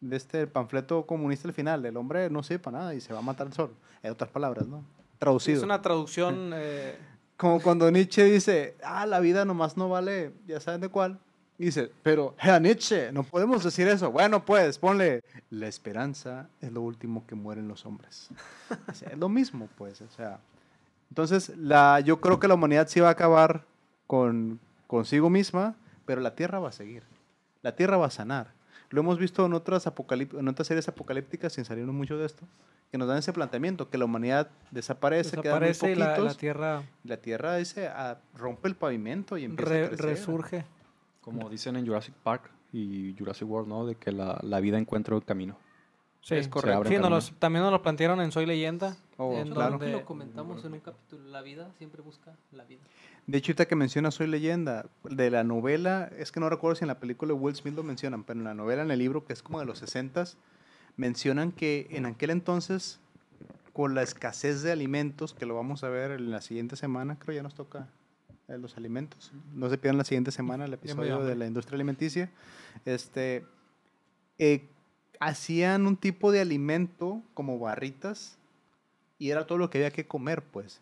de 0.00 0.16
este 0.16 0.46
panfleto 0.46 1.04
comunista 1.06 1.48
al 1.48 1.54
final, 1.54 1.84
el 1.84 1.96
hombre 1.96 2.30
no 2.30 2.42
sirve 2.42 2.60
para 2.60 2.78
nada 2.78 2.94
y 2.94 3.00
se 3.00 3.12
va 3.12 3.18
a 3.18 3.22
matar 3.22 3.52
solo. 3.52 3.72
En 4.02 4.12
otras 4.12 4.30
palabras, 4.30 4.66
¿no? 4.66 4.84
Traducido. 5.18 5.58
Es 5.58 5.62
una 5.64 5.80
traducción... 5.82 6.52
eh, 6.54 6.96
Como 7.36 7.60
cuando 7.60 7.90
Nietzsche 7.90 8.24
dice, 8.24 8.76
ah, 8.82 9.06
la 9.06 9.20
vida 9.20 9.44
nomás 9.44 9.76
no 9.76 9.88
vale, 9.88 10.32
ya 10.46 10.60
saben 10.60 10.80
de 10.80 10.88
cuál. 10.88 11.18
Y 11.58 11.66
dice, 11.66 11.90
pero, 12.02 12.34
Herr 12.38 12.60
Nietzsche, 12.60 13.10
no 13.12 13.22
podemos 13.22 13.64
decir 13.64 13.88
eso. 13.88 14.10
Bueno, 14.10 14.44
pues, 14.44 14.78
ponle, 14.78 15.22
la 15.48 15.66
esperanza 15.68 16.48
es 16.60 16.70
lo 16.70 16.82
último 16.82 17.26
que 17.26 17.34
mueren 17.34 17.66
los 17.66 17.86
hombres. 17.86 18.28
Es 18.92 19.16
lo 19.16 19.28
mismo, 19.28 19.68
pues, 19.78 20.00
o 20.02 20.08
sea. 20.10 20.38
Entonces, 21.08 21.52
la, 21.56 22.00
yo 22.00 22.20
creo 22.20 22.38
que 22.40 22.48
la 22.48 22.54
humanidad 22.54 22.88
sí 22.88 23.00
va 23.00 23.08
a 23.08 23.12
acabar 23.12 23.64
con 24.06 24.60
consigo 24.86 25.30
misma, 25.30 25.74
pero 26.04 26.20
la 26.20 26.34
tierra 26.34 26.58
va 26.58 26.68
a 26.68 26.72
seguir. 26.72 27.04
La 27.62 27.74
tierra 27.74 27.96
va 27.96 28.06
a 28.06 28.10
sanar. 28.10 28.52
Lo 28.90 29.00
hemos 29.00 29.18
visto 29.18 29.44
en 29.46 29.52
otras, 29.52 29.86
apocalip- 29.86 30.38
en 30.38 30.48
otras 30.48 30.68
series 30.68 30.86
apocalípticas, 30.88 31.52
sin 31.52 31.64
salirnos 31.64 31.94
mucho 31.94 32.16
de 32.18 32.26
esto, 32.26 32.44
que 32.90 32.98
nos 32.98 33.08
dan 33.08 33.18
ese 33.18 33.32
planteamiento, 33.32 33.90
que 33.90 33.98
la 33.98 34.04
humanidad 34.04 34.48
desaparece, 34.70 35.36
quedan 35.40 35.58
muy 35.58 35.68
desaparece 35.68 35.92
y 35.92 35.98
la, 35.98 36.18
la 36.18 36.34
Tierra 36.34 36.82
la 37.04 37.16
Tierra 37.16 37.56
dice, 37.56 37.88
ah, 37.88 38.18
rompe 38.34 38.68
el 38.68 38.76
pavimento 38.76 39.36
y 39.38 39.44
empieza 39.44 39.70
re- 39.72 39.84
a 39.84 39.88
crecer. 39.88 40.06
resurge. 40.06 40.64
Como 41.20 41.50
dicen 41.50 41.74
en 41.76 41.84
Jurassic 41.86 42.14
Park 42.14 42.50
y 42.72 43.14
Jurassic 43.18 43.48
World, 43.48 43.68
¿no? 43.68 43.86
De 43.86 43.96
que 43.96 44.12
la, 44.12 44.38
la 44.42 44.60
vida 44.60 44.78
encuentra 44.78 45.16
el 45.16 45.24
camino. 45.24 45.58
Sí, 46.26 46.34
Es 46.34 46.48
correcto. 46.48 46.88
Sí, 46.88 46.98
nos 46.98 47.08
los- 47.08 47.32
también 47.38 47.62
nos 47.62 47.70
lo 47.70 47.82
plantearon 47.82 48.20
en 48.20 48.32
Soy 48.32 48.46
Leyenda. 48.46 48.96
Oh, 49.16 49.32
en 49.38 49.48
claro. 49.52 49.78
donde- 49.78 49.92
lo 49.92 50.04
comentamos 50.04 50.64
en 50.64 50.72
un 50.72 50.80
capítulo. 50.80 51.22
La 51.28 51.40
vida 51.40 51.70
siempre 51.78 52.02
busca 52.02 52.34
la 52.50 52.64
vida. 52.64 52.80
De 53.28 53.38
hecho, 53.38 53.52
ahorita 53.52 53.66
que 53.68 53.76
menciona 53.76 54.10
Soy 54.10 54.26
Leyenda, 54.26 54.86
de 55.04 55.30
la 55.30 55.44
novela, 55.44 56.10
es 56.18 56.32
que 56.32 56.40
no 56.40 56.48
recuerdo 56.50 56.74
si 56.74 56.82
en 56.82 56.88
la 56.88 56.98
película 56.98 57.32
de 57.32 57.38
Will 57.38 57.54
Smith 57.54 57.76
lo 57.76 57.84
mencionan, 57.84 58.24
pero 58.24 58.40
en 58.40 58.44
la 58.44 58.54
novela, 58.54 58.82
en 58.82 58.90
el 58.90 58.98
libro, 58.98 59.24
que 59.24 59.34
es 59.34 59.42
como 59.44 59.60
de 59.60 59.66
los 59.66 59.78
60 59.78 60.24
mencionan 60.96 61.52
que 61.52 61.86
en 61.90 62.06
aquel 62.06 62.30
entonces, 62.30 62.98
con 63.72 63.94
la 63.94 64.02
escasez 64.02 64.62
de 64.62 64.72
alimentos, 64.72 65.32
que 65.32 65.46
lo 65.46 65.54
vamos 65.54 65.84
a 65.84 65.90
ver 65.90 66.10
en 66.10 66.32
la 66.32 66.40
siguiente 66.40 66.74
semana, 66.74 67.20
creo 67.20 67.36
ya 67.36 67.42
nos 67.44 67.54
toca 67.54 67.86
eh, 68.48 68.58
los 68.58 68.76
alimentos. 68.76 69.32
No 69.54 69.68
se 69.70 69.78
pierdan 69.78 69.98
la 69.98 70.04
siguiente 70.04 70.32
semana 70.32 70.64
el 70.64 70.72
episodio 70.74 71.20
de 71.22 71.36
la 71.36 71.46
industria 71.46 71.76
alimenticia. 71.76 72.30
Este, 72.84 73.44
eh, 74.38 74.68
hacían 75.20 75.86
un 75.86 75.96
tipo 75.96 76.32
de 76.32 76.40
alimento 76.40 77.22
como 77.34 77.58
barritas 77.58 78.38
y 79.18 79.30
era 79.30 79.46
todo 79.46 79.58
lo 79.58 79.70
que 79.70 79.78
había 79.78 79.90
que 79.90 80.06
comer, 80.06 80.42
pues. 80.42 80.80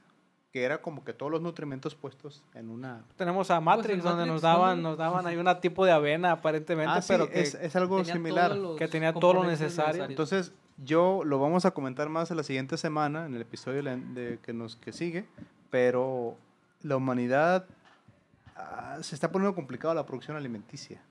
Que 0.53 0.63
era 0.63 0.81
como 0.81 1.05
que 1.05 1.13
todos 1.13 1.33
los 1.33 1.41
nutrimentos 1.43 1.95
puestos 1.97 2.45
en 2.55 2.71
una... 2.71 3.05
Tenemos 3.17 3.51
a 3.51 3.61
Matrix, 3.61 3.99
en 3.99 4.01
donde 4.01 4.19
Matrix, 4.19 4.33
nos 4.33 4.43
daban, 4.43 4.83
¿no? 4.83 4.91
nos 4.91 4.99
daban 4.99 5.27
ahí 5.27 5.37
un 5.37 5.49
tipo 5.61 5.85
de 5.85 5.91
avena 5.91 6.31
aparentemente, 6.31 6.93
Ah, 6.93 7.03
sí, 7.03 7.09
pero 7.13 7.29
que 7.29 7.41
es, 7.41 7.55
es 7.55 7.75
algo 7.75 8.05
similar. 8.05 8.57
que 8.79 8.87
tenía 8.87 9.13
todo 9.13 9.35
lo 9.35 9.45
necesario. 9.45 10.05
Entonces, 10.05 10.53
yo 10.77 11.23
lo 11.25 11.39
vamos 11.41 11.65
a 11.65 11.73
comentar 11.73 12.09
más 12.09 12.31
en 12.31 12.37
la 12.37 12.43
siguiente 12.45 12.77
semana, 12.77 13.27
en 13.27 13.35
el 13.35 13.43
episodio 13.43 13.83
de 13.83 13.97
de 13.97 14.39
que 14.43 14.53
nos 14.53 14.77
que 14.77 14.93
sigue, 14.93 15.27
pero 15.71 16.37
la 16.83 16.97
humanidad 16.97 17.67
ah, 18.57 18.99
se 19.01 19.15
está 19.15 19.33
poniendo 19.33 19.55
complicado 19.55 19.93
la 19.95 20.07
producción 20.07 20.37
alimenticia. 20.37 21.03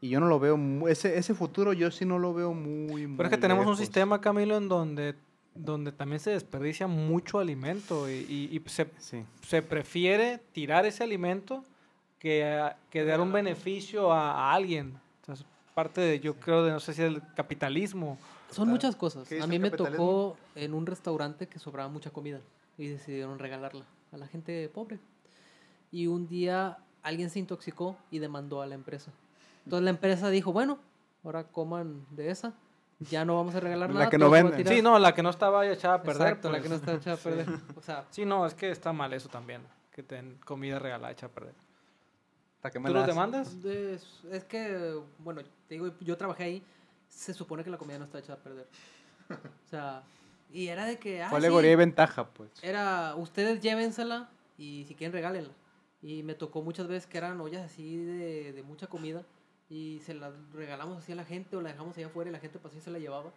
Y 0.00 0.10
yo 0.10 0.20
no 0.20 0.26
lo 0.28 0.38
veo, 0.38 0.56
ese, 0.88 1.18
ese 1.18 1.34
futuro 1.34 1.72
yo 1.72 1.90
sí 1.90 2.04
no 2.04 2.18
lo 2.18 2.32
veo 2.32 2.54
muy, 2.54 3.06
Pero 3.16 3.24
es 3.28 3.30
que 3.34 3.40
tenemos 3.40 3.66
un 3.66 3.76
sistema, 3.76 4.20
Camilo, 4.20 4.56
en 4.56 4.68
donde, 4.68 5.14
donde 5.56 5.90
también 5.90 6.20
se 6.20 6.30
desperdicia 6.30 6.86
mucho 6.86 7.40
alimento 7.40 8.08
y, 8.08 8.12
y- 8.28 8.56
y 8.56 8.68
se, 8.68 8.86
Sí. 8.98 9.24
se 9.46 9.60
prefiere 9.60 10.38
tirar 10.52 10.86
ese 10.86 11.02
alimento 11.02 11.64
que, 12.20 12.44
a- 12.44 12.76
que 12.90 13.04
dar 13.04 13.20
un 13.20 13.32
beneficio 13.32 14.12
a, 14.12 14.50
a 14.50 14.52
alguien. 14.54 14.94
Entonces, 15.22 15.44
parte 15.74 16.00
de, 16.00 16.20
yo 16.20 16.34
creo, 16.34 16.64
de 16.64 16.70
no 16.70 16.78
sé 16.80 16.92
si 16.94 17.02
el 17.02 17.20
capitalismo. 17.34 18.18
Son 18.50 18.68
muchas 18.68 18.94
cosas. 18.94 19.26
¿Qué 19.28 19.38
es 19.38 19.42
A 19.44 19.46
mí 19.48 19.58
me 19.58 19.70
tocó 19.70 20.36
en 20.54 20.74
un 20.74 20.86
restaurante 20.86 21.48
que 21.48 21.58
sobraba 21.58 21.88
mucha 21.88 22.10
comida 22.10 22.40
y 22.78 22.86
decidieron 22.86 23.38
regalarla 23.40 23.84
a 24.12 24.16
la 24.16 24.26
gente 24.28 24.68
pobre. 24.68 24.98
y 25.90 26.06
un 26.06 26.28
día 26.28 26.78
alguien 27.02 27.30
se 27.30 27.38
intoxicó 27.40 27.96
y 28.12 28.18
demandó 28.20 28.62
a 28.62 28.66
la 28.66 28.74
empresa. 28.76 29.10
Entonces 29.68 29.84
la 29.84 29.90
empresa 29.90 30.30
dijo, 30.30 30.50
bueno, 30.50 30.78
ahora 31.22 31.44
coman 31.44 32.06
de 32.10 32.30
esa, 32.30 32.54
ya 33.00 33.26
no 33.26 33.36
vamos 33.36 33.54
a 33.54 33.60
regalar 33.60 33.90
La 33.90 33.94
nada. 33.98 34.10
que 34.10 34.16
no 34.16 34.30
venden. 34.30 34.56
tirar". 34.56 34.72
Sí, 34.74 34.80
no, 34.80 34.98
la 34.98 35.14
que 35.14 35.22
no 35.22 35.28
estaba 35.28 35.66
echada 35.66 35.96
a 35.96 36.02
perder. 36.02 36.28
Exacto, 36.28 36.48
la 36.50 36.52
pues. 36.58 36.62
que 36.62 36.68
no 36.70 36.74
está 36.76 36.94
echada 36.94 37.16
a 37.16 37.20
perder. 37.20 37.46
O 37.76 37.82
sea, 37.82 38.06
Sí, 38.10 38.24
no, 38.24 38.46
es 38.46 38.54
que 38.54 38.70
está 38.70 38.94
mal 38.94 39.12
eso 39.12 39.28
también. 39.28 39.60
Que 39.92 40.02
te 40.02 40.14
den 40.14 40.38
comida 40.44 40.78
regalada 40.78 41.12
hecha 41.12 41.26
a 41.26 41.28
perder. 41.28 41.52
¿Para 42.62 42.72
qué 42.72 42.78
me 42.80 42.88
¿Tú 42.88 42.94
la 42.94 43.00
los 43.00 43.06
das? 43.08 43.14
demandas? 43.14 43.54
es, 43.64 44.24
es 44.32 44.44
que, 44.44 44.98
bueno, 45.18 45.42
te 45.68 45.74
digo, 45.74 45.92
yo 46.00 46.16
trabajé 46.16 46.44
ahí, 46.44 46.62
se 47.08 47.34
supone 47.34 47.62
que 47.62 47.68
la 47.70 47.76
comida 47.76 47.98
no 47.98 48.06
está 48.06 48.18
echada 48.20 48.38
a 48.38 48.42
perder. 48.42 48.66
O 49.30 49.68
sea, 49.68 50.02
y 50.50 50.68
era 50.68 50.86
de 50.86 50.98
que... 50.98 51.22
ah, 51.22 51.28
sí, 51.28 51.36
alegoría 51.36 51.72
y 51.72 51.76
ventaja, 51.76 52.24
pues. 52.26 52.48
Era, 52.62 53.14
ustedes 53.16 53.60
llévensela 53.60 54.30
y 54.56 54.86
si 54.88 54.94
quieren 54.94 55.12
regálenla. 55.12 55.52
Y 56.00 56.22
me 56.22 56.34
tocó 56.34 56.62
muchas 56.62 56.86
veces 56.88 57.06
que 57.06 57.18
eran 57.18 57.38
ollas 57.40 57.66
así 57.66 57.96
de, 57.98 58.52
de 58.54 58.62
mucha 58.62 58.86
comida 58.86 59.24
y 59.70 60.00
se 60.00 60.14
las 60.14 60.32
regalamos 60.52 60.98
así 60.98 61.12
a 61.12 61.16
la 61.16 61.24
gente 61.24 61.56
o 61.56 61.60
la 61.60 61.70
dejamos 61.70 61.96
allá 61.96 62.06
afuera 62.06 62.30
y 62.30 62.32
la 62.32 62.40
gente 62.40 62.58
pasó 62.58 62.76
y 62.76 62.80
se 62.80 62.90
la 62.90 62.98
llevaba. 62.98 63.30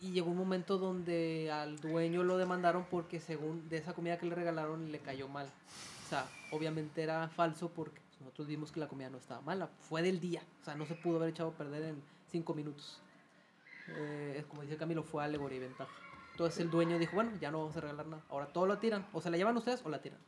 Y 0.00 0.12
llegó 0.12 0.30
un 0.30 0.36
momento 0.36 0.78
donde 0.78 1.50
al 1.52 1.78
dueño 1.80 2.24
lo 2.24 2.36
demandaron 2.36 2.86
porque 2.90 3.20
según 3.20 3.68
de 3.68 3.78
esa 3.78 3.94
comida 3.94 4.18
que 4.18 4.26
le 4.26 4.34
regalaron 4.34 4.90
le 4.90 4.98
cayó 4.98 5.28
mal. 5.28 5.46
O 5.46 6.08
sea, 6.08 6.26
obviamente 6.50 7.02
era 7.02 7.28
falso 7.28 7.70
porque 7.70 8.00
nosotros 8.20 8.48
vimos 8.48 8.72
que 8.72 8.80
la 8.80 8.88
comida 8.88 9.10
no 9.10 9.18
estaba 9.18 9.40
mala. 9.40 9.68
Fue 9.88 10.02
del 10.02 10.20
día. 10.20 10.42
O 10.60 10.64
sea, 10.64 10.74
no 10.74 10.86
se 10.86 10.94
pudo 10.94 11.16
haber 11.16 11.30
echado 11.30 11.50
a 11.50 11.52
perder 11.52 11.84
en 11.84 12.02
cinco 12.30 12.52
minutos. 12.52 13.00
Eh, 13.88 14.44
como 14.48 14.62
dice 14.62 14.76
Camilo, 14.76 15.02
fue 15.04 15.24
alegoría 15.24 15.58
y 15.58 15.60
ventaja. 15.60 15.90
Entonces 16.32 16.60
el 16.60 16.70
dueño 16.70 16.98
dijo, 16.98 17.14
bueno, 17.14 17.30
ya 17.40 17.50
no 17.50 17.60
vamos 17.60 17.76
a 17.76 17.80
regalar 17.80 18.06
nada. 18.06 18.22
Ahora 18.28 18.46
todo 18.46 18.66
lo 18.66 18.78
tiran. 18.78 19.06
O 19.12 19.20
se 19.20 19.30
la 19.30 19.36
llevan 19.36 19.56
ustedes 19.56 19.82
o 19.84 19.88
la 19.88 20.02
tiran. 20.02 20.18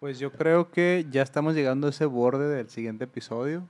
Pues 0.00 0.18
yo 0.18 0.30
creo 0.30 0.70
que 0.70 1.06
ya 1.10 1.22
estamos 1.22 1.54
llegando 1.54 1.86
a 1.86 1.90
ese 1.90 2.04
borde 2.04 2.48
del 2.48 2.68
siguiente 2.68 3.04
episodio. 3.04 3.66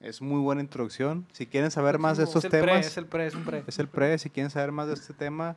Es 0.00 0.20
muy 0.22 0.40
buena 0.40 0.62
introducción. 0.62 1.26
Si 1.32 1.46
quieren 1.46 1.70
saber 1.70 1.98
más 1.98 2.16
de 2.16 2.24
estos 2.24 2.44
es 2.44 2.52
el 2.52 2.60
pre, 2.60 2.60
temas, 2.72 2.86
es 2.86 2.96
el 2.96 3.06
pre, 3.06 3.26
es 3.26 3.34
un 3.34 3.44
pre. 3.44 3.64
es 3.66 3.78
el 3.78 3.88
pre. 3.88 4.16
Si 4.18 4.30
quieren 4.30 4.50
saber 4.50 4.72
más 4.72 4.86
de 4.88 4.94
este 4.94 5.12
tema, 5.12 5.56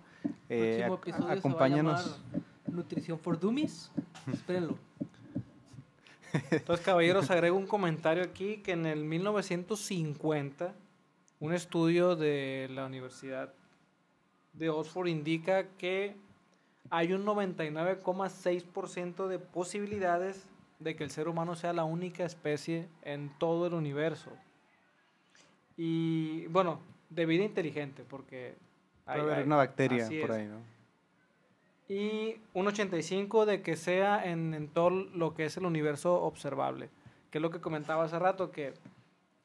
eh, 0.50 0.86
ac- 0.90 1.38
acompáñanos. 1.38 2.20
Nutrición 2.68 3.18
for 3.20 3.40
Dummies. 3.40 3.90
Espérenlo. 4.32 4.78
Entonces, 6.52 6.86
caballeros, 6.86 7.32
agrego 7.32 7.56
un 7.58 7.68
comentario 7.68 8.22
aquí 8.24 8.58
que 8.58 8.74
en 8.74 8.86
el 8.86 9.06
1950 9.06 10.74
un 11.40 11.54
estudio 11.54 12.16
de 12.18 12.68
la 12.72 12.86
Universidad 12.86 13.54
de 14.54 14.70
Oxford 14.70 15.08
indica 15.08 15.68
que 15.78 16.16
hay 16.90 17.14
un 17.14 17.26
99,6% 17.26 19.28
de 19.28 19.40
posibilidades 19.40 20.44
de 20.84 20.96
que 20.96 21.04
el 21.04 21.12
ser 21.12 21.28
humano 21.28 21.56
sea 21.56 21.74
la 21.74 21.84
única 21.84 22.26
especie 22.26 22.88
en 23.04 23.32
todo 23.40 23.68
el 23.68 23.74
universo. 23.74 24.32
Y 25.78 26.46
bueno, 26.48 26.80
de 27.10 27.26
vida 27.26 27.44
inteligente, 27.44 28.04
porque 28.08 28.56
Puede 29.06 29.22
haber 29.22 29.46
una 29.46 29.58
bacteria 29.58 30.08
por 30.22 30.32
ahí, 30.32 30.48
¿no? 30.48 30.74
y 31.90 32.38
un 32.54 32.68
85 32.68 33.46
de 33.46 33.62
que 33.62 33.76
sea 33.76 34.24
en, 34.26 34.54
en 34.54 34.68
todo 34.68 34.90
lo 34.90 35.34
que 35.34 35.46
es 35.46 35.58
el 35.58 35.66
universo 35.66 36.22
observable, 36.24 36.90
que 37.30 37.38
es 37.40 37.42
lo 37.42 37.52
que 37.52 37.60
comentaba 37.60 38.06
hace 38.06 38.18
rato, 38.20 38.52
que, 38.52 38.74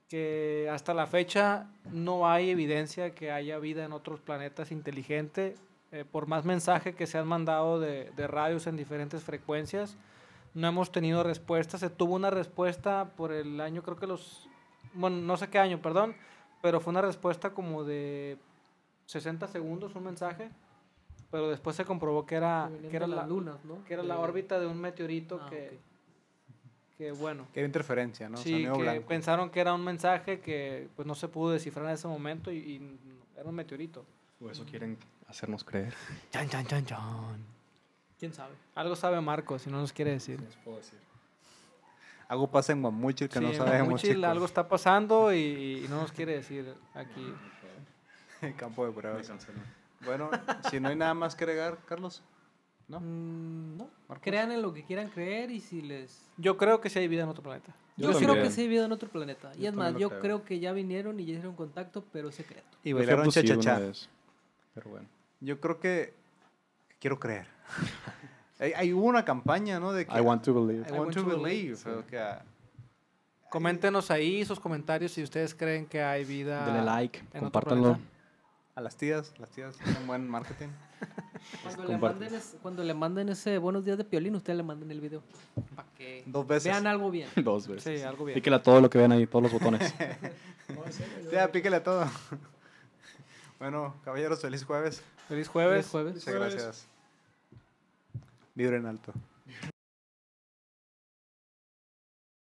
que 0.09 0.68
hasta 0.70 0.95
la 0.95 1.07
fecha 1.07 1.66
no 1.93 2.30
hay 2.30 2.51
evidencia 2.51 3.14
que 3.14 3.32
haya 3.32 3.59
vida 3.59 3.84
en 3.84 3.93
otros 3.93 4.20
planetas 4.20 4.70
inteligente, 4.70 5.57
eh, 5.91 6.05
por 6.11 6.26
más 6.26 6.45
mensaje 6.45 6.95
que 6.95 7.07
se 7.07 7.18
han 7.18 7.26
mandado 7.26 7.80
de, 7.80 8.11
de 8.16 8.26
radios 8.26 8.66
en 8.66 8.76
diferentes 8.76 9.24
frecuencias, 9.24 9.99
no 10.59 10.68
hemos 10.68 10.90
tenido 10.92 11.22
respuesta, 11.22 11.78
se 11.78 11.88
tuvo 11.90 12.14
una 12.16 12.30
respuesta 12.30 13.11
por 13.16 13.32
el 13.32 13.61
año, 13.61 13.82
creo 13.82 13.96
que 13.96 14.06
los, 14.06 14.48
bueno, 14.94 15.16
no 15.18 15.36
sé 15.36 15.48
qué 15.48 15.59
año, 15.59 15.80
perdón, 15.80 16.14
pero 16.62 16.80
fue 16.80 16.90
una 16.90 17.00
respuesta 17.02 17.50
como 17.50 17.84
de 17.84 18.36
60 19.06 19.46
segundos, 19.48 19.94
un 19.94 20.04
mensaje, 20.04 20.50
pero 21.30 21.48
después 21.48 21.76
se 21.76 21.84
comprobó 21.84 22.26
que 22.26 22.34
era, 22.34 22.70
Que 22.90 22.96
era, 22.96 23.06
la, 23.06 23.26
lunas, 23.26 23.64
¿no? 23.64 23.84
que 23.84 23.94
era 23.94 24.02
la 24.02 24.18
órbita 24.18 24.59
de 24.59 24.66
un 24.66 24.80
meteorito 24.80 25.40
Ah, 25.42 25.48
que, 25.50 25.78
que, 26.96 27.12
bueno, 27.12 27.46
Que 27.54 27.61
era 27.61 27.66
interferencia, 27.66 28.28
¿no? 28.28 28.36
sí, 28.38 28.50
Sonido 28.50 28.74
que 28.76 28.82
blanco. 28.82 29.06
pensaron 29.06 29.50
que 29.50 29.61
era 29.61 29.72
un 29.74 29.84
mensaje 29.84 30.40
que 30.40 30.88
pues 30.96 31.06
no 31.06 31.14
se 31.14 31.28
pudo 31.28 31.52
descifrar 31.52 31.86
en 31.86 31.92
ese 31.92 32.09
momento 32.09 32.50
y, 32.50 32.56
y 32.56 32.98
era 33.36 33.48
un 33.48 33.54
meteorito. 33.54 34.04
O 34.44 34.50
eso 34.50 34.64
quieren 34.64 34.96
hacernos 35.28 35.62
creer. 35.64 35.94
Chan, 36.32 36.48
chan, 36.48 36.66
chan, 36.66 36.84
chan. 36.86 37.57
¿Quién 38.19 38.33
sabe? 38.33 38.55
Algo 38.75 38.97
sabe 38.97 39.21
Marco, 39.21 39.59
si 39.59 39.71
no 39.71 39.81
nos 39.81 39.93
quiere 39.93 40.12
decir. 40.12 40.41
Les 40.41 40.57
puedo 40.57 40.79
decir. 40.79 40.99
Algo 42.29 42.51
pasa 42.51 42.73
en 42.73 42.83
Guamuchil 42.83 43.29
que 43.29 43.41
no 43.41 43.51
Sí, 43.51 43.57
sabemos, 43.57 43.87
Mamuchil, 43.89 44.11
chicos. 44.16 44.25
algo 44.25 44.45
está 44.45 44.69
pasando 44.69 45.33
y, 45.33 45.85
y 45.85 45.87
no 45.89 46.03
nos 46.03 46.12
quiere 46.12 46.35
decir 46.35 46.75
aquí. 46.95 47.33
Campo 48.57 48.85
de 48.87 48.93
pruebas. 48.93 49.31
Bueno, 50.05 50.31
si 50.71 50.79
no 50.79 50.89
hay 50.89 50.97
nada 50.97 51.14
más 51.14 51.35
que 51.35 51.45
agregar, 51.45 51.79
Carlos. 51.87 52.23
¿No? 52.87 53.01
Mm, 53.01 53.77
no. 53.79 53.91
Marcos. 54.09 54.23
Crean 54.25 54.53
en 54.53 54.62
lo 54.62 54.73
que 54.73 54.85
quieran 54.85 55.09
creer 55.09 55.51
y 55.51 55.61
si 55.61 55.83
les... 55.83 56.23
Yo 56.37 56.57
creo 56.57 56.81
que 56.81 56.89
sí 56.91 56.99
hay 56.99 57.09
vida 57.09 57.23
en 57.23 57.29
otro 57.29 57.43
planeta. 57.43 57.75
Yo, 57.97 58.12
Yo 58.12 58.19
creo 58.19 58.35
que 58.43 58.51
sí 58.51 58.62
hay 58.62 58.69
vida 58.69 58.85
en 58.85 58.93
otro 58.93 59.09
planeta. 59.09 59.53
Y 59.57 59.62
Yo 59.62 59.71
es 59.71 59.75
más, 59.75 59.95
yo 59.97 60.09
creo. 60.09 60.21
creo 60.21 60.45
que 60.45 60.61
ya 60.61 60.73
vinieron 60.73 61.19
y 61.19 61.25
ya 61.25 61.33
hicieron 61.33 61.57
contacto, 61.57 62.05
pero 62.12 62.31
secreto. 62.31 62.66
Y 62.85 62.93
bailaron 62.93 63.29
vez, 63.29 64.09
Pero 64.75 64.91
bueno. 64.91 65.07
Yo 65.41 65.61
creo 65.61 65.81
que 65.81 66.14
quiero 66.99 67.18
creer. 67.18 67.46
hay, 68.76 68.92
una 68.92 69.24
campaña, 69.24 69.78
¿no? 69.80 69.92
De 69.92 70.07
que 70.07 70.16
I 70.16 70.20
want 70.20 70.42
to 70.44 70.55
believe. 70.55 70.88
I 70.88 70.92
want 70.99 71.12
to 71.14 71.24
believe. 71.24 71.78
o 71.88 72.05
ah, 72.18 72.42
Coméntenos 73.51 74.11
ahí 74.11 74.44
sus 74.44 74.61
comentarios 74.61 75.12
si 75.12 75.22
ustedes 75.22 75.55
creen 75.55 75.86
que 75.86 76.03
hay 76.03 76.24
vida. 76.24 76.66
Denle 76.66 76.82
like, 76.82 77.22
compártanlo. 77.38 77.99
a 78.74 78.80
las 78.80 78.96
tías, 78.96 79.32
las 79.38 79.51
tías 79.51 79.76
hacen 79.80 80.07
buen 80.07 80.28
marketing. 80.28 80.68
Cuando 81.62 81.84
le, 81.84 81.99
manden 81.99 82.34
es- 82.34 82.57
cuando 82.61 82.82
le 82.82 82.94
manden 82.94 83.28
ese 83.28 83.59
buenos 83.59 83.84
días 83.84 83.96
de 83.96 84.05
piolín, 84.05 84.34
ustedes 84.34 84.57
le 84.57 84.64
manden 84.64 84.90
el 84.90 85.01
video. 85.01 85.22
Para 85.76 85.88
que 85.96 86.24
Dos 86.26 86.44
veces. 86.44 86.64
vean 86.72 86.86
algo 86.88 87.12
bien. 87.12 87.28
Dos 87.36 87.68
veces. 87.68 88.01
Sí, 88.01 88.05
algo 88.05 88.24
bien. 88.24 88.34
Píquele 88.34 88.57
a 88.57 88.62
todo 88.62 88.80
lo 88.80 88.90
que 88.90 88.99
ven 88.99 89.12
ahí, 89.12 89.24
todos 89.26 89.44
los 89.44 89.53
botones. 89.53 89.94
Ya, 91.32 91.51
píquele 91.51 91.76
a 91.76 91.82
todo. 91.82 92.07
bueno, 93.61 93.94
caballeros, 94.05 94.40
feliz 94.40 94.64
jueves. 94.64 95.03
Feliz 95.29 95.49
jueves. 95.49 95.87
Feliz 95.87 95.91
jueves. 95.91 96.14
Muchas 96.14 96.35
gracias. 96.35 96.87
Vibren 98.55 98.87
alto. 98.87 99.12